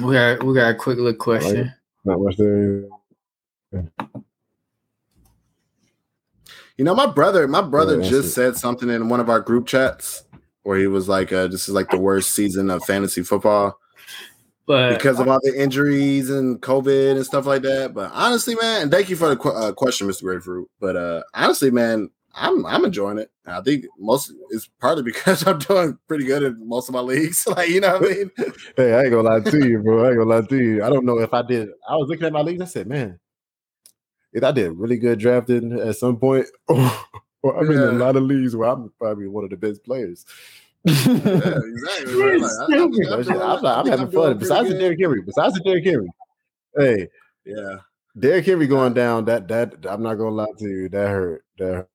We 0.05 0.15
got 0.15 0.43
we 0.43 0.55
got 0.55 0.71
a 0.71 0.75
quick 0.75 0.99
little 0.99 1.15
question. 1.15 1.73
not 2.05 2.21
much 2.21 2.37
there. 2.37 2.85
You 6.77 6.85
know, 6.85 6.95
my 6.95 7.07
brother, 7.07 7.49
my 7.49 7.63
brother 7.63 7.97
that's 7.97 8.11
just 8.11 8.29
it. 8.29 8.33
said 8.33 8.57
something 8.57 8.91
in 8.91 9.09
one 9.09 9.21
of 9.21 9.31
our 9.31 9.41
group 9.41 9.67
chats 9.67 10.25
where 10.65 10.79
he 10.79 10.87
was 10.87 11.09
like, 11.09 11.33
uh, 11.33 11.47
"This 11.47 11.69
is 11.69 11.75
like 11.75 11.89
the 11.91 11.99
worst 11.99 12.33
season 12.33 12.69
of 12.71 12.85
fantasy 12.85 13.23
football." 13.23 13.79
But 14.67 14.99
because 14.99 15.21
of 15.21 15.29
all 15.29 15.39
the 15.43 15.61
injuries 15.61 16.29
and 16.29 16.61
COVID 16.61 17.17
and 17.17 17.25
stuff 17.25 17.47
like 17.47 17.63
that. 17.63 17.95
But 17.95 18.11
honestly, 18.13 18.57
man, 18.57 18.83
and 18.83 18.91
thank 18.91 19.09
you 19.09 19.15
for 19.15 19.29
the 19.29 19.37
qu- 19.37 19.51
uh, 19.51 19.73
question, 19.73 20.09
Mr. 20.09 20.23
Grapefruit. 20.23 20.69
But 20.81 20.97
uh, 20.97 21.23
honestly, 21.35 21.71
man, 21.71 22.11
I'm 22.35 22.67
I'm 22.67 22.85
enjoying 22.85 23.19
it. 23.19 23.31
I 23.47 23.61
think 23.61 23.87
most 23.99 24.33
it's 24.51 24.69
partly 24.81 25.03
because 25.03 25.47
I'm 25.47 25.59
doing 25.59 25.99
pretty 26.09 26.25
good 26.25 26.43
in 26.43 26.69
most 26.69 26.89
of 26.89 26.95
my 26.95 27.01
leagues. 27.01 27.47
like 27.57 27.69
you 27.69 27.81
know 27.81 27.99
what 27.99 28.11
I 28.11 28.15
mean? 28.15 28.31
Hey, 28.77 28.93
I 28.93 29.03
ain't 29.03 29.11
gonna 29.11 29.29
lie 29.29 29.41
to 29.41 29.69
you, 29.69 29.79
bro. 29.79 30.05
I 30.05 30.09
ain't 30.09 30.19
gonna 30.19 30.31
lie 30.31 30.47
to 30.47 30.57
you. 30.57 30.85
I 30.85 30.91
don't 30.91 31.07
know 31.07 31.19
if 31.19 31.33
I 31.33 31.43
did. 31.43 31.69
I 31.89 31.97
was 31.97 32.09
looking 32.09 32.27
at 32.27 32.33
my 32.33 32.43
leagues. 32.43 32.61
I 32.61 32.67
said, 32.67 32.87
man, 32.89 33.19
if 34.33 34.45
I 34.45 34.53
did 34.53 34.73
really 34.73 34.99
good 34.99 35.19
drafting 35.19 35.79
at 35.79 35.97
some 35.97 36.19
point, 36.19 36.47
or 36.67 37.59
I'm 37.59 37.71
in 37.71 37.79
a 37.79 37.93
lot 37.93 38.17
of 38.17 38.25
leagues 38.25 38.55
where 38.55 38.69
I'm 38.69 38.93
probably 38.99 39.29
one 39.29 39.45
of 39.45 39.51
the 39.51 39.57
best 39.57 39.85
players. 39.85 40.27
Yeah, 41.07 41.59
exactly. 41.65 42.15
bro. 42.15 42.37
Like, 42.37 42.51
I- 42.53 42.65
I'm, 42.65 42.83
I'm, 42.83 42.95
I'm 42.95 43.41
I'm, 43.43 43.67
I 43.67 43.81
I'm 43.81 43.87
having 43.87 44.11
fun. 44.11 44.39
Besides 44.39 44.69
the 44.69 44.75
good. 44.75 44.81
Derrick 44.81 45.01
Henry, 45.01 45.23
besides 45.23 45.55
the 45.55 45.61
Derrick 45.61 45.85
Henry, 45.85 46.09
hey, 46.79 47.09
yeah, 47.45 47.79
Derrick 48.19 48.47
Henry 48.47 48.67
going 48.67 48.95
down. 48.95 49.25
That 49.25 49.49
that 49.49 49.75
I'm 49.89 50.03
not 50.03 50.15
gonna 50.15 50.31
lie 50.31 50.47
to 50.59 50.65
you. 50.69 50.89
That 50.89 51.09
hurt. 51.09 51.45
That 51.59 51.75
hurt. 51.75 51.89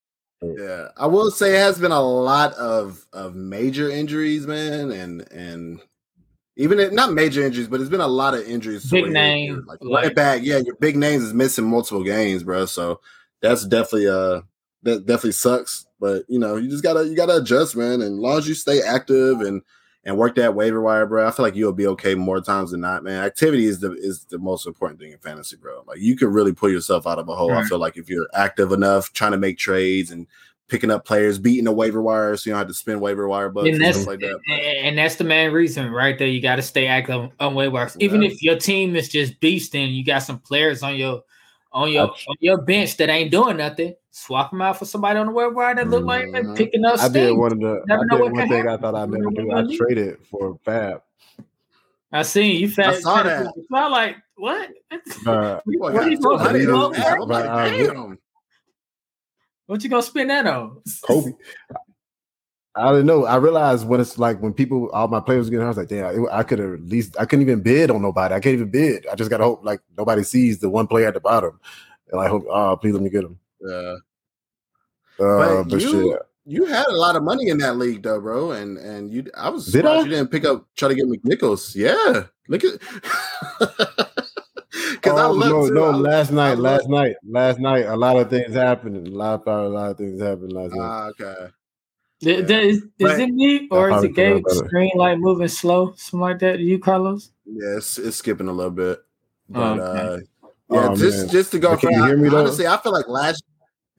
yeah. 0.60 0.88
I 0.98 1.06
will 1.08 1.32
say 1.32 1.56
it 1.56 1.60
has 1.60 1.80
been 1.80 1.92
a 1.92 2.02
lot 2.02 2.54
of 2.56 3.06
of 3.14 3.36
major 3.36 3.90
injuries, 3.90 4.46
man, 4.46 4.92
and 4.92 5.32
and 5.32 5.80
even 6.58 6.80
if, 6.80 6.92
not 6.92 7.14
major 7.14 7.42
injuries, 7.46 7.68
but 7.70 7.80
it's 7.80 7.90
been 7.90 8.02
a 8.02 8.08
lot 8.08 8.34
of 8.34 8.46
injuries. 8.48 8.90
Big 8.90 9.04
where 9.04 9.12
you're- 9.12 9.14
name, 9.22 9.64
like 9.68 9.80
like- 9.82 10.02
running 10.04 10.16
back. 10.16 10.42
Yeah, 10.44 10.58
your 10.58 10.76
big 10.76 10.98
names 10.98 11.24
is 11.24 11.34
missing 11.34 11.66
multiple 11.66 12.04
games, 12.04 12.44
bro. 12.44 12.66
So 12.66 13.00
that's 13.42 13.66
definitely 13.66 14.10
uh 14.10 14.42
that 14.84 15.06
definitely 15.06 15.32
sucks. 15.34 15.86
But 16.02 16.24
you 16.28 16.40
know, 16.40 16.58
you 16.58 16.70
just 16.70 16.84
gotta 16.84 17.08
you 17.08 17.16
gotta 17.16 17.38
adjust, 17.38 17.78
man. 17.78 18.02
And 18.02 18.16
as 18.16 18.20
long 18.20 18.38
as 18.40 18.48
you 18.50 18.56
stay 18.56 18.82
active 18.82 19.40
and 19.40 19.62
and 20.04 20.18
work 20.18 20.34
that 20.36 20.56
waiver 20.56 20.82
wire, 20.82 21.06
bro, 21.06 21.28
I 21.28 21.32
feel 21.32 21.46
like 21.46 21.56
you'll 21.56 21.74
be 21.74 21.86
okay 21.86 22.16
more 22.16 22.42
times 22.42 22.72
than 22.72 22.82
not, 22.82 23.04
man. 23.04 23.24
Activity 23.24 23.68
is 23.68 23.80
the 23.80 23.94
is 23.94 24.26
the 24.26 24.40
most 24.40 24.66
important 24.66 25.00
thing 25.00 25.12
in 25.12 25.20
fantasy, 25.20 25.58
bro. 25.58 25.84
Like 25.86 26.00
you 26.00 26.18
can 26.18 26.30
really 26.30 26.54
pull 26.54 26.72
yourself 26.72 27.06
out 27.06 27.20
of 27.20 27.30
a 27.30 27.36
hole. 27.36 27.54
I 27.54 27.64
feel 27.64 27.78
like 27.78 27.98
if 27.98 28.10
you're 28.10 28.28
active 28.34 28.72
enough, 28.72 29.14
trying 29.14 29.32
to 29.34 29.38
make 29.38 29.60
trades 29.60 30.10
and 30.10 30.26
picking 30.70 30.90
up 30.90 31.06
players, 31.06 31.38
beating 31.38 31.66
the 31.66 31.72
waiver 31.72 32.02
wire, 32.02 32.36
so 32.36 32.50
you 32.50 32.54
don't 32.54 32.60
have 32.60 32.68
to 32.70 32.74
spend 32.74 33.00
waiver 33.00 33.28
wire 33.28 33.50
bucks 33.50 33.68
and 33.68 33.84
and, 33.84 33.94
stuff 33.94 34.08
like 34.08 34.22
that. 34.22 34.40
and, 34.48 34.88
and 34.88 34.98
that's 34.98 35.18
the 35.18 35.24
main 35.24 35.52
reason 35.52 35.92
right 35.92 36.18
there. 36.18 36.30
You 36.30 36.42
got 36.42 36.56
to 36.56 36.62
stay 36.64 36.88
active 36.88 37.30
on 37.40 37.54
waivers. 37.54 37.96
Even 38.00 38.24
Yeah. 38.24 38.30
if 38.30 38.42
your 38.42 38.58
team 38.58 38.96
is 38.96 39.08
just 39.08 39.40
beasting, 39.40 39.94
you 39.94 40.04
got 40.04 40.20
some 40.24 40.40
players 40.40 40.82
on 40.82 40.96
your 40.96 41.22
on 41.74 41.92
your 41.92 42.08
on 42.08 42.36
your 42.40 42.60
bench 42.60 42.98
that 42.98 43.10
ain't 43.10 43.30
doing 43.30 43.58
nothing. 43.58 43.94
Swap 44.12 44.52
them 44.52 44.62
out 44.62 44.78
for 44.78 44.86
somebody 44.86 45.18
on 45.20 45.28
the 45.28 45.32
web 45.32 45.56
wire 45.56 45.74
that 45.76 45.90
look 45.90 46.04
like 46.06 46.32
they're 46.34 46.44
Mhm. 46.44 46.56
picking 46.58 46.84
up 46.84 47.00
I 47.00 47.08
did 47.08 47.28
steam. 47.30 47.38
one 47.40 47.54
of 47.54 47.60
the. 47.62 47.82
Never 47.88 48.02
I 48.04 48.06
did 48.18 48.22
one 48.22 48.36
can 48.36 48.50
thing 48.50 48.68
I 48.68 48.78
thought 48.78 48.94
I'd 48.96 49.10
You 49.10 49.18
never 49.18 49.32
never 49.32 49.42
do. 49.48 49.52
I 49.52 49.62
what 49.64 49.72
traded 49.78 50.18
for 50.30 50.60
FAAB. 50.66 51.02
I 52.12 52.22
seen 52.24 52.60
you. 52.60 52.70
Fat, 52.70 52.96
saw 53.02 53.24
that. 53.24 53.54
I 53.74 53.88
like 53.88 54.18
what? 54.36 54.70
Uh, 55.26 55.62
What 55.66 55.94
got 55.94 56.04
are 56.04 56.10
you 56.10 56.18
two 56.22 56.36
hundred 56.38 56.66
doing? 56.66 56.76
on 56.76 56.92
that. 56.92 57.22
I'm 57.22 57.28
But, 57.28 57.46
uh, 57.48 57.66
damn. 57.70 58.20
What 59.68 59.82
you 59.84 59.90
gonna 59.90 60.02
spend 60.02 60.30
that 60.30 60.46
on? 60.46 60.82
Kobe. 61.04 61.32
I 62.76 62.92
didn't 62.92 63.06
know. 63.06 63.26
I 63.26 63.36
realized 63.38 63.88
when 63.88 64.02
it's 64.02 64.18
like 64.18 64.42
when 64.42 64.54
people, 64.54 64.90
all 64.92 65.08
my 65.08 65.20
players 65.22 65.50
getting, 65.50 65.64
I 65.66 65.70
was 65.70 65.78
like, 65.78 65.88
damn, 65.88 66.24
it- 66.26 66.30
I 66.32 66.44
could 66.44 66.60
have 66.60 66.74
at 66.74 66.82
least, 66.84 67.16
I 67.20 67.26
couldn't 67.26 67.44
even 67.44 67.62
bid 67.62 67.90
on 67.92 68.02
nobody. 68.02 68.34
I 68.34 68.40
can't 68.42 68.54
even 68.56 68.70
bid. 68.72 69.08
I 69.08 69.16
just 69.16 69.30
gotta 69.30 69.44
hope 69.46 69.64
like 69.64 69.80
nobody 69.98 70.24
sees 70.24 70.60
the 70.60 70.70
one 70.70 70.88
player 70.88 71.08
at 71.08 71.14
the 71.14 71.20
bottom, 71.22 71.60
and 72.12 72.20
I 72.20 72.28
hope, 72.28 72.46
oh, 72.50 72.76
please 72.76 72.94
let 72.94 73.02
me 73.04 73.10
get 73.10 73.24
him. 73.24 73.40
Yeah. 73.68 73.96
Uh, 75.20 75.38
But 75.38 75.64
but, 75.70 75.82
you- 75.82 76.10
shit, 76.12 76.22
You 76.46 76.66
had 76.66 76.88
a 76.88 76.96
lot 76.98 77.16
of 77.16 77.22
money 77.24 77.50
in 77.50 77.60
that 77.60 77.78
league, 77.78 78.02
though, 78.02 78.20
bro, 78.20 78.52
and 78.52 78.78
and 78.80 79.12
you. 79.14 79.26
I 79.38 79.50
was 79.50 79.66
Did 79.66 79.74
surprised 79.86 80.00
I? 80.02 80.04
you 80.06 80.10
didn't 80.10 80.32
pick 80.32 80.44
up 80.46 80.66
try 80.76 80.88
to 80.90 80.96
get 80.96 81.06
McNichols. 81.06 81.76
Yeah, 81.76 82.26
look 82.48 82.64
at. 82.64 82.82
Because 84.94 85.20
I 85.20 85.26
Oh, 85.26 85.32
looked 85.34 85.50
no, 85.50 85.68
too, 85.68 85.74
no. 85.74 85.84
I- 85.92 85.96
last 85.96 86.32
night, 86.32 86.52
I 86.52 86.54
last 86.56 86.88
night, 86.88 87.16
last 87.28 87.60
night, 87.60 87.86
a 87.86 87.96
lot 87.96 88.18
of 88.18 88.30
things 88.30 88.54
happened. 88.54 89.08
A 89.08 89.12
lot, 89.12 89.44
a 89.48 89.68
lot 89.68 89.92
of 89.92 89.98
things 89.98 90.22
happened 90.22 90.54
last 90.54 90.74
night. 90.74 90.86
Ah, 90.86 91.08
okay. 91.10 91.48
Th- 92.24 92.48
th- 92.48 92.66
Is, 92.66 92.78
is 92.78 92.84
But- 93.00 93.20
it 93.20 93.30
me 93.30 93.68
or 93.72 93.88
is 93.90 93.92
probably 93.92 94.10
it 94.10 94.16
Gabe 94.16 94.36
forgot 94.38 94.52
about 94.52 94.64
it. 94.64 94.68
screen 94.70 94.92
like 94.96 95.18
moving 95.18 95.48
slow? 95.48 95.94
Something 95.98 96.20
like 96.22 96.40
that. 96.40 96.60
You, 96.60 96.78
Carlos? 96.80 97.32
Yeah, 97.46 97.78
it's, 97.78 97.98
it's 97.98 98.18
skipping 98.18 98.48
a 98.48 98.52
little 98.54 98.72
bit, 98.72 99.00
but 99.50 99.80
Oh, 99.80 99.84
uh, 99.84 100.20
yeah, 100.72 100.90
Oh, 100.90 100.96
just 100.96 101.18
man. 101.26 101.30
just 101.30 101.52
to 101.52 101.60
go. 101.60 101.76
Can 101.78 101.90
for- 101.90 101.92
you 101.92 102.06
hear 102.06 102.18
me, 102.18 102.30
though? 102.30 102.38
honestly, 102.40 102.68
I 102.68 102.78
feel 102.78 102.92
like 102.94 103.08
last. 103.08 103.44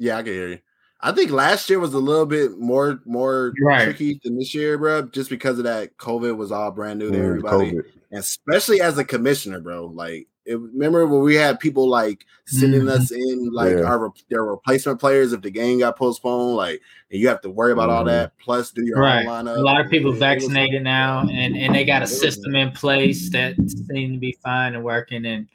Yeah, 0.02 0.16
I 0.18 0.22
can 0.24 0.32
hear 0.32 0.48
you. 0.48 0.58
I 1.00 1.12
think 1.12 1.30
last 1.30 1.70
year 1.70 1.78
was 1.78 1.94
a 1.94 1.98
little 1.98 2.26
bit 2.26 2.58
more 2.58 3.00
more 3.04 3.52
Right. 3.62 3.84
tricky 3.84 4.20
than 4.24 4.36
this 4.36 4.52
year, 4.52 4.76
bro, 4.78 5.02
just 5.02 5.30
because 5.30 5.58
of 5.58 5.64
that 5.64 5.96
COVID 5.96 6.36
was 6.36 6.50
all 6.50 6.72
brand 6.72 6.98
new 6.98 7.10
to 7.12 7.16
Mm, 7.16 7.24
everybody. 7.24 7.70
COVID. 7.72 7.84
and 8.10 8.20
especially 8.20 8.80
as 8.80 8.98
a 8.98 9.04
commissioner, 9.04 9.60
bro. 9.60 9.86
Like, 9.86 10.26
it, 10.44 10.58
remember 10.58 11.06
when 11.06 11.22
we 11.22 11.36
had 11.36 11.60
people 11.60 11.88
like 11.88 12.26
sending 12.46 12.82
Mhm. 12.82 12.88
us 12.90 13.12
in 13.12 13.50
like 13.52 13.70
Yeah. 13.76 13.82
our 13.84 14.12
their 14.28 14.44
replacement 14.44 14.98
players 15.00 15.32
if 15.32 15.40
the 15.42 15.50
game 15.52 15.78
got 15.78 15.96
postponed, 15.96 16.56
like, 16.56 16.80
and 17.12 17.20
you 17.20 17.28
have 17.28 17.40
to 17.42 17.50
worry 17.50 17.72
about 17.72 17.90
all 17.90 18.02
Mhm. 18.02 18.08
that 18.08 18.32
plus 18.44 18.72
do 18.72 18.84
your 18.84 18.98
Right. 18.98 19.24
own 19.24 19.44
lineup. 19.46 19.56
A 19.56 19.60
lot 19.60 19.80
of 19.84 19.88
people 19.88 20.10
vaccinated 20.12 20.82
now, 20.82 21.20
and 21.30 21.56
and 21.56 21.72
they 21.74 21.84
got 21.84 22.02
a 22.02 22.08
system 22.08 22.56
in 22.56 22.72
place 22.72 23.30
that 23.30 23.54
seem 23.88 24.14
to 24.14 24.18
be 24.18 24.36
fine 24.44 24.74
and 24.74 24.82
working. 24.84 25.24
And 25.26 25.46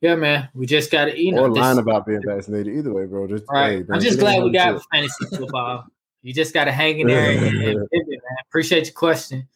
yeah, 0.00 0.14
man, 0.14 0.48
we 0.54 0.66
just 0.66 0.90
got 0.90 1.06
to 1.06 1.20
you 1.20 1.32
know. 1.32 1.44
or 1.44 1.48
this- 1.48 1.58
lying 1.58 1.78
about 1.78 2.06
being 2.06 2.22
vaccinated. 2.24 2.76
Either 2.76 2.92
way, 2.92 3.06
bro. 3.06 3.26
Just 3.26 3.44
right. 3.50 3.70
hey, 3.70 3.76
man, 3.78 3.86
I'm 3.92 4.00
just 4.00 4.18
glad 4.18 4.42
we 4.42 4.50
got 4.52 4.74
and 4.74 4.82
fantasy 4.92 5.36
football. 5.36 5.86
You 6.22 6.32
just 6.34 6.52
got 6.52 6.64
to 6.64 6.72
hang 6.72 6.98
in 7.00 7.06
there 7.06 7.30
and, 7.30 7.40
and 7.40 7.90
pivot, 7.90 8.08
man. 8.08 8.36
Appreciate 8.48 8.86
your 8.86 8.94
question. 8.94 9.46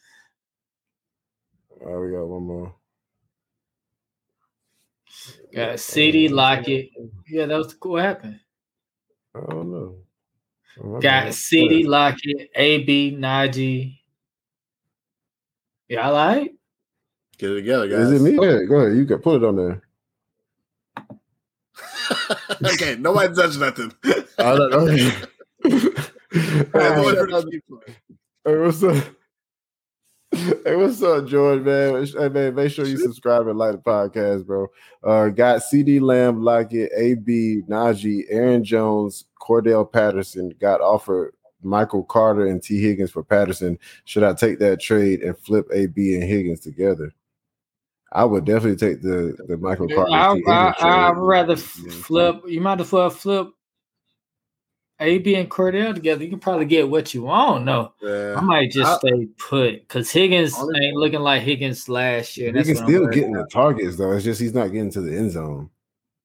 shit. 1.79 1.87
All 1.87 1.95
right, 1.95 2.07
we 2.07 2.17
got 2.17 2.27
one 2.27 2.43
more. 2.43 2.75
Got 5.55 5.79
CeeDee 5.79 6.31
Lockett, 6.31 6.91
Yeah, 7.29 7.47
that 7.47 7.57
was 7.57 7.75
what 7.83 8.03
happened. 8.05 8.39
I 9.35 9.41
don't 9.41 9.73
know. 9.73 9.97
Oh, 10.83 10.93
Got 10.95 11.03
bad. 11.03 11.33
CeeDee 11.33 11.87
Lockett, 11.87 12.51
AB 12.55 13.17
Najee. 13.17 13.99
Y'all 15.89 16.13
like? 16.13 16.55
Get 17.37 17.51
it 17.51 17.55
together, 17.55 17.89
guys. 17.89 18.11
Is 18.11 18.21
it 18.21 18.25
me? 18.25 18.37
Go 18.37 18.45
ahead, 18.45 18.69
go 18.69 18.77
ahead. 18.77 18.97
You 18.97 19.05
can 19.07 19.19
put 19.19 19.43
it 19.43 19.45
on 19.45 19.57
there. 19.57 19.83
okay, 22.65 22.97
nobody 22.97 23.35
touch 23.35 23.57
nothing. 23.57 23.93
I 24.39 24.57
don't 24.57 24.71
know. 24.71 24.87
Hey, 24.87 25.11
Hey, 26.33 26.69
boy, 26.73 27.15
hey, 28.45 28.57
what's 28.57 28.83
up? 28.85 29.05
Hey, 30.33 30.77
what's 30.77 31.03
up, 31.03 31.27
George, 31.27 31.63
man? 31.63 32.07
Hey, 32.07 32.29
man, 32.29 32.55
make 32.55 32.71
sure 32.71 32.87
you 32.87 32.97
subscribe 32.99 33.49
and 33.49 33.59
like 33.59 33.73
the 33.73 33.79
podcast, 33.79 34.47
bro. 34.47 34.69
Uh, 35.03 35.29
got 35.29 35.63
CeeDee 35.63 36.01
Lamb, 36.01 36.41
Lockett, 36.41 36.93
AB, 36.97 37.63
Najee, 37.69 38.27
Aaron 38.31 38.63
Jones, 38.63 39.25
Cordell 39.43 39.91
Patterson. 39.91 40.53
Got 40.61 40.81
offered 40.81 41.35
Michael 41.63 42.05
Carter 42.05 42.47
and 42.47 42.63
Tee 42.63 42.81
Higgins 42.81 43.11
for 43.11 43.25
Patterson. 43.25 43.77
Should 44.05 44.23
I 44.23 44.33
take 44.33 44.61
that 44.61 44.81
trade 44.81 45.23
and 45.23 45.37
flip 45.37 45.67
AB 45.73 46.15
and 46.15 46.23
Higgins 46.23 46.61
together? 46.61 47.13
I 48.13 48.25
would 48.25 48.45
definitely 48.45 48.77
take 48.77 49.03
the 49.03 49.37
the 49.47 49.57
Michael 49.57 49.89
Carter. 49.89 50.11
I, 50.13 50.35
T. 50.35 50.43
I, 50.47 50.65
Higgins. 50.73 50.83
I'd 50.83 51.17
rather 51.17 51.53
Yeah. 51.55 51.93
flip. 52.03 52.43
You 52.49 52.61
might 52.61 52.81
as 52.81 52.91
well 52.91 53.11
flip 53.11 53.49
AB 54.99 55.35
and 55.35 55.49
Cordell 55.51 55.95
together. 55.95 56.23
You 56.25 56.31
can 56.31 56.41
probably 56.41 56.67
get 56.67 56.89
what 56.91 57.15
you 57.15 57.23
want. 57.23 57.65
No, 57.65 57.93
I 58.03 58.41
might 58.41 58.71
just 58.71 58.91
I- 58.91 58.99
stay 58.99 59.27
put 59.39 59.81
because 59.81 60.11
Higgins 60.11 60.55
Only- 60.59 60.87
ain't 60.87 60.97
looking 60.97 61.21
like 61.21 61.43
Higgins 61.43 61.89
last 61.89 62.37
year. 62.37 62.49
He 62.49 62.53
That's 62.53 62.67
can 62.69 62.77
still 62.77 63.03
worried 63.05 63.15
get 63.15 63.33
the 63.33 63.47
targets 63.51 63.97
though. 63.97 64.13
It's 64.13 64.25
just 64.25 64.41
he's 64.41 64.55
not 64.55 64.69
getting 64.73 64.91
to 64.93 65.01
the 65.01 65.17
end 65.17 65.31
zone. 65.33 65.71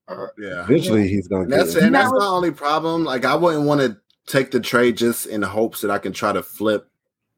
Er, 0.10 0.32
yeah. 0.38 0.64
Eventually, 0.64 1.08
he's 1.08 1.28
gonna 1.28 1.44
And 1.44 1.52
get. 1.52 1.58
that's 1.58 1.76
in. 1.76 1.86
and 1.86 1.96
that's 1.96 2.12
my 2.12 2.26
only 2.26 2.52
problem. 2.52 3.06
Like 3.06 3.26
I 3.26 3.36
wouldn't 3.36 3.66
want 3.66 3.82
to 3.82 3.98
take 4.28 4.52
the 4.52 4.60
trade 4.60 4.98
just 4.98 5.26
in 5.28 5.42
the 5.42 5.48
hopes 5.48 5.82
that 5.82 5.92
I 5.92 5.98
can 6.00 6.12
try 6.14 6.34
to 6.34 6.44
flip 6.44 6.88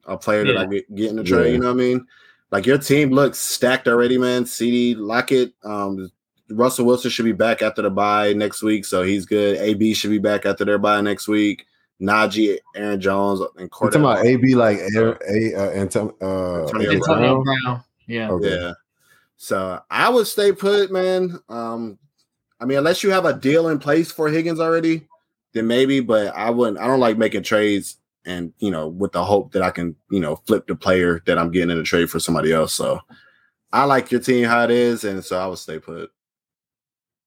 a 0.06 0.16
player 0.16 0.44
that 0.44 0.56
I 0.56 0.64
get, 0.66 0.94
get 0.94 1.10
in 1.10 1.16
the 1.16 1.22
trade. 1.24 1.46
Yeah. 1.46 1.52
You 1.52 1.58
know 1.58 1.66
what 1.66 1.72
I 1.72 1.84
mean? 1.84 2.06
Like 2.50 2.66
your 2.66 2.78
team 2.78 3.10
looks 3.10 3.38
stacked 3.38 3.88
already, 3.88 4.16
man. 4.18 4.44
CeeDee 4.44 4.96
Lockett, 4.96 5.52
um, 5.64 6.10
Russell 6.50 6.86
Wilson 6.86 7.10
should 7.10 7.26
be 7.26 7.32
back 7.32 7.60
after 7.60 7.82
the 7.82 7.90
bye 7.90 8.32
next 8.32 8.62
week, 8.62 8.84
so 8.86 9.02
he's 9.02 9.26
good. 9.26 9.58
AB 9.58 9.92
should 9.94 10.10
be 10.10 10.18
back 10.18 10.46
after 10.46 10.64
their 10.64 10.78
bye 10.78 11.00
next 11.00 11.28
week. 11.28 11.66
Najee, 12.00 12.58
Aaron 12.74 13.00
Jones, 13.00 13.40
and 13.40 13.50
You 13.62 13.68
Cordell. 13.68 13.90
talking 13.92 14.00
about 14.00 14.24
AB 14.24 14.54
like 14.54 14.78
Air, 14.96 15.18
a 15.28 15.54
uh, 15.54 15.70
Anton, 15.72 16.14
uh, 16.22 16.62
Antonio 16.62 16.90
Antonio 16.90 16.92
Antonio 16.92 17.42
Brown? 17.42 17.42
Brown. 17.64 17.84
Yeah. 18.06 18.30
Okay. 18.30 18.60
Yeah. 18.60 18.72
So 19.36 19.80
I 19.90 20.08
would 20.08 20.26
stay 20.26 20.52
put, 20.52 20.90
man. 20.90 21.38
Um, 21.48 21.98
I 22.60 22.64
mean, 22.64 22.78
unless 22.78 23.02
you 23.02 23.10
have 23.10 23.24
a 23.24 23.34
deal 23.34 23.68
in 23.68 23.78
place 23.78 24.10
for 24.10 24.28
Higgins 24.28 24.58
already, 24.58 25.06
then 25.52 25.66
maybe. 25.66 26.00
But 26.00 26.34
I 26.34 26.50
wouldn't. 26.50 26.78
I 26.78 26.86
don't 26.86 27.00
like 27.00 27.18
making 27.18 27.42
trades 27.42 27.97
and 28.28 28.52
you 28.58 28.70
know 28.70 28.86
with 28.86 29.12
the 29.12 29.24
hope 29.24 29.52
that 29.52 29.62
I 29.62 29.70
can 29.70 29.96
you 30.10 30.20
know 30.20 30.36
flip 30.46 30.68
the 30.68 30.76
player 30.76 31.22
that 31.26 31.38
I'm 31.38 31.50
getting 31.50 31.70
in 31.70 31.78
a 31.78 31.82
trade 31.82 32.10
for 32.10 32.20
somebody 32.20 32.52
else. 32.52 32.74
So 32.74 33.00
I 33.72 33.84
like 33.84 34.12
your 34.12 34.20
team 34.20 34.44
how 34.44 34.62
it 34.62 34.70
is, 34.70 35.02
and 35.02 35.24
so 35.24 35.38
I 35.38 35.46
would 35.46 35.58
stay 35.58 35.78
put. 35.80 36.10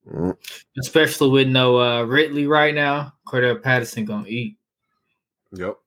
Mm. 0.08 0.38
Especially 0.80 1.30
with 1.30 1.48
no 1.48 1.80
uh, 1.80 2.04
Ridley 2.04 2.48
right 2.48 2.74
now. 2.74 3.14
Cordell 3.28 3.62
Patterson 3.62 4.06
gonna 4.06 4.28
eat. 4.28 4.58
Yep. 5.52 5.78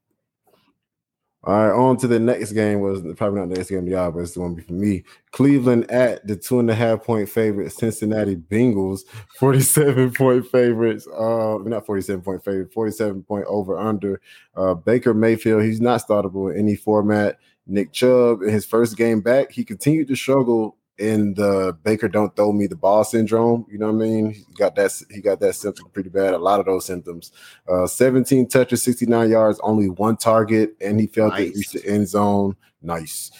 All 1.46 1.52
right, 1.52 1.74
on 1.74 1.98
to 1.98 2.06
the 2.06 2.18
next 2.18 2.52
game. 2.52 2.80
Was 2.80 3.02
probably 3.16 3.40
not 3.40 3.50
the 3.50 3.56
next 3.56 3.68
game 3.68 3.84
to 3.84 3.90
y'all, 3.90 4.10
but 4.10 4.20
it's 4.20 4.32
the 4.32 4.40
one 4.40 4.58
for 4.62 4.72
me. 4.72 5.04
Cleveland 5.30 5.90
at 5.90 6.26
the 6.26 6.36
two 6.36 6.58
and 6.58 6.70
a 6.70 6.74
half 6.74 7.04
point 7.04 7.28
favorite 7.28 7.70
Cincinnati 7.70 8.34
Bengals, 8.34 9.00
47 9.38 10.14
point 10.14 10.46
favorites. 10.46 11.06
Uh, 11.06 11.58
not 11.64 11.84
47 11.84 12.22
point 12.22 12.42
favorite, 12.42 12.72
47 12.72 13.24
point 13.24 13.44
over 13.46 13.78
under. 13.78 14.22
Uh, 14.56 14.72
Baker 14.72 15.12
Mayfield, 15.12 15.64
he's 15.64 15.82
not 15.82 16.00
startable 16.00 16.50
in 16.50 16.58
any 16.58 16.76
format. 16.76 17.38
Nick 17.66 17.92
Chubb, 17.92 18.42
in 18.42 18.48
his 18.48 18.64
first 18.64 18.96
game 18.96 19.20
back, 19.20 19.52
he 19.52 19.64
continued 19.64 20.08
to 20.08 20.16
struggle 20.16 20.78
in 20.98 21.34
the 21.34 21.76
Baker 21.82 22.08
don't 22.08 22.34
throw 22.36 22.52
me 22.52 22.66
the 22.66 22.76
ball 22.76 23.02
syndrome. 23.04 23.66
You 23.70 23.78
know 23.78 23.86
what 23.92 24.04
I 24.04 24.08
mean? 24.08 24.30
He 24.32 24.44
got 24.56 24.74
that 24.76 24.92
he 25.10 25.20
got 25.20 25.40
that 25.40 25.54
symptom 25.54 25.88
pretty 25.92 26.08
bad. 26.10 26.34
A 26.34 26.38
lot 26.38 26.60
of 26.60 26.66
those 26.66 26.86
symptoms. 26.86 27.32
Uh, 27.68 27.86
17 27.86 28.48
touches, 28.48 28.82
69 28.82 29.28
yards, 29.30 29.58
only 29.62 29.88
one 29.88 30.16
target, 30.16 30.76
and 30.80 31.00
he 31.00 31.06
failed 31.06 31.34
to 31.34 31.40
Nice. 31.42 31.56
reach 31.56 31.70
the 31.72 31.86
end 31.86 32.06
zone. 32.08 32.56
Nice. 32.82 33.30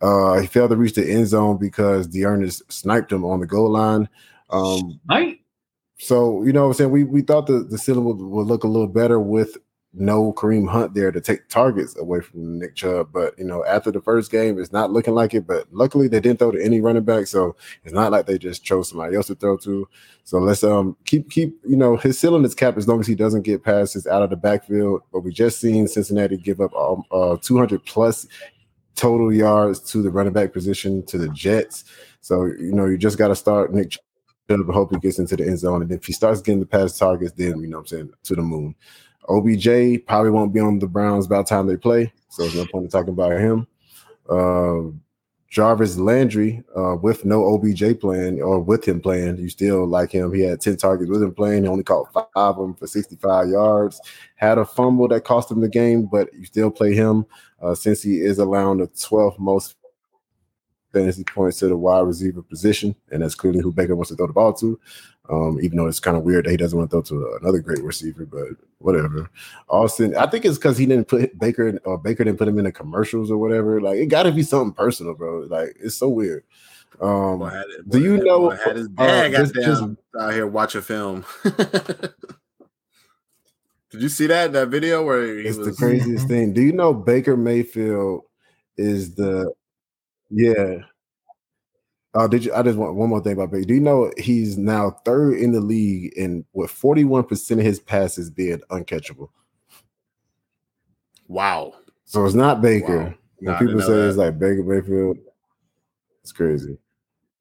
Uh, 0.00 0.38
he 0.40 0.46
failed 0.46 0.70
to 0.70 0.76
reach 0.76 0.94
the 0.94 1.08
end 1.10 1.26
zone 1.28 1.56
because 1.58 2.06
D'Ernest 2.06 2.62
sniped 2.72 3.12
him 3.12 3.24
on 3.24 3.40
the 3.40 3.46
goal 3.46 3.70
line. 3.70 4.08
Um, 4.50 5.00
Right? 5.08 5.38
so 5.98 6.42
you 6.42 6.52
know 6.52 6.62
what 6.62 6.68
I'm 6.68 6.74
saying? 6.74 6.90
We 6.90 7.04
we 7.04 7.22
thought 7.22 7.46
the, 7.46 7.60
the 7.64 7.78
ceiling 7.78 8.04
would, 8.04 8.16
would 8.18 8.46
look 8.46 8.64
a 8.64 8.68
little 8.68 8.88
better 8.88 9.18
with 9.20 9.56
no 9.94 10.32
Kareem 10.32 10.68
Hunt 10.68 10.94
there 10.94 11.12
to 11.12 11.20
take 11.20 11.48
targets 11.48 11.96
away 11.96 12.20
from 12.20 12.58
Nick 12.58 12.74
Chubb. 12.74 13.10
But 13.12 13.38
you 13.38 13.44
know, 13.44 13.64
after 13.64 13.90
the 13.90 14.00
first 14.00 14.30
game, 14.30 14.58
it's 14.58 14.72
not 14.72 14.90
looking 14.90 15.14
like 15.14 15.34
it. 15.34 15.46
But 15.46 15.66
luckily 15.72 16.08
they 16.08 16.20
didn't 16.20 16.38
throw 16.38 16.50
to 16.50 16.62
any 16.62 16.80
running 16.80 17.04
back, 17.04 17.26
so 17.26 17.56
it's 17.84 17.94
not 17.94 18.12
like 18.12 18.26
they 18.26 18.38
just 18.38 18.64
chose 18.64 18.88
somebody 18.88 19.16
else 19.16 19.28
to 19.28 19.34
throw 19.34 19.56
to. 19.58 19.88
So 20.24 20.38
let's 20.38 20.64
um 20.64 20.96
keep 21.04 21.30
keep 21.30 21.58
you 21.64 21.76
know 21.76 21.96
his 21.96 22.18
ceiling 22.18 22.44
is 22.44 22.54
capped 22.54 22.78
as 22.78 22.88
long 22.88 23.00
as 23.00 23.06
he 23.06 23.14
doesn't 23.14 23.42
get 23.42 23.64
passes 23.64 24.06
out 24.06 24.22
of 24.22 24.30
the 24.30 24.36
backfield. 24.36 25.02
But 25.12 25.20
we 25.20 25.32
just 25.32 25.60
seen 25.60 25.86
Cincinnati 25.88 26.36
give 26.36 26.60
up 26.60 26.74
um, 26.74 27.04
uh 27.10 27.36
200 27.36 27.84
plus 27.84 28.26
total 28.96 29.32
yards 29.32 29.80
to 29.80 30.02
the 30.02 30.10
running 30.10 30.32
back 30.32 30.52
position 30.52 31.04
to 31.06 31.18
the 31.18 31.28
Jets. 31.28 31.84
So 32.20 32.46
you 32.46 32.72
know 32.72 32.86
you 32.86 32.98
just 32.98 33.18
got 33.18 33.28
to 33.28 33.36
start 33.36 33.72
Nick 33.72 33.90
Chubb 33.90 34.00
hope 34.48 34.92
he 34.92 34.98
gets 34.98 35.18
into 35.18 35.36
the 35.36 35.46
end 35.46 35.58
zone. 35.58 35.82
And 35.82 35.90
if 35.90 36.04
he 36.04 36.12
starts 36.12 36.40
getting 36.42 36.60
the 36.60 36.66
pass 36.66 36.98
targets, 36.98 37.32
then 37.32 37.60
you 37.60 37.68
know 37.68 37.78
I'm 37.78 37.86
saying 37.86 38.10
to 38.24 38.34
the 38.34 38.42
moon. 38.42 38.74
OBJ 39.28 40.06
probably 40.06 40.30
won't 40.30 40.52
be 40.52 40.60
on 40.60 40.78
the 40.78 40.86
Browns 40.86 41.26
by 41.26 41.38
the 41.38 41.44
time 41.44 41.66
they 41.66 41.76
play, 41.76 42.12
so 42.28 42.42
there's 42.42 42.54
no 42.54 42.66
point 42.66 42.84
in 42.84 42.90
talking 42.90 43.12
about 43.12 43.38
him. 43.38 43.66
Um, 44.28 45.00
Jarvis 45.54 45.96
Landry, 45.98 46.64
uh, 46.76 46.96
with 46.96 47.24
no 47.24 47.54
OBJ 47.54 48.00
playing 48.00 48.42
or 48.42 48.58
with 48.58 48.88
him 48.88 49.00
playing, 49.00 49.38
you 49.38 49.48
still 49.48 49.86
like 49.86 50.10
him. 50.10 50.34
He 50.34 50.40
had 50.40 50.60
10 50.60 50.78
targets 50.78 51.08
with 51.08 51.22
him 51.22 51.32
playing. 51.32 51.62
He 51.62 51.68
only 51.68 51.84
caught 51.84 52.12
five 52.12 52.26
of 52.34 52.56
them 52.56 52.74
for 52.74 52.88
65 52.88 53.50
yards. 53.50 54.00
Had 54.34 54.58
a 54.58 54.64
fumble 54.64 55.06
that 55.08 55.22
cost 55.22 55.52
him 55.52 55.60
the 55.60 55.68
game, 55.68 56.06
but 56.10 56.28
you 56.34 56.44
still 56.44 56.72
play 56.72 56.92
him 56.92 57.24
uh, 57.62 57.76
since 57.76 58.02
he 58.02 58.20
is 58.20 58.40
allowing 58.40 58.78
the 58.78 58.88
12th 58.88 59.38
most 59.38 59.76
fantasy 60.92 61.22
points 61.22 61.58
to 61.58 61.68
the 61.68 61.76
wide 61.76 62.00
receiver 62.00 62.42
position, 62.42 62.96
and 63.12 63.22
that's 63.22 63.36
clearly 63.36 63.60
who 63.60 63.72
Baker 63.72 63.94
wants 63.94 64.10
to 64.10 64.16
throw 64.16 64.26
the 64.26 64.32
ball 64.32 64.54
to. 64.54 64.80
Um, 65.30 65.58
even 65.62 65.78
though 65.78 65.86
it's 65.86 66.00
kind 66.00 66.18
of 66.18 66.22
weird 66.22 66.44
that 66.44 66.50
he 66.50 66.56
doesn't 66.58 66.78
want 66.78 66.90
to 66.90 67.00
throw 67.02 67.18
to 67.18 67.38
another 67.40 67.60
great 67.60 67.82
receiver, 67.82 68.26
but 68.26 68.48
whatever. 68.78 69.30
Austin, 69.70 70.14
I 70.16 70.26
think 70.26 70.44
it's 70.44 70.58
because 70.58 70.76
he 70.76 70.84
didn't 70.84 71.08
put 71.08 71.38
Baker 71.38 71.78
or 71.84 71.96
Baker 71.96 72.24
didn't 72.24 72.38
put 72.38 72.46
him 72.48 72.58
in 72.58 72.64
the 72.66 72.72
commercials 72.72 73.30
or 73.30 73.38
whatever. 73.38 73.80
Like 73.80 73.96
it 73.96 74.06
got 74.06 74.24
to 74.24 74.32
be 74.32 74.42
something 74.42 74.74
personal, 74.74 75.14
bro. 75.14 75.40
Like 75.48 75.76
it's 75.80 75.96
so 75.96 76.10
weird. 76.10 76.44
Um, 77.00 77.38
Boy, 77.38 77.48
it- 77.54 77.88
do 77.88 78.00
you 78.02 78.18
know- 78.18 78.50
boy 78.50 78.56
had 78.56 78.76
his 78.76 78.88
dad 78.88 79.34
uh, 79.34 79.38
just- 79.38 79.54
goddamn 79.54 79.98
out 80.20 80.34
here 80.34 80.46
watching 80.46 80.82
film? 80.82 81.24
Did 83.90 84.02
you 84.02 84.08
see 84.08 84.26
that 84.26 84.52
that 84.52 84.68
video 84.68 85.04
where 85.04 85.24
he 85.38 85.46
it's 85.46 85.56
was 85.56 85.68
the 85.68 85.72
craziest 85.74 86.26
thing. 86.26 86.52
Do 86.52 86.60
you 86.60 86.72
know 86.72 86.92
Baker 86.92 87.36
Mayfield 87.36 88.22
is 88.76 89.14
the 89.14 89.52
yeah? 90.30 90.78
Oh, 92.16 92.28
did 92.28 92.44
you? 92.44 92.54
I 92.54 92.62
just 92.62 92.78
want 92.78 92.94
one 92.94 93.08
more 93.08 93.20
thing 93.20 93.32
about 93.32 93.50
Baker. 93.50 93.64
Do 93.64 93.74
you 93.74 93.80
know 93.80 94.12
he's 94.16 94.56
now 94.56 94.90
third 95.04 95.38
in 95.38 95.52
the 95.52 95.60
league 95.60 96.12
in 96.16 96.44
with 96.52 96.70
forty 96.70 97.04
one 97.04 97.24
percent 97.24 97.60
of 97.60 97.66
his 97.66 97.80
passes 97.80 98.30
being 98.30 98.60
uncatchable? 98.70 99.30
Wow. 101.26 101.74
So 102.04 102.24
it's 102.24 102.34
not 102.34 102.60
Baker. 102.62 102.98
Wow. 102.98 103.14
When 103.40 103.58
people 103.58 103.80
say 103.80 103.88
know 103.88 104.08
it's 104.08 104.16
like 104.16 104.38
Baker 104.38 104.62
Mayfield, 104.62 105.18
it's 106.22 106.32
crazy. 106.32 106.78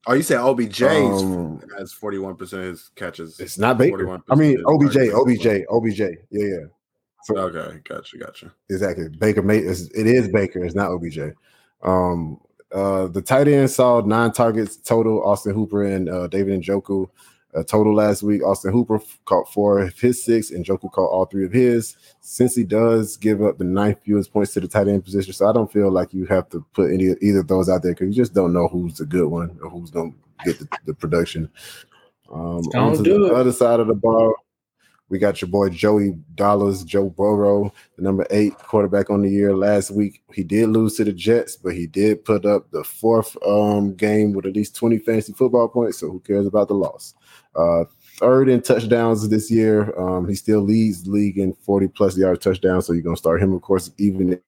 Oh, 0.06 0.14
you 0.14 0.24
said 0.24 0.40
OBJ 0.40 0.82
Um, 0.84 1.62
has 1.78 1.94
41% 1.94 2.42
of 2.42 2.60
his 2.60 2.90
catches. 2.96 3.40
It's 3.40 3.58
not 3.58 3.78
Baker. 3.78 4.06
41% 4.06 4.22
I 4.30 4.36
mean, 4.36 4.62
OBJ. 4.66 4.98
OBJ, 5.14 5.66
OBJ. 5.70 6.00
Yeah, 6.00 6.16
yeah. 6.32 6.58
So 7.24 7.38
Okay, 7.38 7.80
gotcha, 7.88 8.18
gotcha. 8.18 8.54
exactly. 8.70 9.08
Baker 9.08 9.50
it 9.50 9.64
is 10.08 10.28
Baker, 10.30 10.66
it's 10.66 10.76
not 10.76 10.92
OBJ. 10.92 11.20
Um 11.84 12.40
uh 12.74 13.08
the 13.08 13.22
tight 13.22 13.48
end 13.48 13.70
saw 13.70 14.02
nine 14.02 14.32
targets 14.32 14.78
total. 14.78 15.24
Austin 15.24 15.54
Hooper 15.54 15.84
and 15.84 16.10
uh, 16.10 16.28
David 16.28 16.62
Njoku 16.62 17.10
uh, 17.56 17.64
total 17.64 17.94
last 17.94 18.24
week. 18.24 18.44
Austin 18.44 18.72
Hooper 18.74 19.00
caught 19.26 19.52
four 19.54 19.80
of 19.80 20.00
his 20.00 20.24
six, 20.24 20.52
and 20.52 20.66
Njoku 20.66 20.92
caught 20.92 21.10
all 21.10 21.26
three 21.26 21.46
of 21.46 21.52
his. 21.54 21.96
Since 22.22 22.56
he 22.56 22.64
does 22.64 23.18
give 23.18 23.44
up 23.44 23.58
the 23.58 23.64
ninth 23.64 24.00
fewest 24.04 24.34
points 24.34 24.54
to 24.54 24.60
the 24.60 24.68
tight 24.68 24.88
end 24.88 25.04
position, 25.06 25.34
so 25.34 25.48
I 25.48 25.54
don't 25.54 25.72
feel 25.72 25.92
like 25.92 26.14
you 26.14 26.26
have 26.26 26.50
to 26.50 26.66
put 26.74 26.92
any 26.92 27.16
either 27.22 27.40
of 27.40 27.48
those 27.48 27.70
out 27.70 27.84
there 27.84 27.94
because 27.94 28.08
you 28.08 28.14
just 28.24 28.34
don't 28.34 28.54
know 28.54 28.68
who's 28.68 28.98
the 28.98 29.06
good 29.06 29.28
one 29.28 29.58
or 29.62 29.70
who's 29.70 29.92
gonna 29.92 30.12
get 30.44 30.60
the, 30.60 30.68
the 30.86 30.94
production. 30.94 31.50
Um, 32.34 32.62
Don't 32.72 32.98
on 32.98 32.98
to 32.98 33.04
do 33.04 33.20
the 33.20 33.34
it. 33.34 33.34
other 33.34 33.52
side 33.52 33.80
of 33.80 33.88
the 33.88 33.94
ball, 33.94 34.34
we 35.14 35.20
got 35.20 35.44
your 35.44 35.50
boy 35.50 35.70
Joey 35.70 36.18
Dollars, 36.34 36.84
Joe 36.84 37.08
Burrow, 37.08 37.72
the 37.98 38.02
number 38.02 38.26
eight 38.32 38.58
quarterback 38.58 39.12
on 39.12 39.22
the 39.22 39.30
year. 39.30 39.56
Last 39.56 39.92
week, 39.92 40.24
he 40.34 40.44
did 40.44 40.70
lose 40.70 40.96
to 40.96 41.04
the 41.04 41.14
Jets, 41.14 41.56
but 41.56 41.76
he 41.76 41.86
did 41.86 42.26
put 42.26 42.48
up 42.48 42.72
the 42.72 42.84
fourth 42.84 43.38
um, 43.46 43.94
game 43.94 44.34
with 44.34 44.48
at 44.48 44.56
least 44.56 44.76
20 44.76 44.98
fantasy 44.98 45.32
football 45.32 45.68
points. 45.68 46.00
So 46.00 46.10
who 46.10 46.20
cares 46.22 46.48
about 46.48 46.68
the 46.68 46.74
loss? 46.74 47.14
Uh, 47.56 47.84
third 48.18 48.50
in 48.50 48.64
touchdowns 48.64 49.30
this 49.30 49.52
year. 49.52 49.96
Um, 50.00 50.28
he 50.28 50.34
still 50.34 50.62
leads 50.62 51.04
the 51.04 51.12
league 51.12 51.38
in 51.38 51.54
40 51.54 51.90
plus 51.90 52.18
yard 52.18 52.42
touchdowns. 52.42 52.88
So 52.88 52.94
you're 52.94 53.04
gonna 53.04 53.16
start 53.16 53.40
him, 53.40 53.54
of 53.54 53.62
course, 53.62 53.92
even 54.00 54.42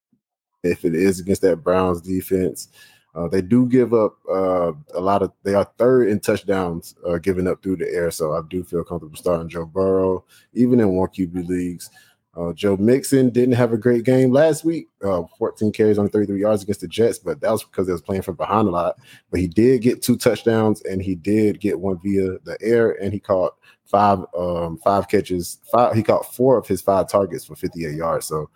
if 0.63 0.83
it 0.83 0.95
is 0.95 1.19
against 1.19 1.43
that 1.43 1.57
Browns 1.57 2.01
defense. 2.01 2.69
Uh, 3.15 3.29
they 3.29 3.41
do 3.41 3.65
give 3.65 3.93
up 3.93 4.17
uh, 4.29 4.73
a 4.93 4.99
lot 4.99 5.21
of. 5.21 5.31
They 5.43 5.55
are 5.55 5.69
third 5.77 6.09
in 6.09 6.19
touchdowns 6.19 6.95
uh, 7.07 7.17
given 7.17 7.47
up 7.47 7.63
through 7.63 7.77
the 7.77 7.89
air, 7.89 8.11
so 8.11 8.33
I 8.33 8.41
do 8.49 8.63
feel 8.63 8.83
comfortable 8.83 9.15
starting 9.15 9.47
Joe 9.47 9.65
Burrow, 9.65 10.25
even 10.53 10.81
in 10.81 10.89
one 10.89 11.07
QB 11.07 11.47
leagues. 11.47 11.89
Uh, 12.35 12.51
Joe 12.51 12.75
Mixon 12.75 13.29
didn't 13.29 13.55
have 13.55 13.71
a 13.71 13.77
great 13.77 14.03
game 14.03 14.31
last 14.33 14.65
week. 14.65 14.89
Uh, 15.01 15.23
14 15.39 15.71
carries 15.71 15.97
on 15.97 16.09
33 16.09 16.41
yards 16.41 16.63
against 16.63 16.81
the 16.81 16.87
Jets, 16.89 17.17
but 17.17 17.39
that 17.39 17.49
was 17.49 17.63
because 17.63 17.87
they 17.87 17.93
was 17.93 18.01
playing 18.01 18.23
from 18.23 18.35
behind 18.35 18.67
a 18.67 18.71
lot. 18.71 18.97
But 19.31 19.39
he 19.39 19.47
did 19.47 19.81
get 19.81 20.01
two 20.01 20.17
touchdowns, 20.17 20.81
and 20.81 21.01
he 21.01 21.15
did 21.15 21.61
get 21.61 21.79
one 21.79 21.97
via 22.03 22.37
the 22.43 22.57
air, 22.59 23.01
and 23.01 23.13
he 23.13 23.21
caught 23.21 23.55
five 23.85 24.19
um, 24.37 24.77
five 24.83 25.07
catches. 25.07 25.59
Five 25.71 25.95
he 25.95 26.03
caught 26.03 26.35
four 26.35 26.57
of 26.57 26.67
his 26.67 26.81
five 26.81 27.07
targets 27.07 27.45
for 27.45 27.55
58 27.55 27.95
yards. 27.95 28.25
So 28.25 28.49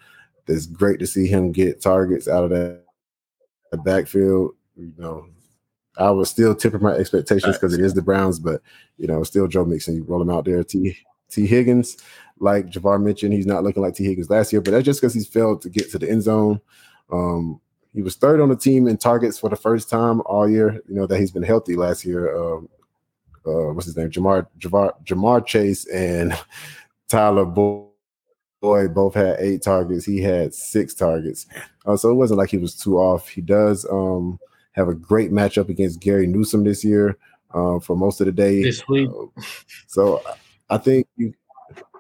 it's 0.48 0.66
great 0.66 1.00
to 1.00 1.08
see 1.08 1.28
him 1.28 1.54
get 1.54 1.82
targets 1.82 2.28
out 2.28 2.44
of 2.44 2.50
that 2.50 2.84
the 3.72 3.78
backfield. 3.78 4.56
You 4.76 4.94
know, 4.98 5.28
I 5.98 6.12
was 6.12 6.30
still 6.30 6.56
tipping 6.56 6.82
my 6.82 6.94
expectations 6.94 7.58
because 7.58 7.74
it 7.74 7.84
is 7.84 7.94
the 7.94 8.02
Browns, 8.02 8.40
but 8.40 8.62
you 8.98 9.08
know, 9.08 9.24
still 9.24 9.48
Joe 9.48 9.66
Mixon. 9.66 9.96
You 9.96 10.04
roll 10.04 10.22
him 10.22 10.30
out 10.30 10.46
there. 10.46 10.64
T 10.64 10.98
Tee 11.30 11.46
Higgins, 11.48 11.98
like 12.40 12.68
Javar 12.68 13.02
mentioned, 13.02 13.34
he's 13.34 13.46
not 13.46 13.64
looking 13.64 13.84
like 13.84 13.96
Tee 13.96 14.06
Higgins 14.06 14.30
last 14.30 14.52
year, 14.52 14.62
but 14.62 14.72
that's 14.72 14.86
just 14.86 15.02
because 15.02 15.14
he's 15.14 15.28
failed 15.28 15.62
to 15.62 15.70
get 15.70 15.92
to 15.92 16.00
the 16.00 16.10
end 16.10 16.24
zone. 16.24 16.60
Um, 17.12 17.62
he 17.94 18.02
was 18.02 18.16
third 18.16 18.40
on 18.40 18.50
the 18.50 18.56
team 18.56 18.88
in 18.88 18.98
targets 18.98 19.38
for 19.40 19.50
the 19.50 19.56
first 19.56 19.90
time 19.90 20.22
all 20.26 20.50
year. 20.50 20.82
You 20.88 20.96
know 20.96 21.08
that 21.08 21.20
he's 21.20 21.32
been 21.32 21.44
healthy 21.44 21.76
last 21.76 22.06
year. 22.06 22.36
Um, 22.36 22.70
uh, 23.46 23.74
what's 23.74 23.86
his 23.86 23.98
name? 23.98 24.10
Ja'Marr 24.10 24.48
Ja'Marr 24.60 24.94
Ja'Marr 25.06 25.46
Chase 25.46 25.88
and 25.88 26.38
Tyler 27.08 27.46
Boyd 27.46 27.89
Boyd 28.62 28.94
both 28.94 29.14
had 29.14 29.38
eight 29.40 29.62
targets. 29.62 30.06
He 30.06 30.22
had 30.22 30.54
six 30.54 30.94
targets. 30.94 31.46
Uh, 31.86 31.96
so 31.96 32.10
it 32.12 32.16
wasn't 32.16 32.38
like 32.40 32.50
he 32.50 32.58
was 32.58 32.76
too 32.76 32.98
off. 32.98 33.28
He 33.30 33.42
does 33.42 33.86
um, 33.90 34.38
have 34.74 34.90
a 34.90 34.94
great 34.94 35.32
matchup 35.32 35.70
against 35.70 36.00
Gary 36.02 36.28
Newsome 36.28 36.64
this 36.66 36.84
year 36.84 37.18
uh, 37.54 37.80
for 37.80 37.96
most 37.96 38.20
of 38.20 38.26
the 38.26 38.32
day. 38.34 38.62
This 38.64 38.86
week. 38.88 39.10
Uh, 39.10 39.42
so 39.88 40.22
I 40.70 40.78
think, 40.78 41.08
you, 41.16 41.34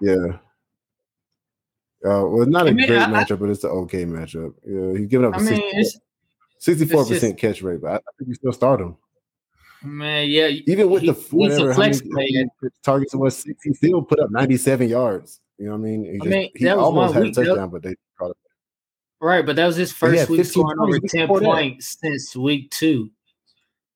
yeah. 0.01 0.37
Uh, 2.05 2.23
well, 2.27 2.45
not 2.45 2.65
a 2.65 2.69
I 2.69 2.73
mean, 2.73 2.87
great 2.87 2.99
I- 2.99 3.05
matchup, 3.07 3.39
but 3.39 3.49
it's 3.49 3.63
an 3.63 3.71
okay 3.71 4.05
matchup. 4.05 4.53
Yeah, 4.65 4.97
he's 4.97 5.07
giving 5.07 5.27
up 5.27 5.35
I 5.35 5.43
a 5.43 5.83
64 6.59 7.05
percent 7.05 7.37
catch 7.37 7.61
rate, 7.61 7.81
but 7.81 7.91
I 7.91 7.99
think 8.17 8.27
you 8.29 8.33
still 8.35 8.53
start 8.53 8.81
him. 8.81 8.95
man, 9.83 10.29
yeah. 10.29 10.47
Even 10.47 10.89
with 10.89 11.01
he- 11.03 11.07
the 11.07 11.13
he's 11.13 11.31
whatever 11.31 11.71
a 11.71 11.75
flex 11.75 12.01
many- 12.05 12.31
player. 12.61 12.71
targets 12.83 13.15
was 13.15 13.37
six, 13.37 13.63
he 13.63 13.73
still 13.73 14.01
put 14.01 14.19
up 14.19 14.29
97 14.31 14.87
yards. 14.89 15.39
You 15.59 15.65
know 15.65 15.71
what 15.71 15.77
I 15.77 15.81
mean? 15.81 16.03
He, 16.05 16.19
I 16.21 16.25
mean, 16.25 16.49
he 16.55 16.65
that 16.65 16.77
almost 16.77 17.13
one 17.13 17.13
had 17.13 17.21
a 17.21 17.25
week. 17.25 17.35
That- 17.35 17.45
touchdown, 17.45 17.69
but 17.69 17.83
they 17.83 17.95
caught 18.17 18.31
it. 18.31 18.37
Right, 19.21 19.45
but 19.45 19.57
that 19.57 19.65
was 19.67 19.75
his 19.75 19.91
first 19.91 20.29
week 20.29 20.45
scoring 20.45 20.79
over 20.79 20.97
ten 21.01 21.23
before 21.27 21.41
that. 21.41 21.45
points 21.45 21.97
since 22.01 22.35
week 22.37 22.71
two. 22.71 23.11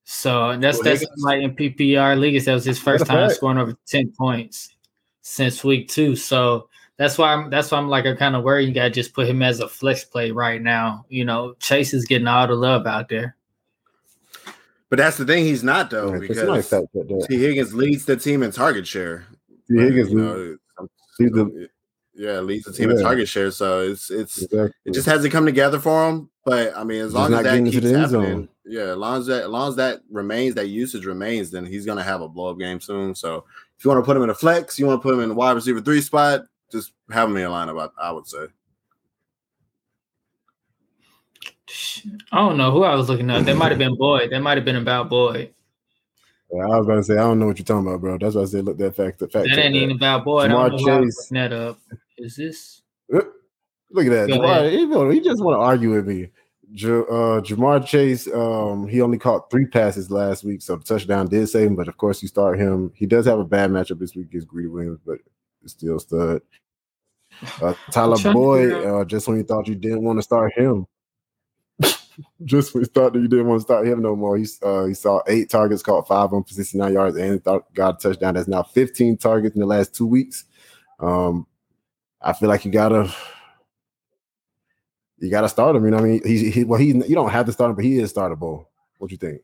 So 0.03 0.57
that's 0.59 0.77
Well, 0.79 0.83
that's 0.83 0.99
Higgins- 0.99 1.23
like 1.23 1.41
in 1.41 1.55
PPR 1.55 2.19
leagues. 2.19 2.43
That 2.45 2.53
was 2.53 2.65
his 2.65 2.77
first 2.77 3.05
time 3.05 3.17
right. 3.17 3.31
scoring 3.31 3.57
over 3.57 3.73
ten 3.87 4.11
points 4.11 4.75
since 5.21 5.63
week 5.63 5.87
two. 5.87 6.17
So 6.17 6.67
that's 6.97 7.17
why 7.17 7.31
I'm 7.33 7.49
that's 7.49 7.71
why 7.71 7.77
I'm 7.77 7.87
like 7.87 8.05
I'm 8.05 8.17
kind 8.17 8.35
of 8.35 8.43
worried. 8.43 8.67
You 8.67 8.73
got 8.73 8.83
to 8.83 8.89
just 8.89 9.13
put 9.13 9.27
him 9.29 9.41
as 9.41 9.61
a 9.61 9.69
flex 9.69 10.03
play 10.03 10.31
right 10.31 10.61
now. 10.61 11.05
You 11.07 11.23
know, 11.23 11.53
Chase 11.59 11.93
is 11.93 12.03
getting 12.03 12.27
all 12.27 12.45
the 12.45 12.55
love 12.55 12.85
out 12.85 13.07
there. 13.07 13.37
But 14.89 14.97
that's 14.97 15.15
the 15.17 15.25
thing, 15.25 15.45
he's 15.45 15.63
not 15.63 15.89
though, 15.89 16.11
Right, 16.11 16.27
'cause 16.27 16.37
somebody 16.37 16.59
because 16.59 16.69
fact 16.69 16.87
check 16.93 17.07
that. 17.07 17.27
Tee 17.29 17.37
Higgins 17.39 17.73
leads 17.73 18.03
the 18.05 18.15
team 18.17 18.43
in 18.43 18.51
target 18.51 18.85
share. 18.85 19.25
Tee 19.69 19.77
Higgins, 19.77 20.11
you 20.11 20.17
know, 20.19 20.57
he's 21.17 21.31
the- 21.31 21.69
yeah, 22.15 22.39
leads 22.41 22.65
the 22.65 22.71
team 22.73 22.91
in 22.91 23.01
target 23.01 23.27
share. 23.27 23.49
So 23.49 23.81
it's 23.81 24.11
it's 24.11 24.43
exactly. 24.43 24.71
it 24.85 24.93
just 24.93 25.07
hasn't 25.07 25.33
come 25.33 25.45
together 25.45 25.79
for 25.79 26.09
him. 26.09 26.29
But 26.45 26.77
I 26.77 26.83
mean, 26.83 26.99
as 27.01 27.07
Just 27.07 27.15
long 27.15 27.31
not 27.31 27.45
as 27.45 27.65
that 27.65 27.71
keeps 27.71 27.89
happening, 27.89 28.07
zone. 28.09 28.49
yeah, 28.65 28.91
as 28.91 28.97
long 28.97 29.19
as 29.19 29.25
that 29.25 29.43
as 29.43 29.49
long 29.49 29.69
as 29.69 29.75
that 29.77 30.01
remains, 30.11 30.53
that 30.55 30.67
usage 30.67 31.05
remains, 31.05 31.49
then 31.49 31.65
he's 31.65 31.85
gonna 31.87 32.03
have 32.03 32.21
a 32.21 32.27
blow 32.29 32.51
up 32.51 32.59
game 32.59 32.79
soon. 32.79 33.15
So 33.15 33.45
if 33.77 33.83
you 33.83 33.89
want 33.89 34.03
to 34.03 34.05
put 34.05 34.15
him 34.15 34.21
in 34.23 34.29
a 34.29 34.35
flex, 34.35 34.77
you 34.77 34.85
want 34.85 35.01
to 35.01 35.03
put 35.03 35.15
him 35.15 35.21
in 35.21 35.29
the 35.29 35.35
wide 35.35 35.53
receiver 35.53 35.81
three 35.81 36.01
spot, 36.01 36.41
just 36.71 36.93
have 37.09 37.29
him 37.29 37.35
in 37.37 37.41
your 37.43 37.51
lineup. 37.51 37.89
I, 37.97 38.09
I 38.09 38.11
would 38.11 38.27
say. 38.27 38.45
I 42.31 42.37
don't 42.37 42.57
know 42.57 42.71
who 42.71 42.83
I 42.83 42.93
was 42.95 43.09
looking 43.09 43.29
at. 43.31 43.45
That 43.45 43.57
might 43.57 43.69
have 43.71 43.79
been 43.79 43.97
Boyd. 43.97 44.31
That 44.31 44.41
might 44.41 44.57
have 44.57 44.65
been 44.65 44.75
about 44.75 45.09
Boyd. 45.09 45.53
Yeah, 46.53 46.65
I 46.65 46.77
was 46.77 46.85
about 46.85 46.95
to 46.97 47.03
say 47.03 47.13
I 47.13 47.23
don't 47.23 47.39
know 47.39 47.47
what 47.47 47.57
you're 47.57 47.65
talking 47.65 47.87
about, 47.87 48.01
bro. 48.01 48.17
That's 48.19 48.35
why 48.35 48.43
I 48.43 48.45
said 48.45 48.65
look 48.65 48.77
that 48.77 48.95
fact. 48.95 49.17
The 49.17 49.27
fact. 49.27 49.47
That 49.49 49.57
ain't 49.57 49.75
even 49.75 49.95
about 49.95 50.23
Boyd. 50.23 50.51
I 50.51 50.53
Ja'Marr 50.53 50.69
don't 50.69 50.85
know 50.85 50.93
why 50.93 50.97
I 50.97 51.03
Chase. 51.03 51.17
looking 51.31 51.35
that 51.35 51.53
up. 51.53 51.79
Is 52.17 52.35
this? 52.35 52.81
Look 53.09 54.07
at 54.07 54.09
that. 54.09 54.29
Jamar, 54.29 55.13
he, 55.13 55.19
just 55.19 55.43
want 55.43 55.55
to 55.55 55.59
argue 55.59 55.91
with 55.91 56.07
me. 56.07 56.23
Uh, 56.23 57.41
Ja'Marr 57.41 57.85
Chase, 57.85 58.27
um, 58.33 58.87
he 58.87 59.01
only 59.01 59.19
caught 59.19 59.51
three 59.51 59.67
passes 59.67 60.09
last 60.09 60.43
week, 60.43 60.61
so 60.61 60.75
the 60.75 60.83
touchdown 60.83 61.27
did 61.27 61.47
save 61.47 61.67
him. 61.67 61.75
But 61.75 61.87
of 61.87 61.97
course, 61.97 62.21
you 62.21 62.27
start 62.27 62.59
him. 62.59 62.91
He 62.95 63.05
does 63.05 63.25
have 63.27 63.39
a 63.39 63.45
bad 63.45 63.69
matchup 63.69 63.99
this 63.99 64.15
week 64.15 64.27
against 64.27 64.47
Greedy 64.47 64.67
Williams, 64.67 64.99
but 65.05 65.19
it's 65.63 65.73
still 65.73 65.99
stud. 65.99 66.41
Uh, 67.61 67.73
Tyler 67.91 68.15
I'm 68.15 68.21
trying 68.21 68.33
to 68.33 68.33
Boyd, 68.33 68.73
uh, 68.73 69.05
just 69.05 69.27
when 69.27 69.37
you 69.37 69.43
thought 69.43 69.67
you 69.67 69.75
didn't 69.75 70.03
want 70.03 70.19
to 70.19 70.23
start 70.23 70.53
him, 70.55 70.87
just 72.43 72.73
when 72.73 72.81
you 72.81 72.85
thought 72.87 73.13
that 73.13 73.19
you 73.19 73.27
didn't 73.27 73.47
want 73.47 73.59
to 73.59 73.63
start 73.63 73.87
him 73.87 74.01
no 74.01 74.15
more, 74.15 74.37
he 74.37 74.45
uh, 74.61 74.85
he 74.85 74.93
saw 74.93 75.21
eight 75.27 75.49
targets, 75.49 75.83
caught 75.83 76.07
five 76.07 76.33
on 76.33 76.43
for 76.43 76.53
69 76.53 76.93
yards, 76.93 77.17
and 77.17 77.43
got 77.43 77.65
a 77.77 77.93
touchdown. 77.93 78.33
That's 78.35 78.47
now 78.47 78.63
15 78.63 79.17
targets 79.17 79.55
in 79.55 79.61
the 79.61 79.67
last 79.67 79.95
two 79.95 80.05
weeks. 80.05 80.45
Um, 80.99 81.47
I 82.21 82.33
feel 82.33 82.49
like 82.49 82.65
you 82.65 82.71
gotta 82.71 83.13
you 85.17 85.29
gotta 85.29 85.49
start 85.49 85.75
him. 85.75 85.85
You 85.85 85.91
know, 85.91 85.97
what 85.97 86.05
I 86.05 86.09
mean, 86.09 86.21
he, 86.25 86.51
he 86.51 86.63
well, 86.63 86.79
he 86.79 86.87
you 86.87 87.15
don't 87.15 87.31
have 87.31 87.45
to 87.47 87.51
start 87.51 87.69
him, 87.69 87.75
but 87.75 87.85
he 87.85 87.99
is 87.99 88.13
startable. 88.13 88.65
What 88.97 89.09
do 89.09 89.13
you 89.13 89.17
think, 89.17 89.41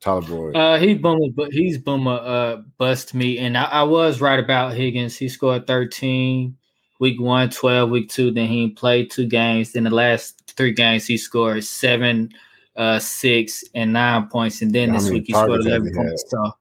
Tyler 0.00 0.22
Boyd? 0.22 0.56
Uh, 0.56 0.78
he's 0.78 0.98
boomer, 0.98 1.26
but 1.34 1.52
he's 1.52 1.78
boomer. 1.78 2.20
Uh, 2.22 2.56
bust 2.78 3.14
me, 3.14 3.38
and 3.38 3.56
I, 3.56 3.64
I 3.64 3.82
was 3.82 4.20
right 4.20 4.38
about 4.38 4.74
Higgins. 4.74 5.16
He 5.16 5.28
scored 5.28 5.66
thirteen 5.66 6.56
week 7.00 7.20
one, 7.20 7.50
12 7.50 7.90
week 7.90 8.08
two. 8.08 8.30
Then 8.30 8.46
he 8.46 8.70
played 8.70 9.10
two 9.10 9.26
games. 9.26 9.72
Then 9.72 9.84
the 9.84 9.90
last 9.90 10.52
three 10.56 10.72
games 10.72 11.06
he 11.06 11.16
scored 11.16 11.64
seven, 11.64 12.32
uh, 12.76 13.00
six, 13.00 13.64
and 13.74 13.92
nine 13.92 14.28
points. 14.28 14.62
And 14.62 14.72
then 14.72 14.90
How 14.90 14.94
this 14.94 15.04
many 15.04 15.16
week 15.16 15.26
he 15.26 15.32
scored 15.32 15.66
eleven 15.66 15.92
he 15.92 15.98
had? 15.98 16.06
points. 16.06 16.24
So 16.28 16.52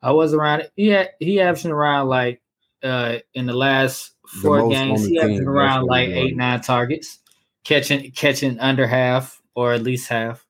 I 0.00 0.12
was 0.12 0.32
around. 0.32 0.70
Yeah, 0.76 1.08
he 1.18 1.40
averaging 1.40 1.72
around 1.72 2.08
like 2.08 2.40
uh 2.82 3.18
in 3.34 3.46
the 3.46 3.52
last 3.52 4.12
four 4.26 4.60
on 4.60 4.70
games. 4.70 5.06
He 5.06 5.18
averaging 5.18 5.40
team, 5.40 5.48
around 5.48 5.86
like 5.86 6.08
eight 6.08 6.36
nine 6.36 6.62
targets, 6.62 7.18
catching 7.64 8.10
catching 8.12 8.58
under 8.60 8.86
half 8.86 9.42
or 9.54 9.74
at 9.74 9.82
least 9.82 10.08
half 10.08 10.46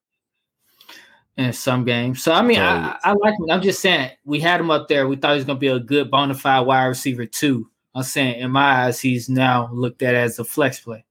in 1.36 1.52
some 1.52 1.84
games. 1.84 2.22
So 2.22 2.32
I 2.32 2.42
mean, 2.42 2.60
I, 2.60 2.96
I 3.02 3.12
like 3.12 3.34
him. 3.38 3.50
I'm 3.50 3.62
just 3.62 3.80
saying 3.80 4.10
we 4.24 4.40
had 4.40 4.60
him 4.60 4.70
up 4.70 4.88
there. 4.88 5.08
We 5.08 5.16
thought 5.16 5.32
he 5.32 5.36
was 5.36 5.44
gonna 5.44 5.58
be 5.58 5.68
a 5.68 5.80
good 5.80 6.10
bona 6.10 6.34
fide 6.34 6.66
wide 6.66 6.86
receiver 6.86 7.26
too. 7.26 7.68
I'm 7.94 8.02
saying 8.02 8.40
in 8.40 8.50
my 8.50 8.84
eyes, 8.86 9.00
he's 9.00 9.28
now 9.28 9.68
looked 9.72 10.02
at 10.02 10.14
as 10.14 10.38
a 10.38 10.44
flex 10.44 10.80
play. 10.80 11.04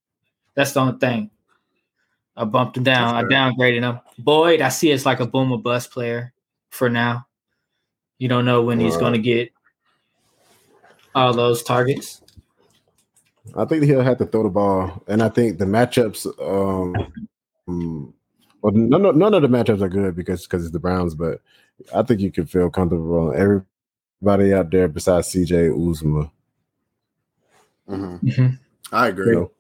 That's 0.56 0.74
the 0.74 0.80
only 0.82 0.98
thing. 1.00 1.30
I 2.36 2.46
bumped 2.46 2.78
him 2.78 2.84
down. 2.84 3.14
I 3.16 3.24
downgraded 3.24 3.82
him. 3.82 4.00
Boyd, 4.18 4.62
I 4.62 4.70
see 4.70 4.90
it's 4.92 5.06
like 5.06 5.20
a 5.20 5.28
boomer 5.28 5.58
bust 5.58 5.92
player 5.92 6.34
for 6.70 6.90
now. 6.90 7.28
You 8.18 8.28
don't 8.28 8.46
know 8.46 8.64
when 8.64 8.80
he's 8.80 8.94
Right. 8.96 9.02
gonna 9.02 9.18
get 9.20 9.52
all 11.14 11.34
those 11.34 11.62
targets. 11.64 12.22
I 13.56 13.66
think 13.66 13.84
he'll 13.84 14.02
have 14.02 14.18
to 14.20 14.26
throw 14.26 14.44
the 14.44 14.50
ball, 14.50 15.04
and 15.08 15.22
I 15.22 15.30
think 15.30 15.58
the 15.58 15.66
matchups. 15.66 16.26
Um, 16.40 17.14
mm, 17.68 18.14
well, 18.62 18.74
none 18.74 19.06
of, 19.06 19.16
none 19.16 19.34
of 19.34 19.42
the 19.42 19.48
matchups 19.48 19.82
are 19.82 19.90
good 19.90 20.16
because 20.16 20.44
because 20.44 20.64
it's 20.64 20.72
the 20.72 20.80
Browns, 20.80 21.16
but 21.16 21.42
I 21.94 22.04
think 22.04 22.22
you 22.22 22.32
can 22.32 22.46
feel 22.46 22.70
comfortable 22.70 23.30
on 23.30 23.36
everybody 23.36 24.54
out 24.54 24.72
there 24.72 24.88
besides 24.88 25.30
CJ 25.30 25.70
Uzomah. 25.70 26.32
Mhm. 27.92 28.20
Mhm. 28.22 28.60
I 28.92 29.08
agree. 29.08 29.34
You 29.34 29.40
know? 29.42 29.52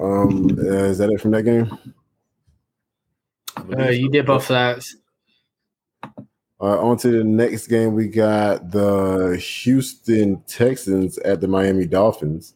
Um, 0.00 0.58
uh, 0.58 0.84
is 0.84 0.98
that 0.98 1.10
it 1.10 1.20
from 1.20 1.32
that 1.32 1.42
game? 1.42 1.76
Uh, 3.56 3.88
you 3.88 4.06
so. 4.06 4.12
did 4.12 4.26
both 4.26 4.44
flags. 4.44 4.96
Uh, 6.58 6.80
on 6.80 6.96
to 6.98 7.10
the 7.10 7.24
next 7.24 7.66
game. 7.66 7.94
We 7.94 8.08
got 8.08 8.70
the 8.70 9.36
Houston 9.36 10.42
Texans 10.46 11.18
at 11.18 11.40
the 11.40 11.48
Miami 11.48 11.86
Dolphins. 11.86 12.54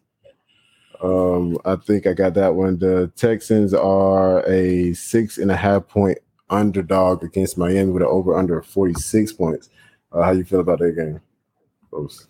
Um, 1.02 1.58
I 1.64 1.76
think 1.76 2.06
I 2.06 2.12
got 2.12 2.34
that 2.34 2.54
one. 2.54 2.78
The 2.78 3.10
Texans 3.16 3.74
are 3.74 4.46
a 4.46 4.92
six 4.94 5.38
and 5.38 5.50
a 5.50 5.56
half 5.56 5.88
point 5.88 6.18
underdog 6.48 7.24
against 7.24 7.58
Miami 7.58 7.90
with 7.90 8.02
an 8.02 8.08
over 8.08 8.36
under 8.36 8.62
46 8.62 9.32
points. 9.32 9.68
Uh, 10.12 10.22
how 10.22 10.32
you 10.32 10.44
feel 10.44 10.60
about 10.60 10.78
that 10.80 10.96
game? 10.96 11.20
folks? 11.90 12.26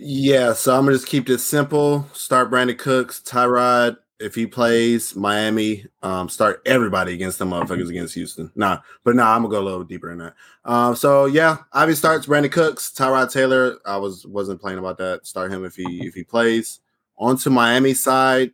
Yeah, 0.00 0.52
so 0.52 0.76
I'm 0.76 0.84
gonna 0.84 0.96
just 0.96 1.08
keep 1.08 1.26
this 1.26 1.44
simple. 1.44 2.06
Start 2.12 2.52
Brandin 2.52 2.78
Cooks, 2.78 3.20
Tyrod, 3.20 3.96
if 4.20 4.32
he 4.32 4.46
plays 4.46 5.16
Miami, 5.16 5.86
um, 6.04 6.28
start 6.28 6.62
everybody 6.66 7.14
against 7.14 7.40
them 7.40 7.50
motherfuckers 7.50 7.88
against 7.88 8.14
Houston. 8.14 8.52
Nah, 8.54 8.78
but 9.02 9.16
nah, 9.16 9.34
I'm 9.34 9.42
gonna 9.42 9.52
go 9.52 9.60
a 9.60 9.64
little 9.64 9.82
deeper 9.82 10.12
in 10.12 10.18
that. 10.18 10.34
Um, 10.64 10.94
so 10.94 11.24
yeah, 11.24 11.58
Ivy 11.72 11.94
starts 11.94 12.26
Brandin 12.26 12.52
Cooks, 12.52 12.92
Tyrod 12.96 13.32
Taylor. 13.32 13.78
I 13.86 13.96
was 13.96 14.24
wasn't 14.24 14.60
playing 14.60 14.78
about 14.78 14.98
that. 14.98 15.26
Start 15.26 15.52
him 15.52 15.64
if 15.64 15.74
he 15.74 16.06
if 16.06 16.14
he 16.14 16.22
plays. 16.22 16.78
On 17.16 17.36
to 17.38 17.50
Miami 17.50 17.92
side. 17.92 18.52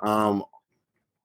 Um, 0.00 0.42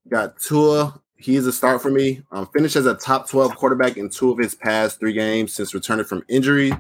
got 0.08 0.40
Tua. 0.40 1.02
He's 1.16 1.48
a 1.48 1.52
start 1.52 1.82
for 1.82 1.90
me. 1.90 2.22
Um, 2.32 2.48
finished 2.54 2.76
as 2.76 2.86
a 2.86 2.94
top 2.94 3.28
12 3.28 3.56
quarterback 3.56 3.98
in 3.98 4.08
two 4.08 4.30
of 4.30 4.38
his 4.38 4.54
past 4.54 5.00
three 5.00 5.14
games 5.14 5.52
since 5.52 5.74
returning 5.74 6.06
from 6.06 6.24
injury. 6.30 6.72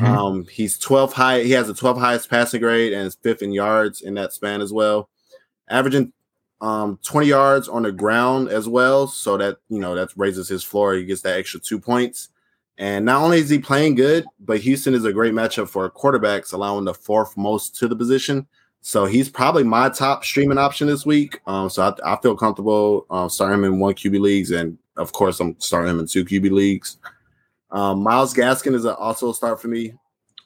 Um, 0.00 0.46
he's 0.50 0.78
12 0.78 1.12
high. 1.12 1.42
He 1.42 1.50
has 1.52 1.66
the 1.66 1.74
12 1.74 1.98
highest 1.98 2.30
passing 2.30 2.60
grade 2.60 2.92
and 2.92 3.06
is 3.06 3.16
fifth 3.16 3.42
in 3.42 3.52
yards 3.52 4.02
in 4.02 4.14
that 4.14 4.32
span 4.32 4.60
as 4.60 4.72
well, 4.72 5.08
averaging 5.68 6.12
um 6.62 6.98
20 7.02 7.26
yards 7.26 7.68
on 7.68 7.82
the 7.82 7.92
ground 7.92 8.48
as 8.48 8.68
well. 8.68 9.06
So 9.06 9.36
that 9.36 9.58
you 9.68 9.78
know 9.78 9.94
that 9.94 10.10
raises 10.16 10.48
his 10.48 10.64
floor. 10.64 10.94
He 10.94 11.04
gets 11.04 11.22
that 11.22 11.38
extra 11.38 11.60
two 11.60 11.78
points. 11.78 12.30
And 12.78 13.06
not 13.06 13.22
only 13.22 13.38
is 13.38 13.48
he 13.48 13.58
playing 13.58 13.94
good, 13.94 14.26
but 14.38 14.60
Houston 14.60 14.92
is 14.92 15.04
a 15.04 15.12
great 15.12 15.32
matchup 15.32 15.68
for 15.68 15.90
quarterbacks, 15.90 16.52
allowing 16.52 16.84
the 16.84 16.92
fourth 16.92 17.34
most 17.36 17.74
to 17.76 17.88
the 17.88 17.96
position. 17.96 18.46
So 18.82 19.06
he's 19.06 19.28
probably 19.28 19.64
my 19.64 19.88
top 19.88 20.24
streaming 20.24 20.58
option 20.58 20.86
this 20.86 21.06
week. 21.06 21.40
Um, 21.46 21.70
so 21.70 21.82
I, 21.82 22.12
I 22.12 22.20
feel 22.20 22.36
comfortable 22.36 23.06
um, 23.10 23.30
starting 23.30 23.58
him 23.58 23.64
in 23.64 23.78
one 23.80 23.94
QB 23.94 24.20
leagues, 24.20 24.50
and 24.50 24.78
of 24.96 25.12
course 25.12 25.40
I'm 25.40 25.58
starting 25.58 25.90
him 25.90 26.00
in 26.00 26.06
two 26.06 26.24
QB 26.24 26.50
leagues. 26.50 26.98
Um, 27.70 28.02
Myles 28.02 28.34
Gaskin 28.34 28.74
is 28.74 28.84
a, 28.84 28.96
also 28.96 29.30
a 29.30 29.34
start 29.34 29.60
for 29.60 29.68
me. 29.68 29.94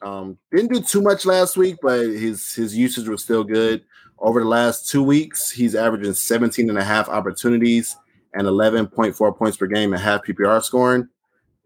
Um, 0.03 0.39
didn't 0.51 0.73
do 0.73 0.81
too 0.81 1.03
much 1.03 1.27
last 1.27 1.57
week, 1.57 1.77
but 1.83 2.01
his 2.01 2.55
his 2.55 2.77
usage 2.77 3.09
was 3.09 3.23
still 3.23 3.45
good. 3.45 3.85
Over 4.19 4.41
the 4.41 4.49
last 4.49 4.89
two 4.89 5.03
weeks, 5.03 5.51
he's 5.51 5.75
averaging 5.75 6.15
17 6.15 6.69
and 6.69 6.79
a 6.79 6.85
half 6.85 7.09
opportunities 7.09 7.97
and 8.35 8.47
11.4 8.47 9.37
points 9.37 9.57
per 9.57 9.67
game 9.67 9.93
and 9.93 10.03
half 10.03 10.23
PPR 10.25 10.63
scoring. 10.63 11.09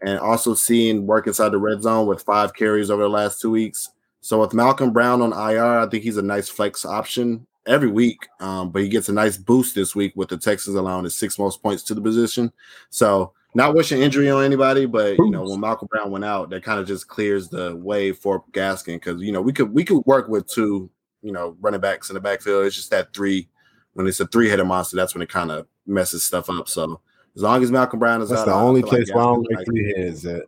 And 0.02 0.18
also 0.18 0.54
seeing 0.54 1.06
work 1.06 1.26
inside 1.26 1.50
the 1.50 1.58
red 1.58 1.82
zone 1.82 2.06
with 2.06 2.22
five 2.22 2.54
carries 2.54 2.90
over 2.90 3.02
the 3.02 3.08
last 3.08 3.40
two 3.40 3.50
weeks. 3.50 3.90
So 4.20 4.40
with 4.40 4.54
Malcolm 4.54 4.92
Brown 4.92 5.22
on 5.22 5.32
IR, 5.32 5.80
I 5.80 5.86
think 5.88 6.02
he's 6.02 6.16
a 6.16 6.22
nice 6.22 6.48
flex 6.48 6.84
option 6.84 7.46
every 7.66 7.88
week. 7.88 8.26
Um, 8.40 8.70
but 8.70 8.82
he 8.82 8.88
gets 8.88 9.08
a 9.08 9.12
nice 9.12 9.36
boost 9.36 9.74
this 9.74 9.94
week 9.94 10.12
with 10.14 10.28
the 10.28 10.36
Texans 10.36 10.76
allowing 10.76 11.04
his 11.04 11.16
six 11.16 11.38
most 11.38 11.62
points 11.62 11.82
to 11.84 11.94
the 11.94 12.00
position. 12.00 12.52
So 12.90 13.32
not 13.54 13.74
wishing 13.74 14.02
injury 14.02 14.30
on 14.30 14.44
anybody, 14.44 14.86
but 14.86 15.16
you 15.18 15.30
know 15.30 15.42
when 15.42 15.60
Malcolm 15.60 15.88
Brown 15.90 16.10
went 16.10 16.24
out, 16.24 16.50
that 16.50 16.62
kind 16.62 16.80
of 16.80 16.86
just 16.86 17.08
clears 17.08 17.48
the 17.48 17.76
way 17.76 18.12
for 18.12 18.44
Gaskin 18.52 18.96
because 18.96 19.22
you 19.22 19.32
know 19.32 19.40
we 19.40 19.52
could 19.52 19.72
we 19.72 19.84
could 19.84 20.04
work 20.06 20.28
with 20.28 20.46
two 20.46 20.90
you 21.22 21.32
know 21.32 21.56
running 21.60 21.80
backs 21.80 22.10
in 22.10 22.14
the 22.14 22.20
backfield. 22.20 22.66
It's 22.66 22.76
just 22.76 22.90
that 22.90 23.14
three 23.14 23.48
when 23.94 24.06
it's 24.06 24.20
a 24.20 24.26
three 24.26 24.48
headed 24.48 24.66
monster, 24.66 24.96
that's 24.96 25.14
when 25.14 25.22
it 25.22 25.28
kind 25.28 25.50
of 25.50 25.66
messes 25.86 26.24
stuff 26.24 26.50
up. 26.50 26.68
So 26.68 27.00
as 27.36 27.42
long 27.42 27.62
as 27.62 27.70
Malcolm 27.70 27.98
Brown 27.98 28.22
is 28.22 28.28
That's 28.28 28.42
out, 28.42 28.46
the 28.46 28.54
only 28.54 28.82
place 28.82 29.10
where 29.12 29.22
I 29.22 29.26
don't 29.26 29.50
like 29.50 29.66
three 29.66 29.94
heads 29.96 30.26
at. 30.26 30.44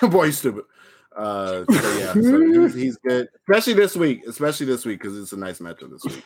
Boy, 0.10 0.26
you 0.26 0.32
stupid. 0.32 0.64
Uh, 1.16 1.64
so 1.72 1.98
yeah, 1.98 2.12
so 2.12 2.62
he's, 2.62 2.74
he's 2.74 2.96
good, 2.98 3.28
especially 3.36 3.72
this 3.72 3.96
week, 3.96 4.26
especially 4.26 4.66
this 4.66 4.84
week 4.84 5.00
because 5.00 5.18
it's 5.18 5.32
a 5.32 5.36
nice 5.36 5.60
matchup 5.60 5.90
this 5.90 6.04
week. 6.04 6.24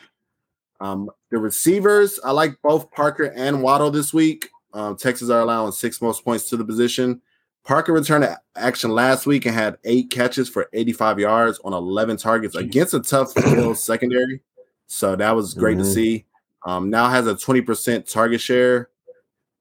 Um, 0.81 1.11
the 1.31 1.39
receivers, 1.39 2.19
I 2.25 2.33
like 2.33 2.57
both 2.63 2.91
Parker 2.91 3.25
and 3.25 3.63
Waddle 3.63 3.91
this 3.91 4.13
week. 4.13 4.49
Um, 4.73 4.97
Texas 4.97 5.31
are 5.31 5.41
allowing 5.41 5.73
six 5.73 6.01
most 6.01 6.25
points 6.25 6.49
to 6.51 6.57
the 6.57 6.65
position. 6.65 7.21
Parker 7.65 7.93
returned 7.93 8.25
to 8.25 8.39
action 8.57 8.91
last 8.91 9.27
week 9.27 9.45
and 9.47 9.55
had 9.55 9.77
eight 9.85 10.11
catches 10.11 10.49
for 10.49 10.69
85 10.73 11.19
yards 11.19 11.61
on 11.65 11.73
11 11.73 12.17
targets 12.17 12.55
against 12.55 12.95
a 12.95 13.01
tough 13.01 13.35
Bills 13.35 13.83
secondary. 13.85 14.41
So 14.87 15.15
that 15.17 15.31
was 15.37 15.55
great 15.55 15.77
to 15.79 15.85
Mhm. 15.85 15.95
see. 15.95 16.25
Um, 16.65 16.91
now 16.91 17.09
has 17.09 17.27
a 17.27 17.35
20% 17.35 18.11
target 18.11 18.41
share 18.41 18.89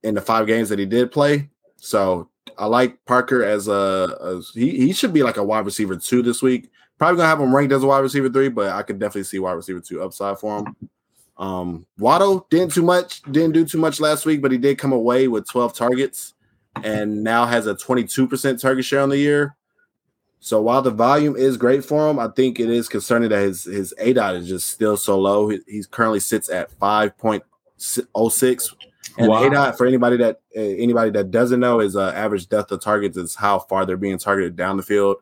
in 0.04 0.16
the 0.16 0.22
five 0.22 0.48
games 0.48 0.70
that 0.70 0.80
he 0.80 0.86
did 0.86 1.12
play. 1.12 1.50
So 1.78 2.30
I 2.58 2.66
like 2.66 3.04
Parker 3.06 3.44
as 3.44 3.68
a, 3.68 4.18
as 4.24 4.52
he, 4.54 4.72
he 4.78 4.94
should 4.94 5.14
be 5.14 5.24
like 5.24 5.38
a 5.38 5.44
wide 5.44 5.66
receiver 5.66 5.96
two 5.98 6.22
this 6.22 6.42
week. 6.42 6.70
Probably 6.98 7.18
gonna 7.18 7.30
have 7.30 7.40
him 7.40 7.56
ranked 7.56 7.74
as 7.74 7.84
a 7.84 7.88
wide 7.88 8.00
receiver 8.00 8.30
three, 8.30 8.50
but 8.50 8.70
I 8.72 8.82
could 8.84 9.00
definitely 9.00 9.24
see 9.24 9.40
wide 9.40 9.54
receiver 9.54 9.80
two 9.80 10.02
upside 10.02 10.40
for 10.40 10.60
him. 10.60 10.76
Um, 11.40 11.86
Waddle 11.98 12.46
didn't 12.50 12.74
too 12.74 12.84
much, 12.84 13.24
didn't 13.24 13.54
do 13.54 13.66
too 13.66 13.78
much 13.78 14.00
last 14.02 14.26
week, 14.26 14.42
but 14.42 14.52
he 14.52 14.58
did 14.58 14.78
come 14.78 14.92
away 14.92 15.30
with 15.30 15.48
12 15.50 15.74
targets 15.74 16.34
and 16.84 17.24
now 17.24 17.46
has 17.46 17.66
a 17.66 17.76
22% 17.76 18.62
target 18.62 18.86
share 18.86 19.02
on 19.02 19.10
the 19.10 19.18
year. 19.18 19.56
So 20.42 20.62
while 20.62 20.82
the 20.82 20.92
volume 20.92 21.36
is 21.36 21.58
great 21.58 21.84
for 21.84 22.10
him, 22.10 22.20
I 22.20 22.28
think 22.28 22.60
it 22.60 22.70
is 22.70 22.88
concerning 22.88 23.30
that 23.30 23.42
his 23.42 23.64
his 23.66 23.94
aDOT 24.02 24.36
is 24.36 24.48
just 24.48 24.70
still 24.70 24.96
so 24.96 25.20
low. 25.20 25.50
He 25.50 25.84
currently 25.92 26.22
sits 26.22 26.50
at 26.50 26.72
5.06. 26.80 28.76
And 29.18 29.28
Wow. 29.28 29.42
aDOT 29.44 29.78
for 29.78 29.86
anybody 29.86 30.16
that 30.18 30.40
uh, 30.56 30.60
anybody 30.60 31.12
that 31.12 31.32
doesn't 31.32 31.60
know 31.60 31.82
is 31.82 31.98
uh, 31.98 32.12
average 32.16 32.48
depth 32.48 32.72
of 32.72 32.82
targets 32.82 33.18
is 33.18 33.36
how 33.36 33.60
far 33.60 33.86
they're 33.86 33.98
being 33.98 34.18
targeted 34.18 34.56
down 34.56 34.78
the 34.78 34.84
field. 34.84 35.18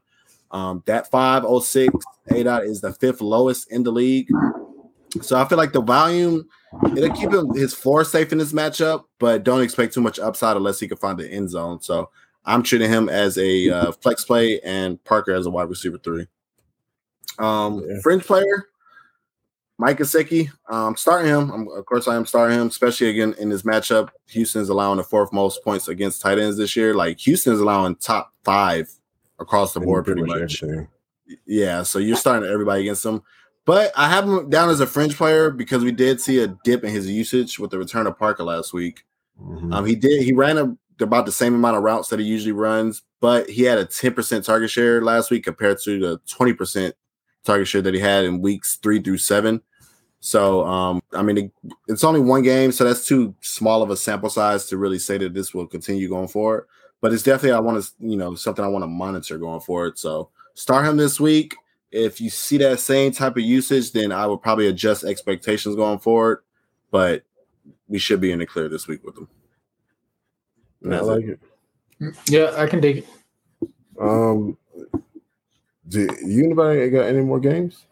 Um, 0.51 0.83
that 0.85 1.09
506 1.09 1.95
aDOT 2.29 2.65
is 2.65 2.81
the 2.81 2.93
fifth 2.93 3.21
lowest 3.21 3.71
in 3.71 3.83
the 3.83 3.91
league. 3.91 4.29
So 5.21 5.39
I 5.39 5.47
feel 5.47 5.57
like 5.57 5.73
the 5.73 5.81
volume 5.81 6.47
it'll 6.95 7.15
keep 7.15 7.31
him 7.31 7.53
his 7.53 7.73
floor 7.73 8.03
safe 8.03 8.31
in 8.31 8.37
this 8.37 8.53
matchup, 8.53 9.05
but 9.19 9.43
don't 9.43 9.61
expect 9.61 9.93
too 9.93 10.01
much 10.01 10.19
upside 10.19 10.57
unless 10.57 10.79
he 10.79 10.87
can 10.87 10.97
find 10.97 11.17
the 11.17 11.27
end 11.29 11.49
zone. 11.49 11.81
So 11.81 12.09
I'm 12.45 12.61
treating 12.63 12.89
him 12.89 13.09
as 13.09 13.37
a 13.37 13.69
uh, 13.69 13.91
flex 14.01 14.25
play 14.25 14.59
and 14.61 15.01
Parker 15.05 15.33
as 15.33 15.45
a 15.45 15.49
wide 15.49 15.69
receiver 15.69 15.97
three. 15.97 16.27
Um, 17.39 17.83
Yeah. 17.87 17.99
fringe 18.01 18.23
player, 18.25 18.67
Mike 19.77 19.99
Gesicki. 19.99 20.49
Um, 20.69 20.95
starting 20.97 21.27
him. 21.31 21.51
I'm, 21.51 21.67
of 21.69 21.85
course, 21.85 22.07
I 22.07 22.15
am 22.15 22.25
starting 22.25 22.59
him, 22.59 22.67
especially 22.67 23.09
again 23.09 23.35
in 23.37 23.49
this 23.49 23.61
matchup. 23.61 24.09
Houston's 24.27 24.69
allowing 24.69 24.97
the 24.97 25.03
fourth 25.03 25.31
most 25.31 25.63
points 25.63 25.87
against 25.87 26.21
tight 26.21 26.39
ends 26.39 26.57
this 26.57 26.75
year. 26.75 26.93
Like 26.93 27.19
Houston's 27.19 27.59
allowing 27.59 27.95
top 27.95 28.33
five 28.43 28.89
across 29.39 29.73
the 29.73 29.79
board, 29.79 30.05
pretty 30.05 30.23
much. 30.23 30.63
everything. 30.63 30.87
Yeah, 31.45 31.83
so 31.83 31.99
you're 31.99 32.15
starting 32.15 32.49
everybody 32.49 32.81
against 32.81 33.05
him. 33.05 33.21
But 33.67 33.91
I 33.97 34.07
have 34.07 34.23
him 34.23 34.49
down 34.49 34.69
as 34.69 34.79
a 34.79 34.87
fringe 34.87 35.17
player 35.17 35.51
because 35.51 35.83
we 35.83 35.91
did 35.91 36.21
see 36.21 36.39
a 36.39 36.47
dip 36.63 36.85
in 36.85 36.89
his 36.89 37.09
usage 37.09 37.59
with 37.59 37.69
the 37.69 37.77
return 37.77 38.07
of 38.07 38.17
Parker 38.17 38.45
last 38.45 38.71
week. 38.71 39.03
Mhm. 39.39 39.73
Um, 39.75 39.85
he 39.85 39.93
did 39.93 40.23
he 40.23 40.31
ran 40.31 40.57
a, 40.57 41.03
about 41.03 41.25
the 41.25 41.33
same 41.33 41.53
amount 41.53 41.75
of 41.75 41.83
routes 41.83 42.07
that 42.07 42.19
he 42.19 42.25
usually 42.25 42.53
runs, 42.53 43.01
but 43.19 43.49
he 43.49 43.63
had 43.63 43.77
a 43.77 43.85
10% 43.85 44.45
target 44.45 44.69
share 44.71 45.01
last 45.01 45.29
week 45.29 45.43
compared 45.43 45.79
to 45.81 45.99
the 45.99 46.17
20% 46.27 46.93
target 47.43 47.67
share 47.67 47.81
that 47.81 47.93
he 47.93 47.99
had 47.99 48.23
in 48.23 48.41
weeks 48.41 48.77
three 48.77 49.01
through 49.01 49.17
seven. 49.17 49.61
So 50.21 50.65
um, 50.65 51.01
I 51.11 51.21
mean 51.21 51.37
it, 51.37 51.51
it's 51.89 52.05
only 52.05 52.21
one 52.21 52.43
game, 52.43 52.71
so 52.71 52.85
that's 52.85 53.05
too 53.05 53.35
small 53.41 53.83
of 53.83 53.89
a 53.89 53.97
sample 53.97 54.29
size 54.29 54.65
to 54.67 54.77
really 54.77 54.97
say 54.97 55.17
that 55.17 55.33
this 55.33 55.53
will 55.53 55.67
continue 55.67 56.07
going 56.07 56.29
forward. 56.29 56.67
But 57.01 57.11
it's 57.11 57.21
definitely 57.21 57.51
I 57.51 57.59
want 57.59 57.83
to, 57.83 57.91
you 57.99 58.15
know, 58.15 58.33
something 58.33 58.63
I 58.63 58.69
want 58.69 58.83
to 58.83 58.87
monitor 58.87 59.37
going 59.37 59.59
forward. 59.59 59.99
So 59.99 60.29
start 60.53 60.85
him 60.85 60.95
this 60.95 61.19
week. 61.19 61.53
If 61.91 62.19
you 62.19 62.29
see 62.29 62.57
that 62.57 62.79
same 62.79 63.11
type 63.11 63.37
of 63.37 63.43
usage, 63.43 63.91
then 63.91 64.11
I 64.11 64.25
would 64.25 64.41
probably 64.41 64.67
adjust 64.67 65.03
expectations 65.03 65.75
going 65.75 65.99
forward. 65.99 66.43
But 66.91 67.23
we 67.87 67.99
should 67.99 68.21
be 68.21 68.31
in 68.31 68.39
the 68.39 68.45
clear 68.45 68.69
this 68.69 68.87
week 68.87 69.03
with 69.03 69.15
them. 69.15 69.29
I 70.91 70.99
like 70.99 71.25
it. 71.25 71.39
it. 71.99 72.15
Yeah, 72.27 72.53
I 72.55 72.67
can 72.67 72.79
dig 72.79 72.97
it. 72.97 73.07
Um, 73.99 74.57
do 75.87 76.07
you 76.23 76.45
anybody 76.45 76.89
got 76.89 77.07
any 77.07 77.21
more 77.21 77.39
games? 77.39 77.85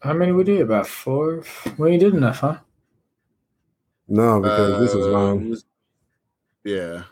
How 0.00 0.12
many 0.12 0.32
we 0.32 0.44
did? 0.44 0.60
About 0.60 0.86
four. 0.86 1.44
We 1.78 1.92
ain't 1.92 2.00
did 2.00 2.14
enough, 2.14 2.40
huh? 2.40 2.58
No, 4.08 4.40
because 4.40 4.80
this 4.80 4.90
is 4.90 5.06
long. 5.06 5.56
Yeah. 6.64 7.04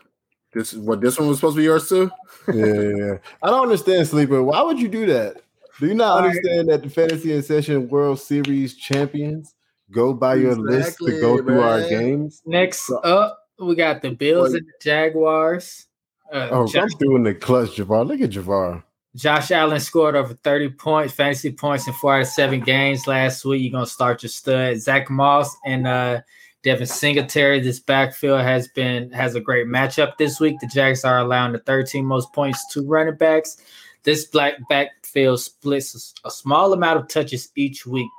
This 0.53 0.73
is 0.73 0.79
what 0.79 1.01
this 1.01 1.19
one 1.19 1.27
was 1.27 1.37
supposed 1.37 1.55
to 1.55 1.59
be 1.59 1.63
yours 1.65 1.87
too. 1.87 2.09
yeah, 2.53 2.65
yeah, 2.65 2.95
yeah. 3.05 3.17
I 3.43 3.49
don't 3.49 3.61
understand, 3.63 4.07
sleeper. 4.07 4.41
Why 4.41 4.61
would 4.61 4.79
you 4.79 4.87
do 4.87 5.05
that? 5.07 5.41
Do 5.79 5.87
you 5.87 5.93
not 5.93 6.23
understand 6.23 6.69
that 6.69 6.83
the 6.83 6.89
Fantasy 6.89 7.33
and 7.33 7.45
Session 7.45 7.87
World 7.87 8.19
Series 8.19 8.75
champions 8.75 9.53
go 9.91 10.13
by 10.13 10.35
your 10.35 10.55
list 10.55 10.97
to 10.97 11.19
go 11.21 11.35
Exactly, 11.35 11.41
through 11.53 11.61
our 11.61 11.81
games? 11.87 12.41
Next 12.45 12.91
up, 13.03 13.47
we 13.59 13.75
got 13.75 14.01
the 14.01 14.09
Bills 14.11 14.53
and 14.53 14.65
the 14.65 14.73
Jaguars. 14.81 15.85
Uh, 16.33 16.49
Oh, 16.51 16.67
Josh, 16.67 16.91
I'm 16.91 16.97
doing 16.99 17.23
the 17.23 17.33
clutch, 17.33 17.77
Javar. 17.77 18.05
Look 18.05 18.21
at 18.21 18.31
Javar. 18.31 18.83
Josh 19.15 19.51
Allen 19.51 19.79
scored 19.79 20.15
over 20.15 20.33
30 20.35 20.69
points, 20.71 21.13
fantasy 21.13 21.51
points 21.51 21.87
in 21.87 21.93
four 21.93 22.15
out 22.15 22.21
of 22.21 22.27
seven 22.27 22.59
games 22.59 23.07
last 23.07 23.43
week. 23.45 23.61
You're 23.63 23.71
gonna 23.71 23.85
start 23.87 24.21
your 24.21 24.29
stud. 24.29 24.77
Zach 24.79 25.09
Moss 25.09 25.55
and 25.65 25.87
uh 25.87 26.21
Devin 26.63 26.87
Singletary. 26.87 27.59
This 27.59 27.79
backfield 27.79 28.41
has 28.41 28.67
been 28.69 29.11
has 29.11 29.35
a 29.35 29.39
great 29.39 29.67
matchup 29.67 30.17
this 30.17 30.39
week. 30.39 30.59
The 30.59 30.67
Jags 30.67 31.05
are 31.05 31.19
allowing 31.19 31.53
the 31.53 31.59
13 31.59 32.05
most 32.05 32.33
points 32.33 32.65
to 32.73 32.85
running 32.85 33.15
backs. 33.15 33.57
This 34.03 34.25
black 34.25 34.55
backfield 34.69 35.39
splits 35.39 36.13
a, 36.23 36.31
small 36.31 36.73
amount 36.73 36.99
of 36.99 37.07
touches 37.07 37.49
each 37.55 37.85
week. 37.85 38.09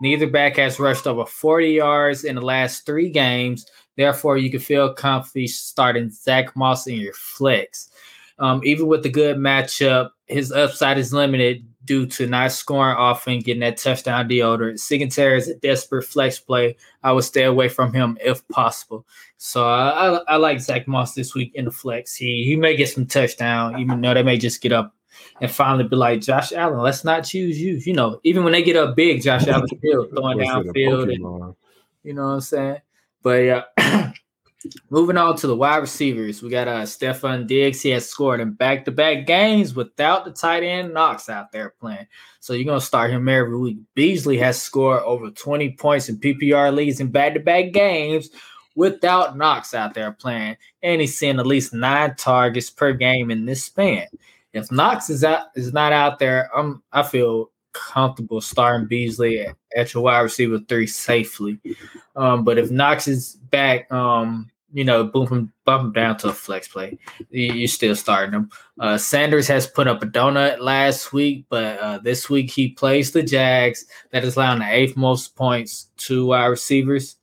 Neither 0.00 0.26
back 0.26 0.56
has 0.56 0.78
rushed 0.78 1.06
over 1.06 1.26
40 1.26 1.68
yards 1.68 2.24
in 2.24 2.36
the 2.36 2.40
last 2.40 2.86
three 2.86 3.10
games. 3.10 3.66
Therefore, 3.96 4.38
you 4.38 4.50
can 4.50 4.60
feel 4.60 4.94
comfy 4.94 5.46
starting 5.46 6.10
Zach 6.10 6.56
Moss 6.56 6.86
in 6.86 6.96
your 6.96 7.12
flex. 7.12 7.90
Um, 8.38 8.62
even 8.64 8.86
with 8.86 9.02
the 9.02 9.10
good 9.10 9.36
matchup, 9.36 10.10
his 10.26 10.52
upside 10.52 10.96
is 10.96 11.12
limited 11.12 11.66
due 11.84 12.06
to 12.06 12.26
not 12.26 12.52
scoring 12.52 12.96
often, 12.96 13.40
getting 13.40 13.60
that 13.60 13.78
touchdown 13.78 14.28
deodorant. 14.28 14.78
Singletary 14.78 15.38
is 15.38 15.48
a 15.48 15.54
desperate 15.56 16.04
flex 16.04 16.38
play. 16.38 16.76
I 17.02 17.12
would 17.12 17.24
stay 17.24 17.44
away 17.44 17.68
from 17.68 17.92
him 17.92 18.18
if 18.20 18.46
possible. 18.48 19.06
So 19.38 19.66
I, 19.66 20.16
I, 20.16 20.20
I 20.28 20.36
like 20.36 20.60
Zach 20.60 20.86
Moss 20.86 21.14
this 21.14 21.34
week 21.34 21.52
in 21.54 21.64
the 21.64 21.70
flex. 21.70 22.14
He 22.14 22.44
he 22.44 22.56
may 22.56 22.76
get 22.76 22.90
some 22.90 23.06
touchdown, 23.06 23.78
even 23.80 24.00
though 24.00 24.14
they 24.14 24.22
may 24.22 24.36
just 24.36 24.60
get 24.60 24.72
up 24.72 24.94
and 25.40 25.50
finally 25.50 25.88
be 25.88 25.96
like 25.96 26.20
Josh 26.20 26.52
Allen. 26.52 26.80
Let's 26.80 27.04
not 27.04 27.24
choose 27.24 27.60
you. 27.60 27.74
You 27.76 27.94
know, 27.94 28.20
even 28.24 28.44
when 28.44 28.52
they 28.52 28.62
get 28.62 28.76
up 28.76 28.96
big, 28.96 29.22
Josh 29.22 29.46
Allen 29.46 29.66
still 29.78 30.06
throwing 30.08 30.38
Was 30.38 30.48
it 30.48 30.50
a 30.50 30.72
downfield 30.72 31.14
and 31.14 31.54
you 32.02 32.14
know 32.14 32.26
what 32.26 32.32
I'm 32.32 32.40
saying? 32.40 32.78
But 33.22 33.38
yeah, 33.44 33.62
moving 34.90 35.16
on 35.16 35.36
to 35.36 35.46
the 35.46 35.56
wide 35.56 35.78
receivers, 35.78 36.42
we 36.42 36.50
got 36.50 36.68
uh 36.68 36.82
Stefon 36.82 37.46
Diggs. 37.46 37.80
He 37.80 37.90
has 37.90 38.08
scored 38.08 38.40
in 38.40 38.52
back-to-back 38.52 39.26
games 39.26 39.74
without 39.74 40.24
the 40.24 40.30
tight 40.30 40.62
end 40.62 40.94
Knox 40.94 41.28
out 41.28 41.52
there 41.52 41.74
playing. 41.80 42.06
So 42.40 42.52
you're 42.52 42.64
gonna 42.64 42.80
start 42.80 43.10
him 43.10 43.28
every 43.28 43.56
week. 43.56 43.78
Beasley 43.94 44.38
has 44.38 44.60
scored 44.60 45.02
over 45.02 45.30
20 45.30 45.72
points 45.72 46.08
in 46.08 46.18
PPR 46.18 46.74
leagues 46.74 47.00
in 47.00 47.10
back-to-back 47.10 47.72
games 47.72 48.30
without 48.76 49.36
Knox 49.36 49.74
out 49.74 49.94
there 49.94 50.12
playing, 50.12 50.56
and 50.82 51.00
he's 51.00 51.16
seeing 51.16 51.38
at 51.38 51.46
least 51.46 51.74
nine 51.74 52.14
targets 52.16 52.70
per 52.70 52.92
game 52.92 53.30
in 53.30 53.44
this 53.46 53.64
span. 53.64 54.06
If 54.52 54.70
Knox 54.72 55.10
is 55.10 55.24
out 55.24 55.46
is 55.54 55.72
not 55.72 55.92
out 55.92 56.18
there, 56.18 56.50
I'm 56.56 56.82
I 56.92 57.02
feel 57.02 57.50
comfortable 57.72 58.40
starting 58.40 58.88
Beasley 58.88 59.40
at, 59.40 59.56
at 59.76 59.94
your 59.94 60.02
wide 60.02 60.20
receiver 60.20 60.58
three 60.68 60.86
safely. 60.86 61.58
Um, 62.16 62.44
but 62.44 62.58
if 62.58 62.70
Knox 62.70 63.06
is 63.06 63.36
back, 63.50 63.90
um, 63.92 64.49
you 64.72 64.84
know, 64.84 65.04
bump 65.04 65.30
him, 65.30 65.52
bump 65.64 65.94
down 65.94 66.16
to 66.18 66.28
a 66.28 66.32
flex 66.32 66.68
play. 66.68 66.98
You, 67.30 67.52
you're 67.52 67.68
still 67.68 67.96
starting 67.96 68.34
him. 68.34 68.50
Uh, 68.78 68.98
Sanders 68.98 69.48
has 69.48 69.66
put 69.66 69.88
up 69.88 70.02
a 70.02 70.06
donut 70.06 70.60
last 70.60 71.12
week, 71.12 71.46
but 71.48 71.78
uh, 71.78 71.98
this 71.98 72.30
week 72.30 72.50
he 72.50 72.68
plays 72.68 73.12
the 73.12 73.22
Jags. 73.22 73.84
That 74.10 74.24
is 74.24 74.36
allowing 74.36 74.60
the 74.60 74.72
eighth 74.72 74.96
most 74.96 75.36
points 75.36 75.88
to 75.98 76.26
wide 76.26 76.46
receivers. 76.46 77.16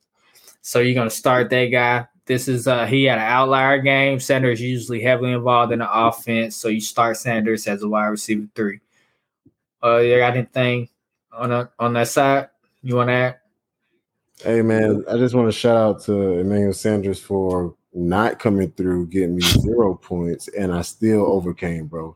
So 0.62 0.80
you're 0.80 0.96
gonna 0.96 1.10
start 1.10 1.50
that 1.50 1.68
guy. 1.68 2.08
This 2.26 2.50
is 2.50 2.68
uh 2.68 2.86
he 2.86 3.06
had 3.06 3.20
an 3.20 3.24
outlier 3.24 3.82
game. 3.82 4.20
Sanders 4.20 4.60
usually 4.60 5.02
heavily 5.02 5.32
involved 5.32 5.72
in 5.72 5.80
the 5.80 5.90
offense, 5.90 6.58
so 6.58 6.68
you 6.68 6.82
start 6.82 7.16
Sanders 7.16 7.68
as 7.68 7.84
a 7.84 7.88
wide 7.88 8.08
receiver 8.08 8.48
three. 8.54 8.82
Uh, 9.82 9.98
you 9.98 10.18
got 10.18 10.36
anything 10.36 10.90
on 11.32 11.52
a, 11.52 11.70
on 11.80 11.94
that 11.94 12.10
side 12.10 12.50
you 12.82 12.96
want 12.96 13.10
to 13.10 13.14
add? 13.14 13.40
Hey 14.44 14.62
man, 14.62 15.04
I 15.10 15.18
just 15.18 15.34
want 15.34 15.48
to 15.48 15.52
shout 15.58 15.78
out 15.78 16.04
to 16.04 16.14
Emmanuel 16.40 16.74
Sanders 16.74 17.20
for 17.20 17.76
not 17.94 18.38
coming 18.40 18.72
through, 18.72 19.08
getting 19.08 19.36
me 19.36 19.42
zero 19.42 19.96
points, 19.96 20.48
and 20.50 20.72
I 20.72 20.82
still 20.84 21.26
overcame, 21.26 21.88
bro. 21.88 22.16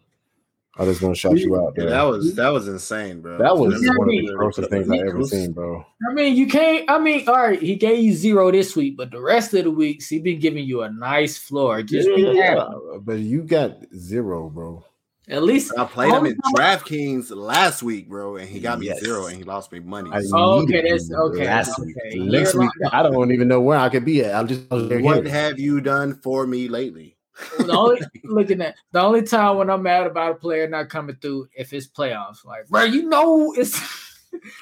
I 0.78 0.86
just 0.86 1.02
want 1.02 1.16
to 1.16 1.20
shout 1.20 1.38
you 1.38 1.58
out 1.58 1.74
Yeah, 1.78 1.86
that 1.86 2.04
was 2.04 2.36
that 2.36 2.50
was 2.50 2.68
insane, 2.68 3.22
bro. 3.22 3.38
That 3.38 3.58
was 3.58 3.84
Yeah, 3.84 3.90
one 3.98 4.08
of 4.08 4.12
the 4.16 4.22
mean- 4.22 4.36
grossest 4.38 4.70
things 4.70 4.90
I 4.90 4.98
ever 5.00 5.24
seen, 5.26 5.52
bro. 5.52 5.86
I 6.10 6.14
mean, 6.14 6.36
you 6.36 6.48
can't. 6.48 6.90
I 6.90 6.98
mean, 7.00 7.28
all 7.28 7.36
right, 7.36 7.62
he 7.62 7.76
gave 7.76 8.02
you 8.04 8.14
zero 8.14 8.52
this 8.52 8.76
week, 8.76 8.96
but 8.98 9.12
the 9.12 9.20
rest 9.20 9.54
of 9.54 9.64
the 9.66 9.72
weeks 9.72 10.08
he 10.08 10.20
been 10.20 10.40
giving 10.40 10.64
you 10.66 10.84
a 10.84 10.90
nice 10.92 11.38
floor. 11.38 11.82
Just 11.82 12.08
be 12.16 12.38
happy. 12.38 12.62
but 13.02 13.20
you 13.20 13.44
got 13.44 13.78
zero, 13.96 14.50
bro. 14.50 14.86
At 15.32 15.44
least. 15.44 15.72
I 15.78 15.86
played 15.86 16.14
him 16.14 16.26
in 16.26 16.38
DraftKings 16.54 17.34
last 17.34 17.82
week, 17.82 18.10
bro, 18.10 18.36
and 18.36 18.50
he 18.50 18.60
got 18.60 18.80
me 18.80 18.88
Yes. 18.88 19.00
zero, 19.00 19.28
and 19.28 19.38
he 19.38 19.44
lost 19.44 19.72
me 19.72 19.80
money. 19.80 20.12
I 20.12 20.22
Oh, 20.34 20.64
okay, 20.64 20.82
that's 20.92 21.10
you 21.10 21.16
okay. 21.18 21.46
last 21.46 21.80
okay. 21.80 22.20
week. 22.20 22.32
Next 22.32 22.54
week, 22.54 22.70
I 22.92 23.02
don't 23.02 23.32
even 23.32 23.48
know 23.48 23.62
where 23.62 23.80
I 23.80 23.88
could 23.88 24.04
be 24.04 24.26
at. 24.26 24.36
I'm 24.36 24.48
just 24.48 24.70
what 24.70 25.26
have 25.26 25.58
you 25.58 25.80
done 25.80 26.16
for 26.16 26.46
me 26.46 26.68
lately? 26.68 27.16
the 27.58 27.72
only 27.72 28.02
looking 28.26 28.62
at 28.62 28.76
the 28.92 29.00
only 29.00 29.22
time 29.24 29.56
when 29.58 29.70
I'm 29.70 29.82
mad 29.84 30.06
about 30.06 30.34
a 30.34 30.36
player 30.36 30.68
not 30.68 30.90
coming 30.90 31.16
through 31.22 31.48
if 31.56 31.72
it's 31.72 31.88
playoffs. 31.88 32.44
Like, 32.44 32.68
bro, 32.68 32.84
you 32.84 33.08
know 33.08 33.54
it's. 33.58 33.80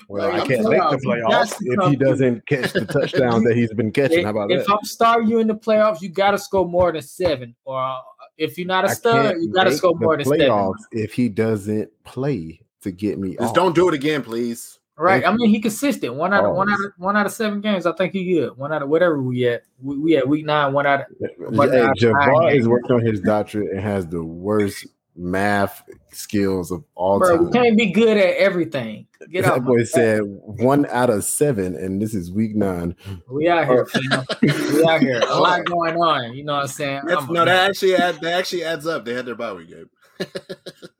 Well, 0.07 0.29
Like, 0.29 0.41
I 0.41 0.47
can't 0.47 0.67
make 0.67 0.79
the 0.81 0.97
playoffs, 0.97 1.01
you 1.03 1.09
playoffs 1.09 1.29
got 1.29 1.47
to 1.49 1.55
if 1.85 1.89
he 1.91 1.95
doesn't 1.95 2.47
catch 2.47 2.73
the 2.73 2.85
touchdown 2.87 3.43
that 3.43 3.55
he's 3.55 3.71
been 3.71 3.91
catching. 3.99 4.23
How 4.23 4.31
about 4.31 4.49
if 4.51 4.65
that? 4.65 4.73
I'm 4.73 4.83
starting 4.83 5.29
you 5.29 5.37
in 5.37 5.45
the 5.47 5.53
playoffs, 5.53 6.01
you 6.01 6.09
got 6.09 6.31
to 6.31 6.39
score 6.39 6.67
more 6.67 6.91
than 6.91 7.03
seven. 7.03 7.55
Or 7.65 7.79
uh, 7.79 7.99
if 8.39 8.57
you're 8.57 8.67
not 8.67 8.85
a 8.85 8.89
I 8.89 8.93
stud, 8.93 9.35
you 9.39 9.51
got 9.51 9.65
to 9.65 9.71
score 9.73 9.95
more 9.95 10.17
than 10.17 10.25
seven. 10.25 10.39
playoffs 10.39 10.83
if 10.91 11.13
he 11.13 11.29
doesn't 11.29 11.91
play 12.05 12.61
to 12.81 12.91
get 12.91 13.19
me. 13.19 13.35
Just 13.35 13.49
off. 13.49 13.53
don't 13.53 13.75
do 13.75 13.87
it 13.89 13.93
again, 13.93 14.23
please. 14.23 14.79
Right. 14.97 15.23
Thank 15.23 15.33
I 15.33 15.37
mean, 15.37 15.49
he 15.49 15.61
consistent. 15.61 16.15
One 16.15 16.33
out 16.33 16.43
of 16.43 16.55
one 16.55 16.69
out 16.69 16.79
of 16.79 16.91
one 16.97 17.15
out 17.15 17.25
of 17.25 17.31
seven 17.31 17.61
games. 17.61 17.85
I 17.85 17.93
think 17.93 18.11
he 18.13 18.33
good. 18.33 18.57
One 18.57 18.73
out 18.73 18.81
of 18.81 18.89
whatever 18.89 19.21
we 19.21 19.47
at. 19.47 19.63
We, 19.81 19.97
we 19.97 20.17
at 20.17 20.27
week 20.27 20.45
nine. 20.45 20.73
One 20.73 20.85
out 20.85 21.01
of 21.01 21.55
But 21.55 21.71
Hey, 21.71 21.81
not 21.83 21.97
Javar 21.97 22.43
nine 22.43 22.57
is 22.57 22.67
working 22.67 22.91
on 22.91 23.05
his 23.05 23.21
doctorate 23.21 23.71
and 23.71 23.79
has 23.79 24.07
the 24.07 24.23
worst 24.23 24.87
math 25.15 25.83
skills 26.11 26.71
of 26.71 26.83
all 26.95 27.19
bro. 27.19 27.37
We 27.37 27.43
time. 27.45 27.63
can't 27.63 27.77
be 27.77 27.91
good 27.91 28.17
at 28.17 28.35
everything. 28.37 29.07
Get 29.31 29.43
that 29.43 29.53
out. 29.53 29.65
boy 29.65 29.83
said 29.83 30.21
one 30.23 30.85
out 30.87 31.09
of 31.09 31.23
seven, 31.23 31.75
and 31.75 32.01
this 32.01 32.13
is 32.13 32.31
week 32.31 32.55
nine. 32.55 32.95
We 33.29 33.49
out 33.49 33.65
here. 33.65 33.87
we 34.41 34.85
out 34.85 35.01
here. 35.01 35.21
A 35.27 35.39
lot 35.39 35.65
going 35.65 35.95
on. 35.97 36.33
You 36.33 36.43
know 36.45 36.53
what 36.53 36.61
I'm 36.63 36.67
saying? 36.67 37.01
That's, 37.05 37.21
I'm 37.21 37.29
a- 37.29 37.33
no, 37.33 37.45
that 37.45 37.69
actually 37.69 37.95
add, 37.95 38.21
that 38.21 38.33
actually 38.33 38.63
adds 38.63 38.87
up. 38.87 39.03
They 39.05 39.13
had 39.13 39.25
their 39.25 39.35
bye 39.35 39.53
week 39.53 39.69
game. 39.69 39.89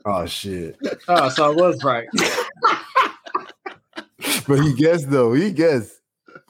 Oh 0.05 0.25
shit! 0.25 0.77
oh, 1.09 1.29
so 1.29 1.51
I 1.51 1.53
was 1.53 1.83
right. 1.83 2.07
But 4.47 4.59
he 4.61 4.73
guessed 4.73 5.09
though. 5.09 5.33
He 5.33 5.51
guessed. 5.51 5.99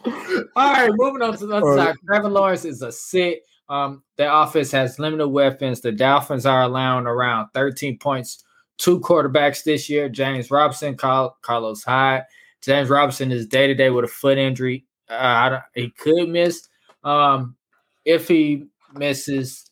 All 0.06 0.14
right, 0.56 0.90
moving 0.94 1.22
on 1.22 1.38
to 1.38 1.46
the 1.46 1.56
other 1.58 1.66
All 1.66 1.76
right. 1.76 1.88
side. 1.90 1.96
Trevor 2.06 2.30
Lawrence 2.30 2.66
is 2.66 2.82
a 2.82 2.92
sit. 2.92 3.42
Um, 3.68 4.04
their 4.18 4.32
offense 4.32 4.72
has 4.72 4.98
limited 4.98 5.28
weapons. 5.28 5.82
The 5.82 5.92
Dolphins 5.92 6.46
are 6.46 6.64
allowing 6.64 7.06
around 7.06 7.50
13 7.54 8.00
points, 8.00 8.44
two 8.80 9.00
quarterbacks 9.00 9.64
this 9.64 9.90
year. 9.90 10.10
James 10.10 10.50
Robinson, 10.50 10.98
Carl, 10.98 11.38
Carlos 11.44 11.84
Hyde. 11.84 12.24
James 12.62 12.90
Robinson 12.90 13.32
is 13.32 13.46
day 13.46 13.68
to 13.68 13.76
day 13.76 13.90
with 13.92 14.06
a 14.06 14.08
foot 14.08 14.38
injury. 14.38 14.86
Uh, 15.08 15.60
he 15.76 15.92
could 15.92 16.30
miss. 16.30 16.68
Um, 17.04 17.56
if 18.06 18.28
he 18.28 18.66
misses, 18.94 19.70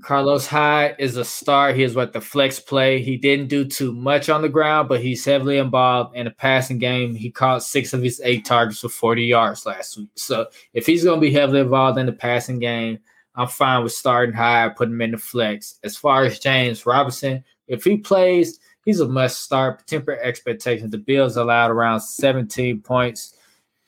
Carlos 0.00 0.46
Hyde 0.46 0.96
is 0.98 1.16
a 1.16 1.24
star. 1.24 1.72
He 1.72 1.82
is 1.82 1.94
what 1.94 2.12
the 2.12 2.20
flex 2.20 2.58
play. 2.58 3.02
He 3.02 3.16
didn't 3.16 3.48
do 3.48 3.64
too 3.64 3.92
much 3.92 4.28
on 4.28 4.42
the 4.42 4.48
ground, 4.48 4.88
but 4.88 5.02
he's 5.02 5.24
heavily 5.24 5.58
involved 5.58 6.16
in 6.16 6.24
the 6.24 6.30
passing 6.30 6.78
game. 6.78 7.14
He 7.14 7.30
caught 7.30 7.62
six 7.62 7.92
of 7.92 8.02
his 8.02 8.20
eight 8.24 8.44
targets 8.44 8.80
for 8.80 8.88
40 8.88 9.24
yards 9.24 9.66
last 9.66 9.98
week. 9.98 10.08
So 10.16 10.46
if 10.72 10.86
he's 10.86 11.04
going 11.04 11.20
to 11.20 11.26
be 11.26 11.32
heavily 11.32 11.60
involved 11.60 11.98
in 11.98 12.06
the 12.06 12.12
passing 12.12 12.58
game, 12.58 12.98
I'm 13.34 13.48
fine 13.48 13.82
with 13.82 13.92
starting 13.92 14.34
Hyde, 14.34 14.76
putting 14.76 14.94
him 14.94 15.02
in 15.02 15.10
the 15.12 15.18
flex. 15.18 15.78
As 15.84 15.96
far 15.96 16.24
as 16.24 16.38
James 16.38 16.84
Robinson, 16.84 17.44
if 17.72 17.84
he 17.84 17.96
plays, 17.96 18.60
he's 18.84 19.00
a 19.00 19.08
must 19.08 19.40
start. 19.40 19.86
Temper 19.86 20.18
expectations. 20.20 20.90
The 20.90 20.98
Bills 20.98 21.36
allowed 21.36 21.70
around 21.70 22.00
17 22.00 22.80
points 22.80 23.36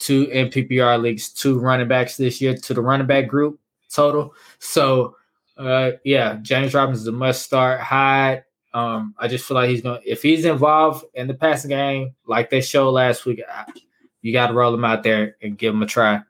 to 0.00 0.28
in 0.30 0.48
PPR 0.48 1.00
leagues, 1.00 1.28
two 1.28 1.58
running 1.58 1.88
backs 1.88 2.16
this 2.16 2.40
year 2.40 2.56
to 2.56 2.74
the 2.74 2.82
running 2.82 3.06
back 3.06 3.28
group 3.28 3.60
total. 3.90 4.34
So 4.58 5.16
uh, 5.56 5.92
yeah, 6.04 6.38
James 6.42 6.74
Robinson 6.74 7.02
is 7.02 7.08
a 7.08 7.12
must 7.12 7.42
start. 7.42 7.80
Hyde, 7.80 8.44
um, 8.72 9.14
I 9.18 9.28
just 9.28 9.46
feel 9.46 9.56
like 9.56 9.70
he's 9.70 9.82
to 9.82 10.00
If 10.04 10.22
he's 10.22 10.44
involved 10.44 11.04
in 11.14 11.28
the 11.28 11.34
passing 11.34 11.70
game, 11.70 12.14
like 12.26 12.50
they 12.50 12.60
showed 12.60 12.90
last 12.90 13.24
week, 13.24 13.40
you 14.22 14.32
got 14.32 14.48
to 14.48 14.54
roll 14.54 14.74
him 14.74 14.84
out 14.84 15.02
there 15.02 15.36
and 15.42 15.56
give 15.56 15.74
him 15.74 15.82
a 15.82 15.86
try 15.86 16.20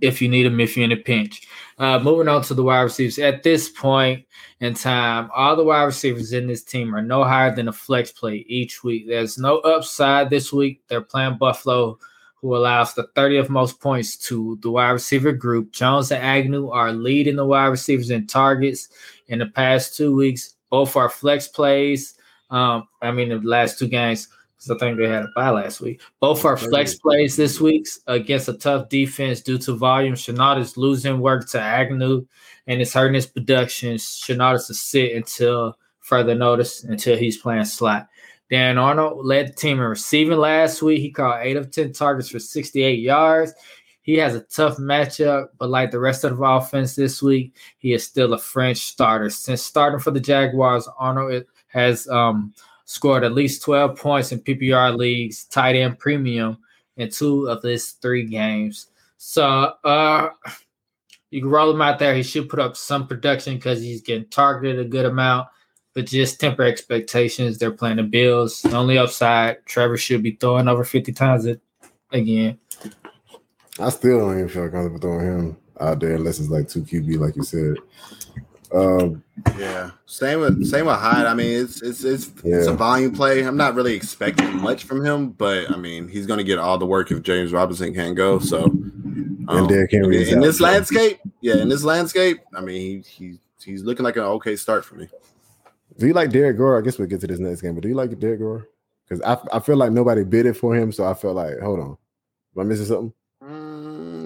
if 0.00 0.22
you 0.22 0.28
need 0.28 0.46
him. 0.46 0.60
If 0.60 0.76
you're 0.76 0.84
in 0.84 0.92
a 0.92 0.96
pinch. 0.96 1.46
Uh, 1.78 1.98
moving 1.98 2.28
on 2.28 2.42
to 2.42 2.54
the 2.54 2.62
wide 2.62 2.82
receivers. 2.82 3.18
At 3.18 3.42
this 3.42 3.68
point 3.68 4.24
in 4.60 4.74
time, 4.74 5.30
all 5.34 5.56
the 5.56 5.64
wide 5.64 5.84
receivers 5.84 6.32
in 6.32 6.46
this 6.46 6.62
team 6.62 6.94
are 6.94 7.02
no 7.02 7.24
higher 7.24 7.54
than 7.54 7.68
a 7.68 7.72
flex 7.72 8.12
play 8.12 8.44
each 8.48 8.84
week. 8.84 9.06
There's 9.08 9.38
no 9.38 9.58
upside 9.58 10.30
this 10.30 10.52
week. 10.52 10.82
They're 10.88 11.00
playing 11.00 11.38
Buffalo, 11.38 11.98
who 12.36 12.54
allows 12.56 12.94
the 12.94 13.08
30th 13.16 13.48
most 13.48 13.80
points 13.80 14.16
to 14.28 14.58
the 14.62 14.70
wide 14.70 14.90
receiver 14.90 15.32
group. 15.32 15.72
Jones 15.72 16.12
and 16.12 16.22
Agnew 16.22 16.70
are 16.70 16.92
leading 16.92 17.36
the 17.36 17.46
wide 17.46 17.66
receivers 17.66 18.10
in 18.10 18.26
targets 18.26 18.88
in 19.28 19.38
the 19.40 19.46
past 19.46 19.96
two 19.96 20.14
weeks. 20.14 20.54
Both 20.70 20.96
are 20.96 21.08
flex 21.08 21.48
plays. 21.48 22.14
Um, 22.50 22.86
I 23.02 23.10
mean, 23.10 23.30
the 23.30 23.38
last 23.40 23.78
two 23.78 23.88
games, 23.88 24.28
because 24.64 24.82
I 24.82 24.86
think 24.86 24.98
they 24.98 25.08
had 25.08 25.24
a 25.24 25.28
bye 25.34 25.50
last 25.50 25.80
week. 25.80 26.00
Both 26.20 26.44
are 26.44 26.56
flex 26.56 26.94
plays 26.96 27.36
this 27.36 27.60
week 27.60 27.86
against 28.06 28.48
a 28.48 28.54
tough 28.54 28.88
defense 28.88 29.40
due 29.40 29.58
to 29.58 29.74
volume. 29.74 30.14
Shenault 30.14 30.60
is 30.60 30.76
losing 30.76 31.20
work 31.20 31.48
to 31.50 31.60
Agnew, 31.60 32.26
and 32.66 32.80
it's 32.80 32.92
hurting 32.92 33.14
his 33.14 33.26
production. 33.26 33.96
Shenault 33.96 34.56
is 34.56 34.66
to 34.66 34.74
sit 34.74 35.12
until 35.12 35.76
further 36.00 36.34
notice 36.34 36.84
until 36.84 37.16
he's 37.16 37.38
playing 37.38 37.64
slot. 37.64 38.08
Dan 38.50 38.78
Arnold 38.78 39.24
led 39.24 39.48
the 39.48 39.52
team 39.52 39.78
in 39.78 39.84
receiving 39.84 40.38
last 40.38 40.82
week. 40.82 41.00
He 41.00 41.10
caught 41.10 41.44
eight 41.44 41.56
of 41.56 41.70
10 41.70 41.92
targets 41.92 42.28
for 42.28 42.38
68 42.38 42.98
yards. 42.98 43.52
He 44.02 44.16
has 44.18 44.34
a 44.34 44.42
tough 44.42 44.76
matchup, 44.76 45.48
but 45.58 45.70
like 45.70 45.90
the 45.90 45.98
rest 45.98 46.24
of 46.24 46.36
the 46.36 46.44
offense 46.44 46.94
this 46.94 47.22
week, 47.22 47.56
he 47.78 47.94
is 47.94 48.04
still 48.04 48.34
a 48.34 48.38
French 48.38 48.78
starter. 48.78 49.30
Since 49.30 49.62
starting 49.62 49.98
for 49.98 50.10
the 50.10 50.20
Jaguars, 50.20 50.86
Arnold 50.98 51.44
has 51.68 52.06
um, 52.08 52.52
scored 52.84 53.24
at 53.24 53.32
least 53.32 53.62
12 53.62 53.98
points 53.98 54.32
in 54.32 54.40
PPR 54.40 54.96
leagues, 54.96 55.44
tight 55.44 55.76
end 55.76 55.98
premium, 55.98 56.58
in 56.96 57.10
two 57.10 57.48
of 57.48 57.62
his 57.62 57.92
three 57.92 58.24
games. 58.24 58.88
So 59.16 59.72
uh, 59.84 60.28
you 61.30 61.40
can 61.40 61.50
roll 61.50 61.70
him 61.70 61.82
out 61.82 61.98
there. 61.98 62.14
He 62.14 62.22
should 62.22 62.48
put 62.48 62.60
up 62.60 62.76
some 62.76 63.06
production 63.06 63.56
because 63.56 63.80
he's 63.80 64.02
getting 64.02 64.28
targeted 64.28 64.84
a 64.84 64.88
good 64.88 65.06
amount. 65.06 65.48
but 65.94 66.06
just 66.06 66.40
temper 66.40 66.62
expectations. 66.64 67.56
They're 67.56 67.70
playing 67.70 67.96
the 67.96 68.02
Bills. 68.02 68.62
The 68.62 68.76
only 68.76 68.98
upside, 68.98 69.64
Trevor 69.64 69.96
should 69.96 70.22
be 70.22 70.32
throwing 70.32 70.68
over 70.68 70.84
50 70.84 71.12
times 71.12 71.46
it 71.46 71.60
again. 72.12 72.58
I 73.78 73.88
still 73.88 74.18
don't 74.18 74.34
even 74.34 74.48
feel 74.48 74.68
comfortable 74.68 74.98
throwing 75.00 75.26
him 75.26 75.56
out 75.80 76.00
there 76.00 76.14
unless 76.14 76.38
it's 76.38 76.48
like 76.50 76.68
two 76.68 76.82
QB, 76.82 77.18
like 77.18 77.36
you 77.36 77.42
said. 77.42 77.76
Um, 78.74 79.22
Yeah, 79.56 79.90
same 80.06 80.40
with 80.40 80.66
same 80.66 80.86
with 80.86 80.96
Hyde. 80.96 81.26
I 81.26 81.34
mean, 81.34 81.64
it's 81.64 81.80
it's 81.82 82.02
it's 82.02 82.30
it's 82.42 82.66
a 82.66 82.72
volume 82.72 83.12
play. 83.14 83.42
I'm 83.42 83.56
not 83.56 83.74
really 83.74 83.94
expecting 83.94 84.56
much 84.56 84.84
from 84.84 85.04
him, 85.04 85.30
but 85.30 85.70
I 85.70 85.76
mean, 85.76 86.08
he's 86.08 86.26
going 86.26 86.38
to 86.38 86.44
get 86.44 86.58
all 86.58 86.78
the 86.78 86.86
work 86.86 87.10
if 87.10 87.22
James 87.22 87.52
Robinson 87.52 87.94
can't 87.94 88.16
go. 88.16 88.38
So, 88.38 88.64
um, 89.48 89.66
Derrick 89.68 89.92
Henry 89.92 90.16
in, 90.16 90.22
is 90.22 90.32
in 90.32 90.38
out, 90.38 90.44
this 90.44 90.60
landscape, 90.60 91.20
yeah, 91.40 91.58
in 91.58 91.68
this 91.68 91.84
landscape, 91.84 92.40
I 92.54 92.60
mean, 92.60 93.02
he, 93.02 93.28
he 93.28 93.38
he's 93.64 93.82
looking 93.84 94.04
like 94.04 94.16
an 94.16 94.22
okay 94.22 94.56
start 94.56 94.84
for 94.84 94.96
me. 94.96 95.08
do 95.98 96.06
you 96.06 96.12
like 96.12 96.30
Derrick 96.30 96.56
Gore? 96.56 96.78
I 96.78 96.82
guess 96.82 96.98
we'll 96.98 97.08
get 97.08 97.20
to 97.20 97.26
this 97.26 97.38
next 97.38 97.60
game, 97.60 97.74
but 97.74 97.82
do 97.82 97.88
you 97.88 97.94
like 97.94 98.18
Derrick 98.18 98.40
Gore? 98.40 98.68
Because 99.08 99.22
I, 99.22 99.56
I 99.56 99.60
feel 99.60 99.76
like 99.76 99.92
nobody 99.92 100.24
bid 100.24 100.46
it 100.46 100.54
for 100.54 100.74
him, 100.74 100.90
so 100.90 101.04
I 101.04 101.14
felt 101.14 101.36
like, 101.36 101.58
hold 101.60 101.80
on, 101.80 101.96
am 102.56 102.60
I 102.60 102.64
missing 102.64 102.86
something? 102.86 103.12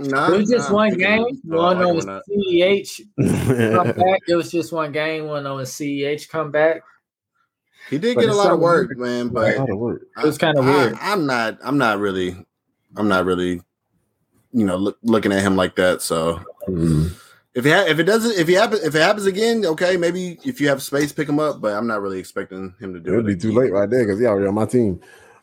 Nah, 0.09 0.33
It 0.33 0.39
was 0.39 0.51
just 0.51 0.71
nah, 0.71 0.75
one 0.77 0.97
game. 0.97 1.27
it 1.29 1.39
One 1.45 1.77
on 1.83 1.97
like 1.99 2.23
CEH 2.29 3.01
come 3.75 3.93
back. 3.93 4.21
It 4.27 4.35
was 4.37 4.51
just 4.51 4.73
one 4.73 4.91
game. 4.93 5.27
One 5.27 5.47
on 5.47 5.65
CEH 5.65 6.29
come 6.29 6.51
back. 6.51 6.83
He 7.91 7.99
did 7.99 8.15
But 8.17 8.23
get 8.23 8.31
a 8.31 8.35
lot 8.35 8.53
of 8.53 8.61
work, 8.61 8.89
weird. 8.89 8.99
man. 8.99 9.27
a 9.27 9.31
But 9.31 9.57
lot 9.59 9.71
of 9.71 9.79
work. 9.79 10.03
It 10.17 10.25
was 10.25 10.39
kinda 10.39 10.61
weird. 10.63 10.97
I'm 11.01 11.27
not. 11.27 11.59
I'm 11.63 11.79
not 11.79 11.99
really. 11.99 12.37
I'm 12.97 13.09
not 13.09 13.25
really. 13.25 13.61
You 14.53 14.65
know, 14.65 14.77
look, 14.77 14.99
looking 15.03 15.33
at 15.33 15.43
him 15.43 15.57
like 15.57 15.77
that. 15.77 16.01
So 16.03 16.41
Mhm. 16.69 17.13
if 17.55 17.67
it 17.67 17.71
ha- 17.71 17.87
if 17.87 17.99
it 17.99 18.05
doesn't 18.05 18.39
if 18.39 18.49
he 18.49 18.55
happen 18.55 18.79
if 18.83 18.95
it 18.95 19.03
happens 19.03 19.27
again, 19.27 19.65
okay, 19.67 19.97
maybe 19.97 20.39
if 20.45 20.61
you 20.61 20.69
have 20.69 20.83
space, 20.83 21.13
pick 21.13 21.29
him 21.29 21.39
up. 21.39 21.61
But 21.61 21.75
I'm 21.75 21.87
not 21.87 22.01
really 22.03 22.19
expecting 22.19 22.75
him 22.81 22.95
to 22.95 23.01
do 23.01 23.13
It 23.13 23.17
would 23.17 23.27
it. 23.29 23.35
be 23.35 23.37
too 23.37 23.53
late 23.53 23.73
right 23.73 23.89
there 23.89 24.05
because 24.05 24.19
he 24.19 24.27
already 24.27 24.47
on 24.49 24.55
my 24.55 24.65
team. 24.67 25.01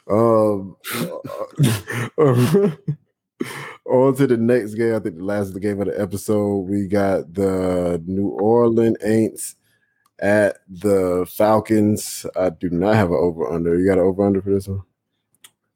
Um, 0.10 0.76
on 3.86 4.16
to 4.16 4.28
the 4.28 4.38
next 4.38 4.76
game. 4.76 4.96
I 4.96 5.00
think 5.00 5.18
the 5.18 5.24
last 5.24 5.48
of 5.48 5.54
the 5.54 5.60
game 5.60 5.80
of 5.80 5.88
the 5.88 6.00
episode, 6.00 6.60
we 6.62 6.88
got 6.88 7.34
the 7.34 8.02
New 8.06 8.30
Orleans 8.30 8.98
Aints 9.06 9.56
at 10.20 10.58
the 10.68 11.28
Falcons. 11.30 12.26
I 12.36 12.50
do 12.50 12.70
not 12.70 12.96
have 12.96 13.10
an 13.10 13.18
over 13.20 13.52
under. 13.52 13.78
You 13.78 13.86
got 13.86 13.98
an 13.98 14.06
over 14.06 14.26
under 14.26 14.42
for 14.42 14.52
this 14.52 14.68
one? 14.68 14.82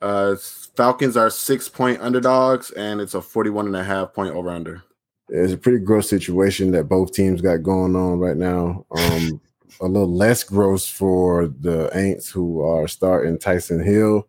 Uh, 0.01 0.35
Falcons 0.75 1.17
are 1.17 1.29
six 1.29 1.67
point 1.67 2.01
underdogs, 2.01 2.71
and 2.71 3.01
it's 3.01 3.13
a 3.13 3.21
41 3.21 3.67
and 3.67 3.75
a 3.75 3.83
half 3.83 4.13
point 4.13 4.33
over 4.33 4.49
under. 4.49 4.83
It's 5.27 5.53
a 5.53 5.57
pretty 5.57 5.79
gross 5.79 6.09
situation 6.09 6.71
that 6.71 6.89
both 6.89 7.13
teams 7.13 7.41
got 7.41 7.63
going 7.63 7.95
on 7.95 8.19
right 8.19 8.37
now. 8.37 8.85
Um, 8.91 9.41
a 9.81 9.85
little 9.85 10.11
less 10.11 10.43
gross 10.43 10.87
for 10.87 11.47
the 11.47 11.89
Aints 11.93 12.29
who 12.29 12.61
are 12.61 12.87
starting 12.87 13.37
Tyson 13.37 13.83
Hill 13.83 14.27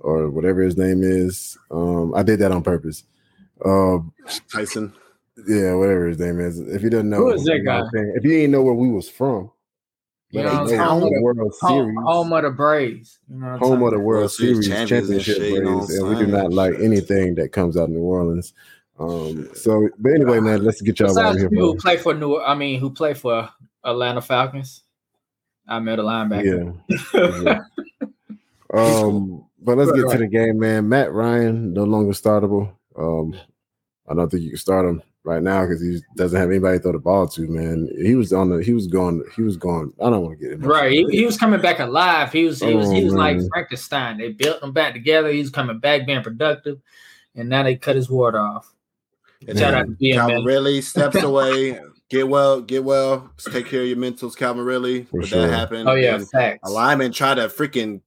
or 0.00 0.30
whatever 0.30 0.60
his 0.60 0.76
name 0.76 1.02
is. 1.02 1.56
Um, 1.70 2.14
I 2.14 2.22
did 2.22 2.40
that 2.40 2.52
on 2.52 2.62
purpose. 2.62 3.04
Um, 3.64 4.12
Tyson. 4.52 4.92
yeah, 5.48 5.74
whatever 5.74 6.06
his 6.08 6.18
name 6.18 6.40
is. 6.40 6.58
If 6.60 6.82
you 6.82 6.90
don't 6.90 7.08
know, 7.10 7.18
Who 7.18 7.30
is 7.32 7.44
that 7.44 7.56
you 7.56 7.62
know 7.64 7.74
what 7.80 7.84
guy? 7.84 7.98
Saying? 7.98 8.12
If 8.16 8.24
you 8.24 8.30
didn't 8.30 8.50
know 8.52 8.62
where 8.62 8.74
we 8.74 8.90
was 8.90 9.08
from, 9.08 9.50
You 10.30 10.42
know 10.42 10.48
us 10.48 10.70
what 10.70 10.80
I'm 10.80 11.00
know. 11.00 11.00
saying? 11.00 11.14
the 11.14 11.22
World 11.22 11.38
Home, 11.38 11.52
Series, 11.52 11.96
home 12.04 12.32
of 12.32 12.42
the 12.42 12.50
Braves. 12.50 13.18
You 13.30 13.36
know 13.38 13.56
home 13.58 13.82
of 13.82 13.90
the? 13.92 13.98
World 13.98 14.04
World 14.04 14.30
Series 14.32 14.66
Series 14.66 14.68
champions 14.68 15.08
championship 15.08 15.36
shit, 15.36 15.52
you 15.52 15.62
know 15.62 15.76
what 15.78 15.86
Braves, 15.86 15.98
I'm 16.02 16.06
and 16.08 16.18
we 16.18 16.24
do 16.26 16.30
not 16.32 16.52
like 16.52 16.72
Shit. 16.74 16.82
anything 16.82 17.34
that 17.36 17.52
comes 17.52 17.76
out 17.76 17.84
of 17.84 17.90
New 17.90 18.00
Orleans. 18.00 18.52
Um, 18.98 19.48
so, 19.54 19.88
but 19.98 20.12
anyway, 20.12 20.38
man, 20.40 20.62
let's 20.64 20.80
get 20.80 21.00
y'all 21.00 21.18
out 21.18 21.34
of 21.34 21.40
here. 21.40 21.48
people 21.50 21.72
who 21.72 21.76
play 21.78 21.96
for 21.96 22.14
New, 22.14 22.40
I 22.40 22.54
mean, 22.54 22.78
who 22.78 22.90
play 22.90 23.14
for 23.14 23.48
Atlanta 23.82 24.20
Falcons. 24.22 24.82
I 25.66 25.80
met 25.80 25.98
a 25.98 26.02
linebacker. 26.02 26.78
Yeah. 27.44 27.60
Um, 28.72 29.44
but 29.62 29.78
let's 29.78 29.92
get 29.92 30.10
to 30.10 30.18
the 30.18 30.26
game, 30.26 30.58
man. 30.58 30.88
Matt 30.88 31.12
Ryan 31.12 31.72
no 31.72 31.84
longer 31.84 32.12
startable. 32.12 32.72
Um, 32.96 33.34
I 34.08 34.14
don't 34.14 34.30
think 34.30 34.42
you 34.42 34.50
can 34.50 34.58
start 34.58 34.86
him 34.86 35.02
right 35.24 35.42
now 35.42 35.62
because 35.62 35.80
he 35.80 36.00
doesn't 36.16 36.38
have 36.38 36.50
anybody 36.50 36.78
to 36.78 36.82
throw 36.82 36.92
the 36.92 36.98
ball 36.98 37.26
to. 37.28 37.48
Man, 37.48 37.88
he 37.96 38.14
was 38.14 38.32
on 38.32 38.50
the. 38.50 38.62
He 38.62 38.72
was 38.74 38.86
going. 38.86 39.24
He 39.34 39.42
was 39.42 39.56
going. 39.56 39.92
I 40.00 40.10
don't 40.10 40.22
want 40.22 40.38
to 40.38 40.44
get 40.44 40.52
it 40.60 40.64
Right, 40.66 40.92
he, 40.92 41.06
he 41.10 41.24
was 41.24 41.38
coming 41.38 41.60
back 41.60 41.78
alive. 41.80 42.32
He 42.32 42.44
was 42.44 42.60
he 42.60 42.74
was 42.74 42.90
he 42.90 43.00
Oh, 43.02 43.04
was 43.04 43.14
like. 43.14 43.38
Oh, 43.38 43.48
Frankenstein. 43.52 44.18
They 44.18 44.32
built 44.32 44.62
him 44.62 44.72
back 44.72 44.92
together. 44.92 45.30
He 45.30 45.38
was 45.40 45.50
coming 45.50 45.78
back, 45.78 46.06
being 46.06 46.22
productive, 46.22 46.80
and 47.34 47.48
now 47.48 47.62
they 47.62 47.76
cut 47.76 47.96
his 47.96 48.10
water 48.10 48.38
off. 48.38 48.70
And 49.48 49.58
Shout 49.58 49.74
out 49.74 49.86
to 49.86 49.92
BM, 49.92 50.14
Calvin 50.14 50.36
man. 50.36 50.44
Ridley 50.44 50.80
steps 50.82 51.16
away. 51.22 51.78
Get 52.10 52.28
well, 52.28 52.60
get 52.60 52.84
well. 52.84 53.30
Take 53.50 53.66
care 53.66 53.80
of 53.80 53.88
your 53.88 53.96
mentals, 53.96 54.36
Calvin 54.36 54.64
Ridley. 54.64 55.04
For 55.04 55.20
But 55.20 55.28
sure. 55.28 55.46
that 55.46 55.50
happened. 55.54 55.88
Oh 55.88 55.94
yeah, 55.94 56.16
And 56.16 56.28
facts. 56.28 56.60
a 56.68 56.70
lineman 56.70 57.12
tried 57.12 57.36
to 57.36 57.48
freaking 57.48 58.02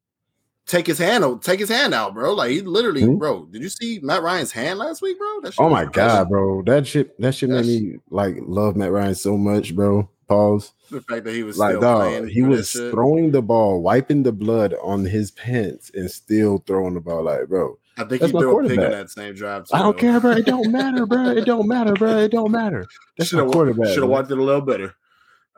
take 0.67 0.85
his 0.85 0.97
hand 0.99 1.23
out, 1.23 1.41
take 1.41 1.59
his 1.59 1.69
hand 1.69 1.93
out, 1.93 2.13
bro. 2.13 2.33
Like 2.33 2.51
he 2.51 2.61
literally, 2.61 3.01
Hmm? 3.03 3.15
bro. 3.17 3.45
Did 3.45 3.61
you 3.63 3.69
see 3.69 3.99
Matt 4.03 4.21
Ryan's 4.21 4.51
hand 4.51 4.77
last 4.79 5.01
week, 5.01 5.17
bro? 5.17 5.41
That 5.41 5.53
shit 5.53 5.59
Oh 5.65 5.69
my 5.69 5.85
god, 5.85 6.29
bro! 6.29 6.61
That 6.63 6.85
shit. 6.85 7.19
That 7.19 7.33
shit 7.33 7.49
made 7.49 7.55
That's- 7.65 7.67
me 7.81 7.95
like 8.09 8.35
love 8.41 8.75
Matt 8.75 8.91
Ryan 8.91 9.15
so 9.15 9.37
much, 9.37 9.75
bro. 9.75 10.09
Pause. 10.27 10.73
The 10.91 10.99
fact 11.01 11.23
that 11.23 11.33
he 11.33 11.43
was 11.43 11.57
Like, 11.57 11.71
still 11.71 11.81
dog, 11.81 12.01
playing, 12.01 12.27
he 12.27 12.41
was 12.41 12.73
throwing 12.73 13.31
the 13.31 13.41
ball, 13.41 13.81
wiping 13.81 14.23
the 14.23 14.33
blood 14.33 14.75
on 14.83 15.05
his 15.05 15.31
pants, 15.31 15.89
and 15.93 16.11
still 16.11 16.61
throwing 16.67 16.95
the 16.95 16.99
ball. 16.99 17.23
Like, 17.23 17.47
bro, 17.47 17.77
I 17.97 18.03
think 18.03 18.19
that's 18.21 18.33
he 18.33 18.37
threw 18.37 18.59
a 18.59 18.63
pig 18.67 18.71
in 18.77 18.91
that 18.91 19.09
same 19.09 19.33
drive. 19.35 19.63
Too, 19.67 19.75
I 19.75 19.79
don't 19.79 19.95
though. 19.95 20.01
care, 20.01 20.19
bro. 20.19 20.31
It 20.31 20.45
don't 20.45 20.69
matter, 20.69 21.05
bro. 21.05 21.29
It 21.29 21.45
don't 21.45 21.65
matter, 21.67 21.93
bro. 21.93 22.17
It 22.17 22.31
don't 22.33 22.51
matter. 22.51 22.85
That's 23.17 23.29
Should 23.29 23.45
my 23.45 23.51
quarterback. 23.53 23.87
Should 23.87 24.03
have 24.03 24.09
walked 24.09 24.29
it 24.29 24.37
a 24.37 24.43
little 24.43 24.59
better. 24.61 24.95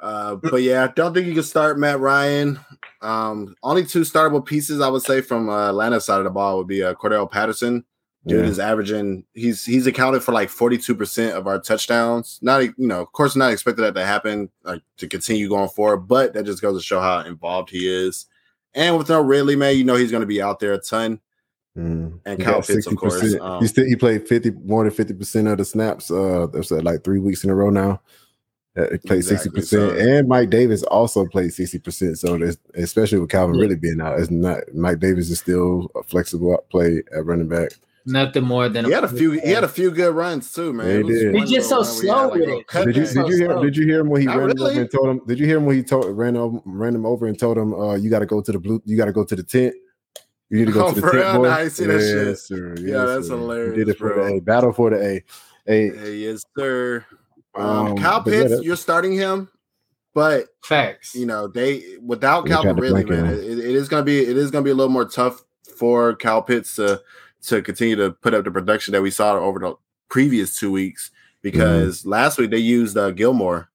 Uh, 0.02 0.36
but 0.36 0.62
yeah, 0.62 0.84
I 0.84 0.88
don't 0.88 1.14
think 1.14 1.28
you 1.28 1.34
can 1.34 1.44
start 1.44 1.78
Matt 1.78 2.00
Ryan. 2.00 2.60
Um, 3.02 3.56
only 3.64 3.86
two 3.86 4.02
startable 4.02 4.46
pieces 4.46 4.82
I 4.82 4.90
would 4.90 5.02
say 5.02 5.22
from 5.22 5.50
uh, 5.50 5.70
Atlanta 5.70 6.00
side 6.00 6.20
of 6.20 6.24
the 6.24 6.30
ball 6.30 6.58
would 6.58 6.68
be 6.68 6.84
uh, 6.84 6.94
Cordell 6.94 7.30
Patterson. 7.30 7.84
Dude 8.28 8.44
Yeah. 8.44 8.52
is 8.52 8.60
averaging. 8.60 9.24
He's 9.34 9.64
he's 9.64 9.88
accounted 9.88 10.24
for 10.24 10.34
like 10.34 10.50
forty 10.50 10.78
two 10.78 10.94
percent 10.94 11.38
of 11.38 11.48
our 11.48 11.60
touchdowns. 11.60 12.38
Not 12.42 12.64
you 12.64 12.74
know, 12.78 13.02
of 13.02 13.12
course, 13.14 13.36
not 13.36 13.54
expected 13.54 13.82
that 13.84 13.96
to 13.96 14.06
happen 14.06 14.50
like 14.64 14.82
to 14.98 15.08
continue 15.08 15.48
going 15.48 15.70
forward, 15.70 16.00
but 16.08 16.34
that 16.34 16.46
just 16.46 16.62
goes 16.62 16.78
to 16.78 16.86
show 16.86 17.00
how 17.00 17.22
involved 17.22 17.70
he 17.70 17.88
is. 17.88 18.26
And 18.74 18.98
with 18.98 19.08
no 19.08 19.22
Ridley, 19.22 19.56
man, 19.56 19.78
you 19.78 19.86
know 19.86 19.96
he's 19.96 20.12
going 20.12 20.22
to 20.22 20.28
be 20.28 20.42
out 20.42 20.60
there 20.60 20.74
a 20.74 20.80
ton. 20.80 21.22
Mm. 21.78 22.20
And 22.26 22.44
Kyle 22.44 22.62
Pitts, 22.62 22.88
of 22.88 22.98
course. 22.98 23.36
Um, 23.40 23.62
he 23.62 23.68
still 23.68 23.86
he 23.86 23.96
played 23.96 24.28
fifty 24.28 24.52
more 24.52 24.84
than 24.84 24.92
fifty 24.92 25.14
percent 25.14 25.48
of 25.48 25.58
the 25.58 25.64
snaps. 25.66 26.12
Uh, 26.12 26.48
that's 26.52 26.72
like 26.72 27.06
three 27.06 27.20
weeks 27.20 27.46
in 27.46 27.50
a 27.50 27.56
row 27.56 27.70
now. 27.70 28.02
Uh, 28.80 28.98
played 29.06 29.24
sixty 29.26 29.50
Exactly, 29.50 29.62
percent, 29.62 29.92
so- 29.92 29.98
and 29.98 30.28
Mike 30.28 30.50
Davis 30.50 30.84
also 30.84 31.26
played 31.26 31.54
sixty 31.54 31.80
percent. 31.80 32.18
So 32.20 32.40
especially 32.76 33.20
with 33.20 33.30
Calvin 33.30 33.56
Yeah. 33.56 33.62
really 33.64 33.76
being 33.76 34.00
out, 34.02 34.20
it's 34.20 34.32
not 34.32 34.60
Mike 34.74 35.00
Davis 35.00 35.30
is 35.30 35.40
still 35.40 35.90
a 35.96 36.04
flexible 36.04 36.58
play 36.72 37.04
at 37.16 37.26
running 37.26 37.48
back. 37.48 37.72
Nothing 38.06 38.44
more 38.46 38.70
than 38.70 38.86
he 38.86 38.92
had 38.92 39.04
a 39.04 39.08
few. 39.10 39.32
He 39.32 39.52
had 39.52 39.64
a 39.64 39.68
few 39.68 39.92
good 39.92 40.16
runs 40.16 40.52
too, 40.54 40.74
man. 40.74 40.88
Yeah, 40.88 40.98
he 40.98 41.04
did. 41.04 41.34
one 41.34 41.42
He's 41.44 41.52
just 41.52 41.70
so 41.70 41.78
run 41.78 41.86
had, 41.86 41.94
slow 41.94 42.24
like, 42.30 42.34
with 42.34 42.50
a 42.50 42.58
it. 42.58 42.86
Did 42.86 42.96
you 42.96 43.06
did 43.06 43.16
you 43.28 43.38
hear 43.38 43.50
So- 43.52 43.64
did 43.64 43.78
you 43.78 43.86
hear 43.86 44.00
him 44.00 44.10
when 44.10 44.22
he 44.22 44.28
Not 44.28 44.38
ran 44.38 44.50
him 44.52 44.58
really. 44.58 44.72
over 44.72 44.82
and 44.82 44.92
told 44.92 45.10
him? 45.10 45.22
Did 45.28 45.40
you 45.40 45.46
hear 45.46 45.58
him 45.58 45.66
when 45.66 45.76
he 45.76 45.84
told 45.84 46.18
ran 46.18 46.36
him 46.36 46.62
ran 46.66 46.96
him 46.96 47.06
over 47.06 47.28
and 47.28 47.38
told 47.38 47.58
him, 47.58 47.74
uh, 47.74 47.96
"You 47.96 48.10
got 48.10 48.20
to 48.20 48.26
go 48.26 48.42
to 48.42 48.52
the 48.52 48.60
blue. 48.60 48.82
You 48.86 48.98
got 48.98 49.06
to 49.06 49.12
go 49.12 49.24
to 49.26 49.36
the 49.36 49.44
tent. 49.44 49.76
You 50.50 50.58
need 50.60 50.66
to 50.68 50.72
go 50.72 50.86
Oh, 50.88 50.90
to 50.90 50.96
the 50.96 51.02
for 51.02 51.12
tent, 51.12 51.38
boy." 51.38 51.48
Nah, 51.48 51.56
I 51.58 51.64
ain't 51.64 51.72
seen 51.72 51.88
that 51.90 52.00
shit. 52.00 52.28
Yes, 52.28 52.42
sir. 52.48 52.76
Yeah, 52.80 52.88
Yes, 52.88 53.08
that's 53.08 53.28
sir. 53.28 53.34
He 53.36 53.40
hilarious, 53.42 53.76
did 53.76 53.90
it 53.90 53.98
for 53.98 54.14
bro. 54.14 54.26
the 54.28 54.34
A. 54.36 54.40
Battle 54.42 54.74
for 54.74 54.90
the 54.90 54.98
A. 55.06 55.24
A. 55.68 55.90
Hey, 55.92 56.16
yes, 56.16 56.44
sir. 56.58 57.06
Um, 57.60 57.88
Um, 57.88 57.98
Kyle 57.98 58.24
Pitts, 58.24 58.64
you're 58.64 58.76
starting 58.76 59.14
him, 59.14 59.50
but 60.14 60.48
facts. 60.64 61.14
you 61.16 61.26
know 61.26 61.48
they 61.48 61.98
without 62.02 62.46
They 62.46 62.52
Calvin 62.52 62.76
Ridley, 62.76 63.06
man, 63.06 63.28
it, 63.28 63.40
it 63.40 63.60
is 63.76 63.88
gonna 63.90 64.04
be 64.04 64.20
it 64.20 64.38
is 64.38 64.52
gonna 64.52 64.64
be 64.64 64.72
a 64.72 64.76
little 64.76 64.92
more 64.92 65.06
tough 65.06 65.44
for 65.76 66.16
Kyle 66.16 66.42
Pitts 66.42 66.76
to 66.76 67.02
to 67.44 67.62
continue 67.62 67.96
to 67.96 68.12
put 68.12 68.34
up 68.34 68.44
the 68.44 68.52
production 68.52 68.92
that 68.94 69.02
we 69.02 69.12
saw 69.12 69.34
over 69.34 69.60
the 69.60 69.76
previous 70.10 70.56
two 70.58 70.72
weeks 70.72 71.12
because 71.42 72.02
Mm-hmm. 72.02 72.10
last 72.10 72.38
week 72.38 72.52
they 72.52 72.58
used 72.58 72.98
uh, 72.98 73.12
Gilmore 73.12 73.70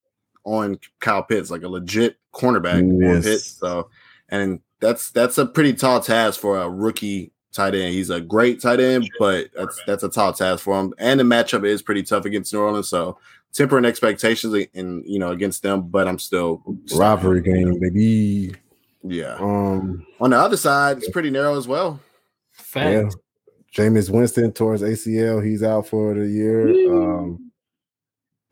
on 0.45 0.78
Kyle 1.01 1.22
Pitts 1.22 1.51
like 1.51 1.62
a 1.62 1.68
legit 1.68 2.16
cornerback 2.35 2.80
on 2.82 3.22
Pitts, 3.22 3.53
so 3.59 3.89
and 4.28 4.61
that's 4.80 5.11
that's 5.12 5.39
a 5.39 5.47
pretty 5.47 5.72
tall 5.72 6.01
task 6.01 6.41
for 6.41 6.59
a 6.61 6.68
rookie 6.68 7.32
tight 7.53 7.74
end. 7.74 7.95
He's 7.95 8.11
a 8.11 8.20
great 8.20 8.61
tight 8.61 8.80
end, 8.80 9.09
but 9.18 9.47
that's 9.57 9.80
that's 9.87 10.03
a 10.03 10.09
tall 10.11 10.32
task 10.35 10.62
for 10.64 10.78
him. 10.78 10.93
And 10.99 11.18
the 11.20 11.24
matchup 11.24 11.64
is 11.64 11.80
pretty 11.80 12.03
tough 12.03 12.26
against 12.26 12.53
New 12.53 12.61
Orleans, 12.61 12.89
so 12.89 13.16
tempering 13.55 13.84
expectations 13.84 14.55
in 14.74 15.02
you 15.07 15.18
know 15.18 15.30
against 15.30 15.62
them. 15.62 15.88
But 15.88 16.07
I'm 16.07 16.18
still 16.18 16.62
rivalry 16.94 17.40
game, 17.40 17.78
baby. 17.80 18.55
Yeah. 19.02 19.36
Um, 19.36 20.07
On 20.20 20.30
the 20.30 20.38
other 20.38 20.57
side, 20.57 20.98
it's 20.98 21.11
pretty 21.11 21.30
narrow 21.30 21.57
as 21.57 21.68
well. 21.68 22.00
yeah. 22.74 23.09
Jameis 23.74 24.09
Winston 24.09 24.52
towards 24.52 24.82
ACL, 24.82 25.44
he's 25.44 25.62
out 25.62 25.88
for 25.88 26.14
the 26.14 26.28
year. 26.28 26.68
Um, 26.92 27.50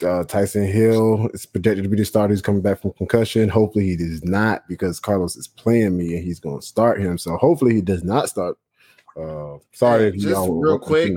uh, 0.05 0.25
Tyson 0.25 0.67
Hill 0.67 1.31
is 1.33 1.47
projected 1.47 1.85
to 1.85 1.89
be 1.89 1.97
the 1.97 2.05
starter. 2.05 2.35
He's 2.35 2.43
coming 2.43 2.61
back 2.61 2.83
from 2.83 2.93
concussion. 2.95 3.49
Hopefully, 3.49 3.87
he 3.87 3.97
does 3.97 4.25
not 4.25 4.67
because 4.69 4.99
Carlos 4.99 5.37
is 5.37 5.47
playing 5.47 5.97
me 5.97 6.17
and 6.17 6.25
he's 6.25 6.41
going 6.41 6.61
to 6.61 6.67
start 6.67 7.01
him. 7.01 7.19
So 7.19 7.37
hopefully, 7.37 7.75
he 7.75 7.81
does 7.81 8.03
not 8.03 8.29
start. 8.29 8.59
Uh, 9.17 9.59
sorry 9.73 10.01
Hey, 10.03 10.09
if 10.09 10.15
you 10.17 10.21
just 10.23 10.35
all 10.35 10.55
real 10.55 10.79
quick, 10.79 11.13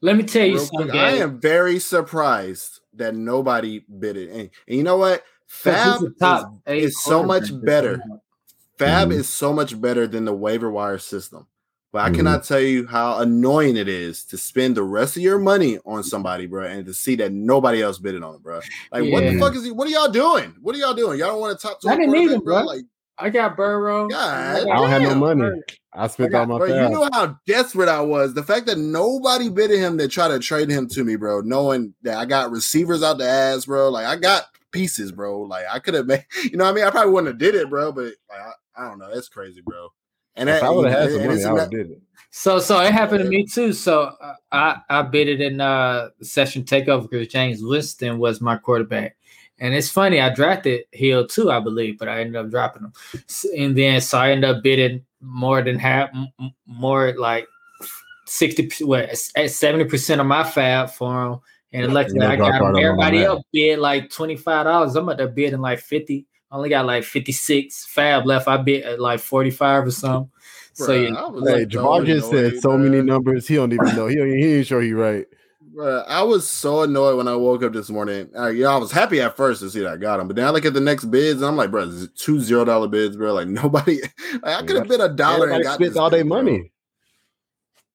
Let 0.00 0.16
me 0.16 0.22
tell 0.22 0.46
you 0.46 0.58
something. 0.58 0.88
quick, 0.88 0.94
I 0.94 1.12
am 1.12 1.40
very 1.40 1.78
surprised 1.78 2.80
that 2.94 3.14
nobody 3.14 3.84
bid 3.98 4.16
it. 4.16 4.30
And, 4.30 4.50
and 4.66 4.76
you 4.76 4.82
know 4.82 4.96
what? 4.96 5.24
FAAB 5.48 6.18
top 6.18 6.60
is, 6.66 6.94
is 6.94 7.02
so 7.02 7.22
much 7.22 7.50
better. 7.62 8.02
FAAB 8.78 9.08
Mhm. 9.08 9.12
is 9.12 9.28
so 9.28 9.52
much 9.52 9.80
better 9.80 10.06
than 10.06 10.24
the 10.24 10.32
waiver 10.32 10.70
wire 10.70 10.98
system. 10.98 11.46
But 11.90 12.02
I 12.04 12.10
Mhm. 12.10 12.14
cannot 12.16 12.44
tell 12.44 12.60
you 12.60 12.86
how 12.86 13.18
annoying 13.18 13.76
it 13.76 13.88
is 13.88 14.22
to 14.24 14.36
spend 14.36 14.76
the 14.76 14.82
rest 14.82 15.16
of 15.16 15.22
your 15.22 15.38
money 15.38 15.78
on 15.86 16.04
somebody, 16.04 16.46
bro, 16.46 16.64
and 16.64 16.84
to 16.84 16.92
see 16.92 17.16
that 17.16 17.32
nobody 17.32 17.82
else 17.82 17.98
bidded 17.98 18.22
on 18.22 18.34
it, 18.36 18.42
bro. 18.42 18.60
Like, 18.92 19.10
what 19.10 19.24
the 19.26 19.38
fuck 19.38 19.56
is 19.56 19.64
he? 19.64 19.70
What 19.70 19.88
are 19.88 19.90
y'all 19.90 20.10
doing? 20.10 20.54
What 20.60 20.76
are 20.76 20.78
y'all 20.78 20.92
doing? 20.94 21.18
Y'all 21.18 21.28
don't 21.28 21.40
want 21.40 21.58
to 21.58 21.66
top 21.66 21.80
two 21.80 21.88
I 21.88 21.96
didn't 21.96 22.12
need 22.12 22.28
quarterback, 22.28 22.36
him, 22.36 22.44
bro. 22.44 22.62
Like, 22.64 22.84
I 23.18 23.30
got 23.30 23.56
Burrow. 23.56 24.08
God 24.08 24.34
I 24.34 24.60
I 24.60 24.64
don't 24.64 24.90
have 24.90 25.02
no 25.02 25.14
money. 25.14 25.50
I 25.92 26.06
spent 26.06 26.34
I 26.34 26.38
all 26.38 26.46
my 26.46 26.58
bro, 26.58 26.66
you 26.68 26.74
know 26.74 27.08
how 27.12 27.38
desperate 27.46 27.88
I 27.88 28.00
was. 28.00 28.34
The 28.34 28.42
fact 28.42 28.66
that 28.66 28.78
nobody 28.78 29.48
bidded 29.48 29.80
him 29.80 29.98
to 29.98 30.06
try 30.06 30.28
to 30.28 30.38
trade 30.38 30.70
him 30.70 30.86
to 30.88 31.02
me, 31.02 31.16
bro, 31.16 31.40
knowing 31.40 31.94
that 32.02 32.18
I 32.18 32.24
got 32.24 32.50
receivers 32.50 33.02
out 33.02 33.18
the 33.18 33.28
ass, 33.28 33.64
bro. 33.66 33.88
Like, 33.88 34.06
I 34.06 34.16
got 34.16 34.44
pieces, 34.70 35.10
bro. 35.10 35.42
Like, 35.42 35.64
I 35.70 35.78
could 35.78 35.94
have 35.94 36.06
made, 36.06 36.24
you 36.44 36.56
know, 36.56 36.64
what 36.64 36.70
I 36.70 36.74
mean, 36.74 36.84
I 36.84 36.90
probably 36.90 37.12
wouldn't 37.12 37.32
have 37.32 37.38
did 37.38 37.54
it, 37.54 37.70
bro. 37.70 37.90
But 37.90 38.12
like, 38.30 38.40
I, 38.40 38.52
I 38.76 38.88
don't 38.88 38.98
know, 38.98 39.12
that's 39.12 39.28
crazy, 39.28 39.60
bro. 39.60 39.88
And 40.36 40.48
if 40.48 40.60
that, 40.60 40.66
I 40.66 40.70
would 40.70 40.88
have 40.88 40.98
had 40.98 41.10
and 41.10 41.12
some 41.12 41.26
money, 41.26 41.44
I 41.44 41.52
would 41.52 41.60
have 41.62 41.70
did 41.70 41.90
it. 41.90 42.02
So 42.30 42.58
so 42.58 42.78
it 42.80 42.92
happened 42.92 43.24
to 43.24 43.28
me 43.28 43.46
too. 43.46 43.72
So 43.72 44.02
uh, 44.20 44.34
I 44.52 44.76
I 44.88 45.02
bid 45.02 45.28
it 45.28 45.40
in 45.40 45.60
uh 45.60 46.10
session 46.22 46.62
takeover 46.62 47.08
because 47.08 47.28
James 47.28 47.62
Winston 47.62 48.18
was 48.18 48.40
my 48.40 48.56
quarterback. 48.56 49.16
And 49.60 49.74
it's 49.74 49.88
funny, 49.90 50.20
I 50.20 50.32
drafted 50.32 50.84
Hill 50.92 51.26
too, 51.26 51.50
I 51.50 51.60
believe, 51.60 51.98
but 51.98 52.08
I 52.08 52.20
ended 52.20 52.36
up 52.36 52.50
dropping 52.50 52.84
him. 52.84 52.92
And 53.56 53.76
then 53.76 54.00
so 54.00 54.18
I 54.18 54.30
ended 54.30 54.48
up 54.50 54.62
bidding 54.62 55.04
more 55.20 55.62
than 55.62 55.78
half, 55.78 56.10
m- 56.14 56.28
m- 56.40 56.54
more 56.66 57.12
like 57.18 57.46
sixty, 58.26 58.70
what, 58.84 59.16
seventy 59.16 59.84
percent 59.84 60.20
of 60.20 60.26
my 60.26 60.42
FAAB 60.44 60.90
for 60.90 61.26
him. 61.26 61.38
And 61.72 61.92
luckily, 61.92 62.20
Yeah, 62.20 62.30
I 62.30 62.36
got 62.36 62.62
him. 62.62 62.76
Everybody 62.76 63.24
else 63.24 63.42
bid 63.52 63.78
like 63.78 64.10
twenty 64.10 64.36
five 64.36 64.64
dollars. 64.64 64.94
I'm 64.96 65.08
at 65.08 65.18
the 65.18 65.26
bidding 65.26 65.60
like 65.60 65.80
fifty. 65.80 66.26
I 66.50 66.56
only 66.56 66.70
got 66.70 66.86
like 66.86 67.04
fifty 67.04 67.32
six 67.32 67.86
FAAB 67.94 68.24
left. 68.24 68.48
I 68.48 68.56
bid 68.58 68.84
at 68.84 69.00
like 69.00 69.20
forty 69.20 69.50
five 69.50 69.86
or 69.86 69.90
something. 69.90 70.30
So 70.72 70.92
Bruh, 70.92 71.10
yeah, 71.10 71.50
Hey, 71.50 71.58
like, 71.60 71.68
Jamal 71.68 72.04
just 72.04 72.30
said 72.30 72.56
so 72.60 72.78
many 72.78 73.02
numbers. 73.02 73.48
He 73.48 73.56
don't 73.56 73.72
even 73.72 73.94
know. 73.94 74.06
He 74.06 74.16
he 74.16 74.54
ain't 74.58 74.66
sure 74.66 74.80
he 74.80 74.92
right. 74.92 75.26
Bruh, 75.78 76.04
I 76.08 76.24
was 76.24 76.48
so 76.48 76.82
annoyed 76.82 77.16
when 77.16 77.28
I 77.28 77.36
woke 77.36 77.62
up 77.62 77.72
this 77.72 77.88
morning. 77.88 78.28
Uh, 78.36 78.48
yeah, 78.48 78.66
I 78.66 78.76
was 78.78 78.90
happy 78.90 79.20
at 79.20 79.36
first 79.36 79.60
to 79.60 79.70
see 79.70 79.78
that 79.78 79.92
I 79.92 79.96
got 79.96 80.16
them, 80.16 80.26
but 80.26 80.34
then 80.34 80.44
I 80.44 80.50
look 80.50 80.64
at 80.64 80.74
the 80.74 80.80
next 80.80 81.04
bids 81.04 81.40
and 81.40 81.46
I'm 81.46 81.56
like, 81.56 81.70
bro, 81.70 81.86
this 81.86 82.00
is 82.00 82.08
two 82.16 82.40
zero 82.40 82.64
dollar 82.64 82.88
bids, 82.88 83.16
bro. 83.16 83.32
Like 83.32 83.46
nobody, 83.48 84.00
like, 84.42 84.56
I 84.56 84.62
could 84.64 84.74
have 84.74 84.88
bid 84.88 85.00
a 85.00 85.08
dollar 85.08 85.50
and 85.50 85.62
got 85.62 85.76
spent 85.76 85.90
this 85.92 85.96
all 85.96 86.10
their 86.10 86.24
bro. 86.24 86.42
money. 86.42 86.72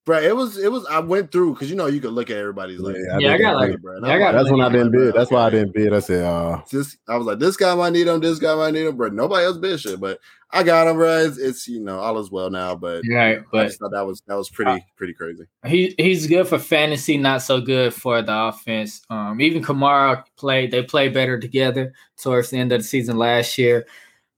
Bro. 0.06 0.20
It 0.22 0.36
was, 0.36 0.58
it 0.58 0.72
was. 0.72 0.86
I 0.88 1.00
went 1.00 1.32
through 1.32 1.54
because 1.54 1.70
you 1.70 1.76
know 1.76 1.88
you 1.88 2.00
could 2.02 2.14
look 2.14 2.30
at 2.30 2.38
everybody's 2.38 2.80
like, 2.80 2.96
Yeah, 2.96 3.18
Yeah, 3.20 3.30
I 3.34 3.38
did 3.38 3.44
got 3.44 3.56
like- 3.56 3.82
bro. 3.82 4.00
yeah, 4.02 4.08
I 4.08 4.14
I'm 4.14 4.20
got 4.20 4.26
like, 4.26 4.36
That's 4.36 4.52
when 4.52 4.62
I 4.62 4.70
didn't 4.70 4.92
bid. 4.92 5.14
That's 5.14 5.32
why 5.32 5.46
I 5.46 5.50
didn't 5.50 5.74
bid. 5.74 5.94
I 5.94 6.00
said, 6.00 6.24
uh, 6.26 6.62
This, 6.72 6.98
I 7.08 7.16
was 7.18 7.28
like, 7.28 7.40
this 7.40 7.58
guy 7.58 7.74
might 7.76 7.94
need 7.94 8.08
him, 8.08 8.20
this 8.20 8.40
guy 8.40 8.56
might 8.56 8.74
need 8.74 8.86
him, 8.86 8.96
bro. 8.98 9.10
Nobody 9.10 9.46
else 9.46 9.58
bid 9.58 9.80
shit, 9.80 10.00
but 10.00 10.20
I 10.52 10.62
got 10.64 10.88
him, 10.88 10.98
bro. 10.98 11.18
It's, 11.20 11.38
it's 11.38 11.68
you 11.68 11.80
know 11.80 11.98
all 12.00 12.20
is 12.20 12.30
well 12.30 12.50
now, 12.52 12.76
but 12.76 13.02
right, 13.10 13.40
I 13.40 13.44
but 13.52 13.66
just 13.68 13.80
thought 13.80 13.92
that 13.92 14.06
was 14.06 14.22
that 14.28 14.36
was 14.36 14.50
pretty 14.52 14.86
pretty 14.96 15.14
crazy. 15.14 15.46
he 15.66 15.96
he's 15.98 16.28
good 16.28 16.48
for 16.48 16.60
fantasy, 16.60 17.18
not 17.18 17.42
so 17.42 17.60
good 17.60 17.92
for 17.94 18.22
the 18.22 18.36
offense. 18.36 19.02
Um, 19.10 19.42
even 19.42 19.64
Kamara 19.64 20.24
played; 20.38 20.70
they 20.70 20.84
played 20.84 21.12
better 21.14 21.40
together 21.40 21.94
towards 22.22 22.52
the 22.52 22.58
end 22.60 22.72
of 22.72 22.82
the 22.82 22.84
season 22.88 23.18
last 23.18 23.58
year. 23.58 23.88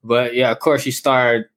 But 0.06 0.36
yeah, 0.36 0.52
of 0.52 0.60
course, 0.60 0.86
you 0.86 0.94
start 0.94 1.50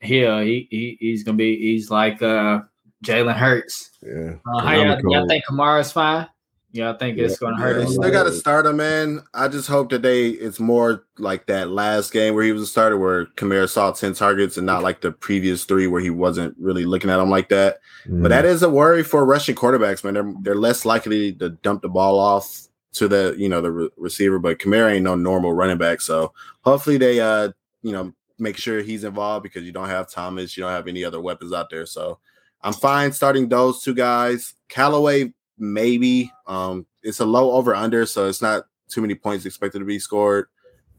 here. 0.00 0.42
He, 0.42 0.66
he 0.70 0.96
he's 0.98 1.22
gonna 1.22 1.36
be 1.36 1.56
he's 1.56 1.88
like 1.88 2.20
uh 2.20 2.62
Jalen 3.04 3.34
Hurts. 3.36 3.90
yeah. 4.02 4.34
Uh, 4.46 4.60
how 4.60 4.72
y'all, 4.74 4.82
Economical. 4.92 5.12
y'all 5.12 5.28
think 5.28 5.44
Kamara's 5.48 5.92
fine? 5.92 6.28
Y'all 6.72 6.94
think 6.96 7.18
it's 7.18 7.36
gonna 7.38 7.56
hurt 7.56 7.78
Yeah, 7.80 7.86
him? 7.86 7.92
still 7.92 8.10
got 8.12 8.22
to 8.24 8.32
start 8.32 8.64
him, 8.64 8.76
man. 8.76 9.22
I 9.34 9.48
just 9.48 9.66
hope 9.66 9.90
that 9.90 10.02
they 10.02 10.28
it's 10.28 10.60
more 10.60 11.04
like 11.18 11.46
that 11.46 11.68
last 11.70 12.12
game 12.12 12.34
where 12.36 12.44
he 12.44 12.52
was 12.52 12.62
a 12.62 12.66
starter, 12.66 12.96
where 12.96 13.26
Kamara 13.26 13.68
saw 13.68 13.90
ten 13.90 14.14
targets, 14.14 14.56
and 14.56 14.66
not 14.66 14.84
like 14.84 15.00
the 15.00 15.10
previous 15.10 15.64
three 15.64 15.88
where 15.88 16.00
he 16.00 16.10
wasn't 16.10 16.54
really 16.60 16.84
looking 16.84 17.10
at 17.10 17.16
them 17.16 17.28
like 17.28 17.48
that. 17.48 17.78
Mm. 18.06 18.22
But 18.22 18.28
that 18.28 18.44
is 18.44 18.62
a 18.62 18.70
worry 18.70 19.02
for 19.02 19.24
rushing 19.26 19.56
quarterbacks, 19.56 20.04
man. 20.04 20.14
They're 20.14 20.34
they're 20.42 20.54
less 20.54 20.84
likely 20.84 21.32
to 21.34 21.48
dump 21.48 21.82
the 21.82 21.88
ball 21.88 22.20
off 22.20 22.68
to 22.92 23.08
the 23.08 23.34
you 23.36 23.48
know 23.48 23.60
the 23.60 23.72
re- 23.72 23.90
receiver, 23.96 24.38
but 24.38 24.60
Kamara 24.60 24.92
ain't 24.94 25.02
no 25.02 25.16
normal 25.16 25.52
running 25.52 25.78
back, 25.78 26.00
so 26.00 26.32
hopefully 26.60 26.98
they 26.98 27.18
uh 27.18 27.50
you 27.82 27.90
know 27.90 28.12
make 28.38 28.56
sure 28.56 28.80
he's 28.80 29.02
involved 29.02 29.42
because 29.42 29.64
you 29.64 29.72
don't 29.72 29.88
have 29.88 30.08
Thomas, 30.08 30.56
you 30.56 30.62
don't 30.62 30.70
have 30.72 30.86
any 30.86 31.04
other 31.04 31.20
weapons 31.20 31.52
out 31.52 31.68
there, 31.68 31.84
so 31.84 32.20
I'm 32.62 32.72
fine 32.72 33.12
starting 33.12 33.48
those 33.48 33.82
two 33.82 33.94
guys. 33.94 34.54
Callaway 34.68 35.32
maybe 35.58 36.30
um 36.46 36.86
it's 37.02 37.20
a 37.20 37.24
low 37.26 37.52
over 37.52 37.74
under, 37.74 38.06
so 38.06 38.26
it's 38.28 38.42
not 38.42 38.64
too 38.88 39.00
many 39.00 39.14
points 39.14 39.44
expected 39.46 39.78
to 39.78 39.84
be 39.84 39.98
scored. 39.98 40.46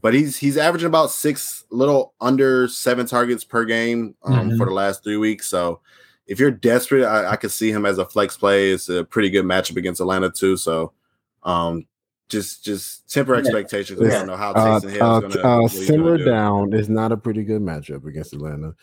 But 0.02 0.14
he's 0.16 0.36
he's 0.38 0.58
averaging 0.58 0.88
about 0.88 1.12
six, 1.12 1.64
little 1.70 2.14
under 2.20 2.68
seven 2.68 3.06
targets 3.06 3.44
per 3.44 3.66
game 3.66 4.16
um, 4.24 4.52
Mhm. 4.52 4.58
for 4.58 4.66
the 4.66 4.74
last 4.74 5.04
three 5.04 5.18
weeks. 5.18 5.46
So 5.48 5.80
if 6.26 6.40
you're 6.40 6.50
desperate, 6.52 7.06
I, 7.06 7.32
I 7.32 7.36
could 7.36 7.52
see 7.52 7.72
him 7.72 7.86
as 7.86 7.98
a 8.00 8.06
flex 8.06 8.36
play. 8.38 8.72
It's 8.72 8.90
a 8.90 9.04
pretty 9.04 9.30
good 9.30 9.46
matchup 9.46 9.78
against 9.78 10.02
Atlanta 10.02 10.32
too. 10.32 10.58
So 10.58 10.94
um, 11.44 11.86
just 12.30 12.64
just 12.64 13.12
temper 13.12 13.36
expectations. 13.36 14.00
We 14.00 14.08
Yeah. 14.08 14.20
don't 14.20 14.28
know 14.28 14.38
how 14.38 14.52
uh, 14.54 14.80
Taysom 14.80 14.90
Hill 14.90 15.04
uh, 15.04 15.20
is 15.20 15.36
gonna 15.36 15.48
uh, 15.48 15.62
what 15.62 15.72
simmer 15.72 16.04
gonna 16.14 16.18
do. 16.18 16.26
down. 16.26 16.74
It's 16.74 16.90
not 16.90 17.12
a 17.12 17.18
pretty 17.18 17.44
good 17.44 17.62
matchup 17.62 18.06
against 18.08 18.34
Atlanta. 18.34 18.74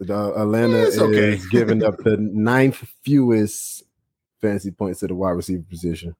The, 0.00 0.16
uh, 0.16 0.42
Atlanta 0.42 0.78
It's 0.78 0.98
okay. 0.98 1.34
is 1.34 1.46
giving 1.48 1.84
up 1.84 1.98
the 1.98 2.16
ninth 2.16 2.76
fewest 3.04 3.84
fantasy 4.40 4.70
points 4.70 5.00
to 5.00 5.06
the 5.06 5.14
wide 5.14 5.32
receiver 5.32 5.62
position. 5.68 6.16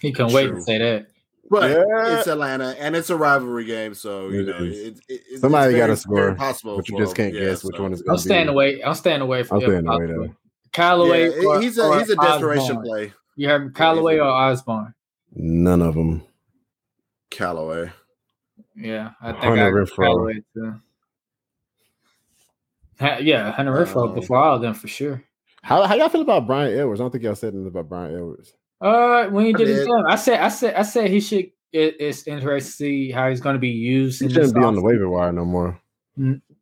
He 0.00 0.12
can 0.12 0.32
wait 0.32 0.46
True. 0.48 0.56
to 0.56 0.62
say 0.62 0.78
that. 0.78 1.06
But 1.50 1.70
Yeah. 1.70 2.18
it's 2.18 2.26
Atlanta 2.28 2.74
and 2.78 2.96
it's 2.96 3.10
a 3.10 3.16
rivalry 3.16 3.64
game, 3.64 3.94
so 3.94 4.28
you 4.28 4.40
It 4.40 4.46
know 4.46 4.64
is. 4.64 4.78
it, 4.78 5.00
it, 5.08 5.40
Somebody 5.40 5.76
gotta 5.76 5.96
score, 5.96 6.34
possible, 6.34 6.76
But 6.76 6.88
you 6.88 6.96
just 6.98 7.14
can't 7.16 7.34
Yeah, 7.34 7.46
guess 7.46 7.64
which 7.64 7.76
so- 7.76 7.82
one 7.82 7.92
is 7.92 8.00
going 8.02 8.12
I'm 8.12 8.16
to 8.16 8.22
be. 8.22 8.28
staying 8.28 8.48
away. 8.48 8.82
I'm 8.82 8.94
staying 8.94 9.20
away 9.20 9.42
from 9.42 9.56
I'm 9.58 9.62
him. 9.64 9.70
staying 9.70 9.86
away 9.88 10.06
though. 10.06 10.34
Callaway. 10.72 11.42
Yeah, 11.42 11.60
he's 11.60 11.78
a 11.78 11.98
he's 11.98 12.10
a 12.10 12.16
desperation 12.16 12.62
Osborn. 12.78 12.84
play. 12.86 13.12
You 13.36 13.48
have 13.48 13.62
me, 13.62 13.70
Callaway 13.74 14.18
or 14.18 14.24
Osborn? 14.28 14.94
None 15.34 15.82
of 15.82 15.94
them. 15.96 16.22
Callaway. 17.30 17.90
Yeah, 18.76 19.10
I 19.20 19.32
think 19.32 19.44
Hunter 19.44 19.62
I 19.64 19.68
agree. 19.68 19.86
Callaway 19.86 20.40
too. 20.54 20.74
Ha- 23.00 23.18
Yeah, 23.20 23.50
Hunter 23.52 23.72
Renfrow 23.72 24.08
Um, 24.08 24.14
before 24.14 24.38
all 24.38 24.56
of 24.56 24.62
them 24.62 24.74
for 24.74 24.88
sure. 24.88 25.22
How 25.62 25.82
how 25.86 25.94
y'all 25.94 26.08
feel 26.10 26.20
about 26.22 26.46
Bryan 26.46 26.78
Edwards? 26.78 27.00
I 27.00 27.04
don't 27.04 27.10
think 27.10 27.24
y'all 27.24 27.34
said 27.34 27.54
anything 27.54 27.68
about 27.68 27.88
Bryan 27.88 28.14
Edwards. 28.14 28.52
Uh, 28.80 29.26
when 29.28 29.46
he 29.46 29.54
I 29.54 29.56
did 29.58 29.68
his 29.68 29.86
did. 29.86 29.90
I 30.08 30.16
said, 30.16 30.40
I 30.40 30.48
said, 30.48 30.74
I 30.74 30.82
said 30.82 31.10
he 31.10 31.20
should. 31.20 31.50
It, 31.72 31.96
it's 31.98 32.26
interesting 32.26 32.70
to 32.70 32.76
see 32.76 33.10
how 33.10 33.28
he's 33.30 33.40
going 33.40 33.54
to 33.54 33.60
be 33.60 33.68
used. 33.70 34.20
He 34.20 34.26
in 34.26 34.30
shouldn't 34.30 34.52
this 34.52 34.60
be 34.60 34.64
on 34.64 34.74
the 34.76 34.82
waiver 34.82 35.08
wire 35.08 35.32
no 35.32 35.44
more. 35.44 35.80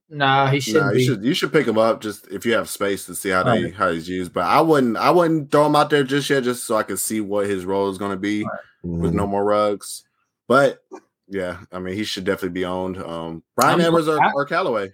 Nah, 0.08 0.46
he 0.48 0.60
shouldn't 0.60 0.84
Nah, 0.84 0.90
you 0.92 0.96
be. 0.98 1.04
should 1.06 1.24
you 1.24 1.34
should 1.34 1.52
pick 1.52 1.66
him 1.66 1.78
up 1.78 2.00
just 2.00 2.28
if 2.28 2.44
you 2.46 2.52
have 2.54 2.68
space 2.68 3.06
to 3.06 3.14
see 3.14 3.30
how 3.30 3.42
they 3.42 3.64
Right. 3.64 3.74
how 3.74 3.90
he's 3.90 4.08
used. 4.08 4.32
But 4.32 4.44
I 4.44 4.60
wouldn't 4.60 4.96
I 4.96 5.10
wouldn't 5.10 5.50
throw 5.50 5.66
him 5.66 5.74
out 5.76 5.90
there 5.90 6.04
just 6.04 6.28
yet, 6.30 6.44
just 6.44 6.64
so 6.64 6.76
I 6.76 6.82
can 6.82 6.96
see 6.96 7.20
what 7.20 7.46
his 7.46 7.64
role 7.64 7.90
is 7.90 7.98
going 7.98 8.12
to 8.12 8.16
be 8.16 8.44
with 8.82 9.12
Mhm. 9.12 9.16
no 9.16 9.26
more 9.26 9.44
Ruggs. 9.44 10.04
But 10.48 10.82
yeah, 11.28 11.58
I 11.72 11.78
mean 11.78 11.94
he 11.94 12.04
should 12.04 12.24
definitely 12.24 12.50
be 12.60 12.64
owned. 12.66 12.98
Um, 12.98 13.42
Bryan 13.56 13.80
I'm- 13.80 13.86
Edwards 13.88 14.08
or, 14.08 14.22
I- 14.22 14.32
or 14.34 14.44
Callaway. 14.44 14.92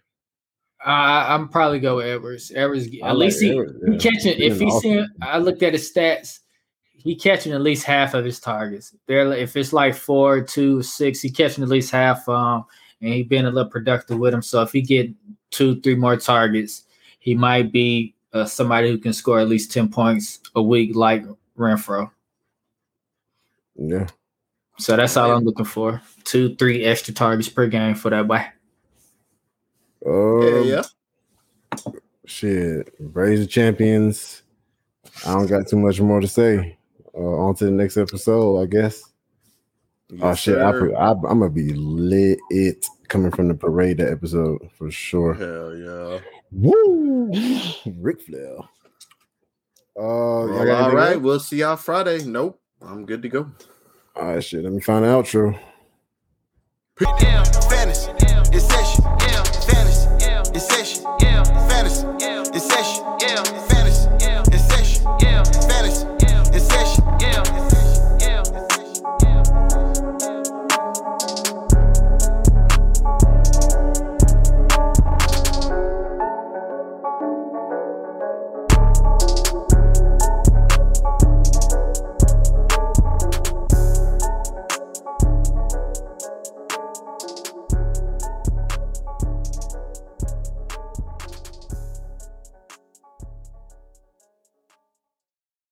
I, 0.85 1.35
I'm 1.35 1.49
probably 1.49 1.81
go 1.81 1.97
with 1.97 2.07
Edwards. 2.07 2.53
Edwards, 2.55 2.87
I 3.03 3.09
at 3.09 3.17
like 3.17 3.27
least 3.27 3.43
he, 3.43 3.51
Edwards, 3.51 3.73
he 3.85 3.93
yeah. 3.93 3.99
catching. 3.99 4.37
He's 4.37 4.53
If 4.53 4.61
he's 4.61 4.73
awesome- 4.73 4.81
seeing, 4.81 5.09
I 5.23 5.39
looked 5.39 5.63
at 5.63 5.73
his 5.73 5.93
stats. 5.93 6.41
He 6.93 7.15
catching 7.15 7.53
at 7.53 7.61
least 7.61 7.85
half 7.85 8.15
of 8.15 8.25
his 8.25 8.41
targets. 8.41 8.95
There, 9.07 9.33
if 9.33 9.57
it's 9.57 9.73
like 9.73 9.95
four, 9.95 10.41
two, 10.41 10.83
six, 10.83 11.21
he 11.21 11.31
catching 11.31 11.63
at 11.63 11.71
least 11.71 11.91
half. 11.93 12.29
Um, 12.29 12.65
and 13.01 13.15
he 13.15 13.23
been 13.23 13.47
a 13.47 13.51
little 13.51 13.71
productive 13.71 14.19
with 14.19 14.35
him. 14.35 14.43
So 14.43 14.63
if 14.63 14.73
he 14.73 14.83
get 14.83 15.11
two, 15.51 15.81
three 15.81 15.95
more 15.95 16.17
targets, 16.17 16.83
he 17.21 17.35
might 17.35 17.71
be 17.73 18.15
uh, 18.33 18.45
somebody 18.45 18.91
who 18.91 18.99
can 18.99 19.13
score 19.13 19.39
at 19.39 19.49
least 19.49 19.73
ten 19.73 19.89
points 19.89 20.41
a 20.57 20.63
week, 20.63 20.95
like 20.97 21.25
Renfrow. 21.57 22.11
Yeah. 23.77 24.09
So 24.79 24.97
that's 24.97 25.17
all 25.17 25.31
I'm 25.33 25.45
looking 25.45 25.65
for. 25.65 26.03
Two, 26.25 26.55
three 26.57 26.85
extra 26.85 27.15
targets 27.15 27.49
per 27.49 27.67
game 27.69 27.95
for 27.95 28.11
that 28.11 28.27
boy. 28.29 28.45
Um, 30.07 30.43
yeah, 30.43 30.61
yeah. 30.61 30.83
Shit. 32.27 32.99
Braves 32.99 33.41
are 33.41 33.47
champions. 33.47 34.43
I 35.27 35.35
don't 35.35 35.47
got 35.47 35.67
too 35.67 35.77
much 35.79 36.01
more 36.01 36.21
to 36.21 36.29
say. 36.29 36.77
Uh, 37.15 37.19
on 37.21 37.55
to 37.57 37.65
the 37.65 37.71
next 37.71 37.97
episode, 37.97 38.61
I 38.63 38.67
guess. 38.67 39.03
oh 40.23 40.35
shit, 40.35 40.59
I, 40.59 40.71
sir. 40.73 40.95
I, 40.97 41.11
I'm 41.11 41.21
gonna 41.23 41.51
be 41.51 41.73
lit 41.75 42.39
it 42.51 42.87
coming 43.09 43.31
from 43.33 43.49
the 43.49 43.55
parade 43.55 43.99
that 43.99 44.13
episode 44.13 44.59
for 44.77 44.91
sure. 44.91 45.35
Hell 45.35 45.75
yeah. 45.77 46.21
Woo, 46.53 47.31
Ric 47.99 48.21
Flair. 48.23 48.59
Uh, 49.99 50.01
y'all 50.01 50.49
Well, 50.49 50.65
got 50.67 50.91
all 50.93 50.99
else? 50.99 51.17
we'll 51.19 51.41
see 51.41 51.57
y'all 51.59 51.77
Friday. 51.77 52.25
Nope, 52.25 52.61
I'm 52.81 53.05
good 53.05 53.23
to 53.23 53.29
go. 53.29 53.51
All 54.15 54.35
right, 54.35 54.45
shit. 54.45 54.63
Let 54.63 54.73
me 54.73 54.81
find 54.81 55.05
the 55.05 55.09
outro. 55.09 55.59
Damn, 57.19 57.45
finish. 57.69 58.07
It's 58.55 58.67
session. 58.69 59.05